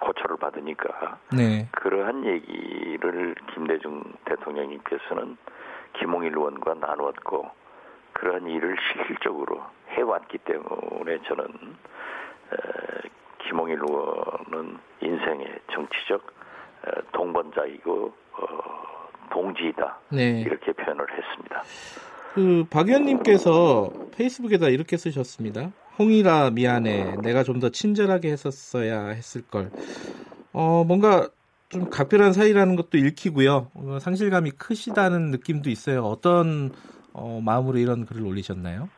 [0.00, 1.68] 고초를 받으니까 네.
[1.72, 5.36] 그러한 얘기를 김대중 대통령님께서는
[5.94, 7.50] 김홍일 의원과 나누었고
[8.12, 11.44] 그러한 일을 실질적으로 해왔기 때문에 저는
[12.52, 13.08] 에,
[13.48, 16.22] 김홍일 의원은 인생의 정치적
[16.86, 18.46] 에, 동반자이고 어,
[19.32, 20.40] 동지이다 네.
[20.42, 21.62] 이렇게 표현을 했습니다.
[22.34, 25.72] 그 박 의원님께서 페이스북에다 이렇게 쓰셨습니다.
[25.98, 27.16] 홍일아 미안해.
[27.22, 29.70] 내가 좀 더 친절하게 했었어야 했을 걸.
[30.52, 31.28] 어 뭔가
[31.70, 33.70] 좀 각별한 사이라는 것도 읽히고요.
[33.74, 36.02] 어, 상실감이 크시다는 느낌도 있어요.
[36.04, 36.70] 어떤
[37.12, 38.88] 어, 마음으로 이런 글을 올리셨나요?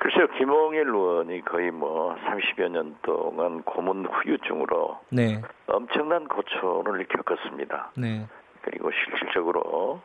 [0.00, 5.42] 글쎄요, 김홍일 의원이 거의 뭐 30여 년 동안 고문 후유증으로 네.
[5.66, 7.90] 엄청난 고초를 겪었습니다.
[7.98, 8.26] 네.
[8.62, 10.00] 그리고 실질적으로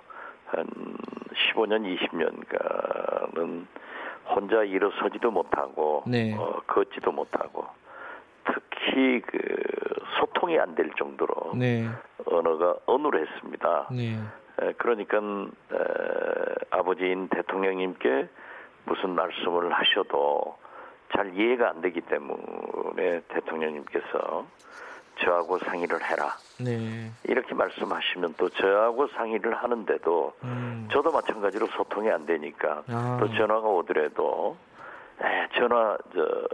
[0.47, 0.65] 한
[1.53, 3.65] 15년, 20년간은
[4.27, 6.35] 혼자 일어서지도 못하고 네.
[6.37, 7.65] 어, 걷지도 못하고
[8.43, 9.39] 특히 그
[10.19, 11.87] 소통이 안 될 정도로 네.
[12.25, 13.87] 언어가 어눌했습니다.
[13.91, 14.19] 네.
[14.61, 18.27] 에, 그러니까 에, 아버지인 대통령님께
[18.85, 20.57] 무슨 말씀을 하셔도
[21.13, 24.45] 잘 이해가 안 되기 때문에 대통령님께서
[25.19, 26.35] 저하고 상의를 해라.
[26.59, 27.09] 네.
[27.23, 30.87] 이렇게 말씀하시면 또 저하고 상의를 하는데도 음.
[30.91, 33.17] 저도 마찬가지로 소통이 안 되니까 아.
[33.19, 34.57] 또 전화가 오더라도
[35.21, 36.47] 에, 전화 저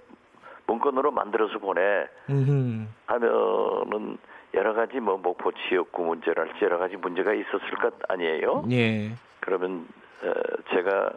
[0.67, 2.87] 문건으로 만들어서 보내 음흠.
[3.07, 4.17] 하면은
[4.53, 8.65] 여러 가지 뭐 목포 지역구 문제랄지 여러 가지 문제가 있었을 것 아니에요?
[8.71, 9.11] 예.
[9.39, 9.87] 그러면
[10.23, 10.33] 어,
[10.69, 11.13] 제가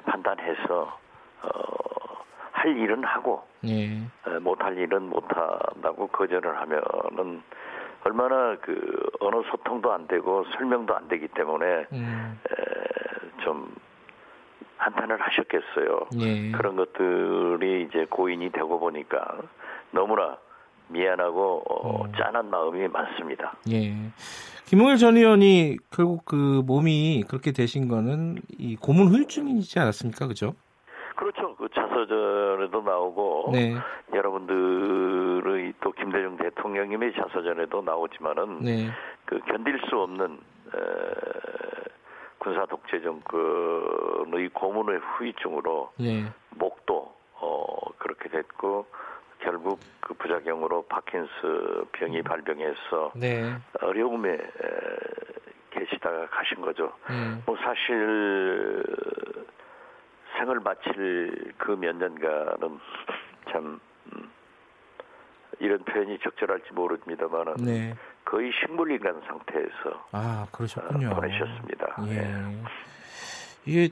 [0.00, 0.98] 판단해서
[1.42, 1.48] 어,
[2.52, 4.00] 할 일은 하고 예.
[4.26, 7.42] 어, 못할 일은 못한다고 거절을 하면은
[8.04, 12.40] 얼마나 그 언어 소통도 안 되고 설명도 안 되기 때문에 음.
[12.50, 13.74] 에, 좀
[14.76, 16.08] 한탄을 하셨겠어요.
[16.20, 16.50] 예.
[16.52, 19.38] 그런 것들이 이제 고인이 되고 보니까
[19.90, 20.36] 너무나
[20.88, 23.56] 미안하고 어, 짠한 마음이 많습니다.
[23.70, 23.94] 예.
[24.66, 30.26] 김웅일 전 의원이 결국 그 몸이 그렇게 되신 거는 이 고문 후유증이지 않았습니까?
[30.26, 30.54] 그죠?
[31.16, 31.54] 그렇죠.
[31.56, 33.74] 그 자서전에도 나오고 네.
[34.12, 38.90] 여러분들의 또 김대중 대통령님의 자서전에도 나오지만은 네.
[39.24, 40.78] 그 견딜 수 없는 에,
[42.38, 46.24] 군사 독재 정권의 고문의 후유증으로 네.
[46.50, 48.86] 목도 어, 그렇게 됐고
[49.44, 53.54] 결국 그 부작용으로 파킨스 병이 발병해서 네.
[53.82, 54.38] 어려움에 에,
[55.70, 56.92] 계시다가 가신 거죠.
[57.10, 57.42] 음.
[57.44, 58.82] 뭐 사실
[60.38, 62.78] 생을 마칠 그 몇 년간은
[63.52, 63.78] 참
[64.12, 64.30] 음,
[65.60, 67.94] 이런 표현이 적절할지 모릅니다만은 네.
[68.24, 71.10] 거의 식물인간 상태에서 아, 그러셨군요.
[71.10, 71.96] 어, 보내셨습니다.
[72.08, 72.62] 예.
[73.66, 73.90] 이게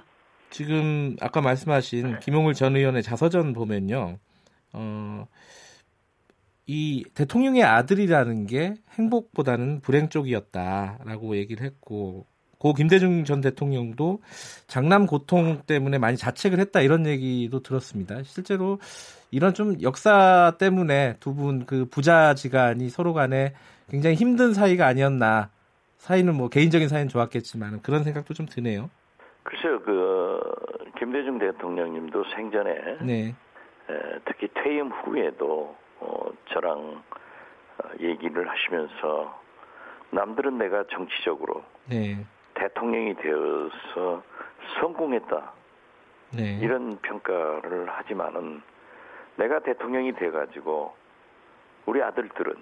[0.50, 4.18] 지금 아까 말씀하신 김용일 전 의원의 자서전 보면요.
[4.72, 5.26] 어,
[6.66, 12.26] 이 대통령의 아들이라는 게 행복보다는 불행 쪽이었다라고 얘기를 했고
[12.58, 14.20] 고 김대중 전 대통령도
[14.68, 18.22] 장남 고통 때문에 많이 자책을 했다 이런 얘기도 들었습니다.
[18.22, 18.78] 실제로
[19.32, 23.54] 이런 좀 역사 때문에 두 분 그 부자지간이 서로 간에
[23.90, 25.50] 굉장히 힘든 사이가 아니었나.
[25.98, 28.90] 사이는 뭐 개인적인 사이는 좋았겠지만 그런 생각도 좀 드네요.
[29.44, 30.40] 글쎄요, 그
[30.98, 32.70] 김대중 대통령님도 생전에
[33.02, 33.34] 네.
[33.92, 37.02] 에, 특히 퇴임 후에도 어, 저랑
[37.78, 39.40] 어, 얘기를 하시면서
[40.10, 42.24] 남들은 내가 정치적으로 네.
[42.54, 44.22] 대통령이 되어서
[44.80, 45.52] 성공했다
[46.34, 46.58] 네.
[46.60, 48.62] 이런 평가를 하지만은
[49.36, 50.94] 내가 대통령이 돼가지고
[51.86, 52.54] 우리 아들들은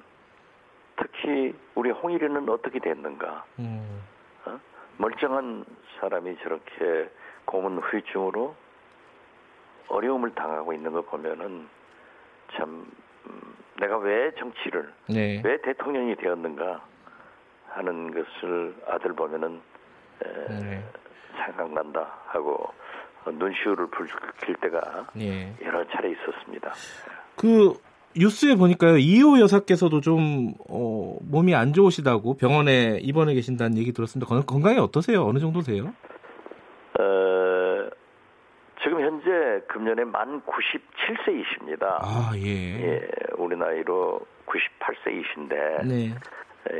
[0.96, 4.02] 특히 우리 홍일이는 어떻게 됐는가 음.
[4.46, 4.58] 어?
[4.98, 5.64] 멀쩡한
[5.98, 7.10] 사람이 저렇게
[7.44, 8.54] 고문 후유증으로
[9.90, 11.68] 어려움을 당하고 있는 거 보면은
[12.56, 12.86] 참
[13.26, 13.40] 음,
[13.80, 15.42] 내가 왜 정치를 네.
[15.44, 16.82] 왜 대통령이 되었는가
[17.68, 19.60] 하는 것을 아들 보면은
[20.24, 20.84] 에, 네.
[21.44, 22.72] 생각난다 하고
[23.26, 25.54] 눈시울을 붉힐 때가 예.
[25.64, 26.72] 여러 차례 있었습니다.
[27.36, 27.74] 그
[28.16, 34.28] 뉴스에 보니까요 이호 여사께서도 좀 어, 몸이 안 좋으시다고 병원에 입원해 계신다는 얘기 들었습니다.
[34.28, 35.24] 건, 건강이 어떠세요?
[35.24, 35.92] 어느 정도세요?
[36.98, 37.90] 어,
[38.82, 41.82] 지금 현재 금년에 만 97세이십니다.
[42.00, 42.82] 아 예.
[42.82, 46.14] 예, 우리 나이로 98세이신데 네.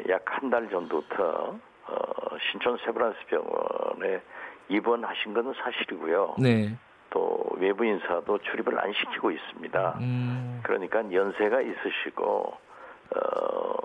[0.08, 1.56] 약한 달 전부터
[1.86, 4.20] 어, 신촌 세브란스 병원에
[4.68, 6.34] 입원하신 것은 사실이고요.
[6.38, 6.76] 네.
[7.10, 9.98] 또 외부 인사도 출입을 안 시키고 있습니다.
[10.00, 10.60] 음.
[10.64, 12.52] 그러니까 연세가 있으시고
[13.14, 13.76] 어,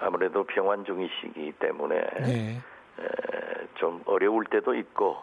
[0.00, 2.60] 아무래도 병환 중이시기 때문에 네.
[3.00, 5.16] 에, 좀 어려울 때도 있고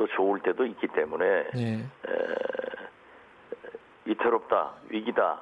[0.00, 1.74] 또 좋을 때도 있기 때문에 네.
[1.74, 2.12] 에,
[4.06, 5.38] 위태롭다 위기다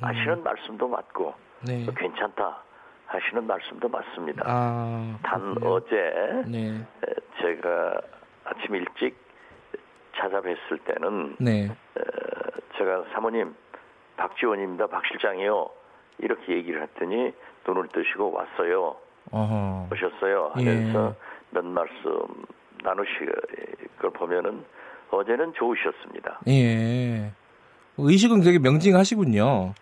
[0.00, 1.64] 하시는 말씀도 맞고 음.
[1.66, 1.86] 네.
[1.86, 2.58] 또 괜찮다
[3.06, 4.42] 하시는 말씀도 맞습니다.
[4.44, 5.18] 아.
[5.22, 5.54] 단.
[5.62, 6.80] 어제 네.
[6.80, 8.00] 에, 제가
[8.44, 9.16] 아침 일찍
[10.16, 11.66] 찾아뵀을 때는 네.
[11.66, 11.70] 에,
[12.76, 13.54] 제가 사모님
[14.16, 15.70] 박지원입니다 박 실장이요
[16.18, 17.32] 이렇게 얘기를 했더니
[17.68, 18.96] 눈을 뜨시고 왔어요
[19.30, 19.90] 어허.
[19.92, 20.64] 오셨어요 예.
[20.64, 21.14] 하면서
[21.50, 22.44] 몇 말씀
[22.82, 23.32] 나누실
[23.98, 24.64] 걸 보면은
[25.10, 27.32] 어제는 좋으셨습니다 예.
[27.98, 29.74] 의식은 되게 명징하시군요.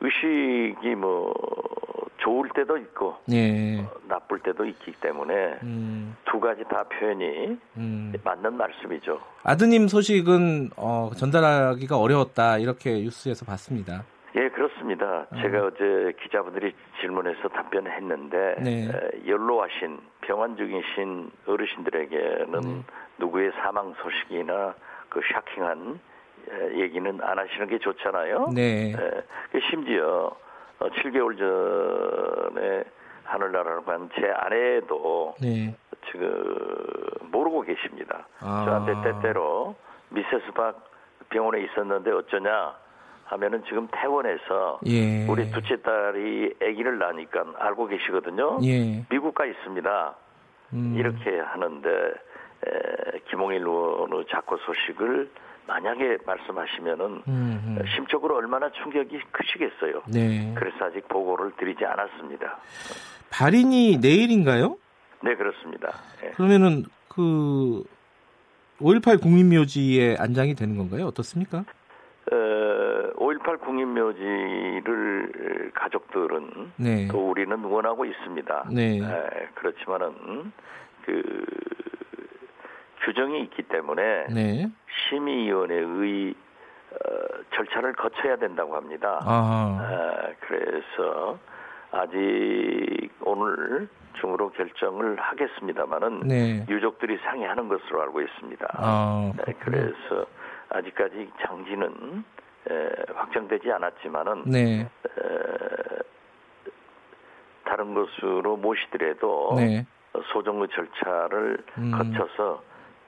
[0.00, 1.32] 의식이 뭐
[2.18, 3.80] 좋을 때도 있고 예.
[3.80, 6.16] 어, 나쁠 때도 있기 때문에 음.
[6.30, 8.12] 두 가지 다 표현이 음.
[8.22, 9.20] 맞는 말씀이죠.
[9.42, 14.04] 아드님 소식은 어, 전달하기가 어려웠다 이렇게 뉴스에서 봤습니다.
[14.36, 15.26] 예, 그렇습니다.
[15.40, 18.88] 제가 어제 기자분들이 질문해서 답변했는데 네.
[18.88, 22.82] 에, 연로하신 병환 중이신 어르신들에게는 네.
[23.18, 24.74] 누구의 사망 소식이나
[25.08, 26.00] 그 샤킹한
[26.50, 28.48] 에, 얘기는 안 하시는 게 좋잖아요.
[28.52, 28.90] 네.
[28.92, 30.36] 에, 그 심지어
[30.80, 32.82] 어, 7개월 전에
[33.22, 35.72] 하늘나라로 간 제 아내도 네.
[36.10, 36.28] 지금
[37.30, 38.26] 모르고 계십니다.
[38.40, 38.64] 아.
[38.66, 39.76] 저한테 때때로
[40.08, 40.90] 미세스 박
[41.30, 42.74] 병원에 있었는데 어쩌냐
[43.34, 45.26] 하면은 지금 퇴원해서 예.
[45.26, 48.60] 우리 둘째 딸이 아기를 낳으니까 알고 계시거든요.
[48.62, 49.04] 예.
[49.08, 50.14] 미국 가 있습니다.
[50.74, 50.94] 음.
[50.96, 55.28] 이렇게 하는데 에, 김홍일 의원의 자꾸 소식을
[55.66, 57.78] 만약에 말씀하시면은 음, 음.
[57.96, 60.02] 심적으로 얼마나 충격이 크시겠어요.
[60.06, 60.54] 네.
[60.56, 62.58] 그래서 아직 보고를 드리지 않았습니다.
[63.30, 64.76] 발인이 내일인가요?
[65.22, 65.92] 네 그렇습니다.
[66.22, 66.30] 예.
[66.30, 71.06] 그러면은 그5.18 국민묘지에 안장이 되는 건가요?
[71.06, 71.64] 어떻습니까?
[72.32, 72.36] 어,
[73.16, 77.06] 5.18 국민묘지를 가족들은 네.
[77.08, 78.68] 또 우리는 원하고 있습니다.
[78.72, 78.98] 네.
[78.98, 80.52] 에, 그렇지만은
[81.04, 81.44] 그
[83.04, 84.70] 규정이 있기 때문에 네.
[85.08, 86.34] 심의위원회의
[86.92, 86.96] 어,
[87.54, 89.18] 절차를 거쳐야 된다고 합니다.
[89.22, 91.38] 아, 그래서
[91.90, 93.88] 아직 오늘
[94.20, 96.64] 중으로 결정을 하겠습니다마는 네.
[96.68, 98.66] 유족들이 상의하는 것으로 알고 있습니다.
[98.78, 100.26] 아, 네, 그래서
[100.74, 102.24] 아직까지 장지는
[102.70, 104.80] 에, 확정되지 않았지만은 네.
[104.80, 104.88] 에,
[107.64, 109.86] 다른 곳으로 모시더라도 네.
[110.32, 111.92] 소정의 절차를 음.
[111.92, 112.62] 거쳐서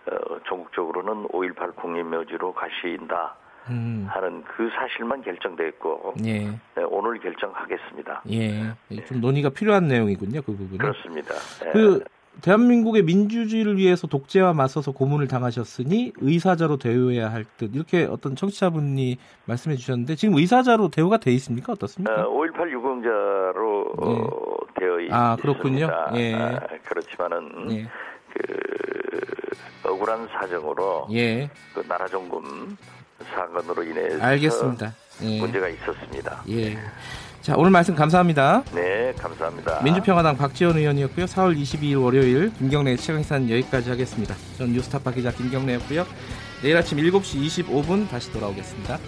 [0.06, 3.36] 어, 전국적으로는 5.18 국립묘지로 가신다
[3.68, 4.06] 음.
[4.08, 6.48] 하는 그 사실만 결정됐고 예.
[6.48, 8.22] 네, 오늘 결정하겠습니다.
[8.30, 8.74] 예.
[9.06, 10.78] 좀 논의가 필요한 내용이군요, 그 부분은.
[10.78, 11.34] 그렇습니다.
[11.66, 11.72] 예.
[11.72, 12.04] 그
[12.42, 19.76] 대한민국의 민주주의를 위해서 독재와 맞서서 고문을 당하셨으니 의사자로 대우해야 할 듯 이렇게 어떤 청취자분이 말씀해
[19.76, 21.72] 주셨는데 지금 의사자로 대우가 돼 있습니까?
[21.72, 22.22] 어떻습니까?
[22.22, 25.86] 어, 5.18 유공자로 어, 되어 있, 아, 그렇군요.
[25.86, 26.12] 있습니다.
[26.16, 26.34] 예.
[26.34, 27.88] 아, 그렇지만은 예.
[28.34, 31.48] 그 억울한 사정으로 예.
[31.72, 32.76] 그 나라 종금
[33.34, 34.92] 사건으로 인해서 알겠습니다.
[35.22, 35.40] 예.
[35.40, 36.42] 문제가 있었습니다.
[36.50, 36.76] 예.
[37.46, 38.64] 자, 오늘 말씀 감사합니다.
[38.74, 39.80] 네, 감사합니다.
[39.84, 41.26] 민주평화당 박지원 의원이었고요.
[41.26, 44.34] 4월 22일 월요일 김경래 최강시사는 여기까지 하겠습니다.
[44.58, 46.04] 전 뉴스타파 기자 김경래였고요.
[46.64, 48.98] 내일 아침 7시 25분 다시 돌아오겠습니다.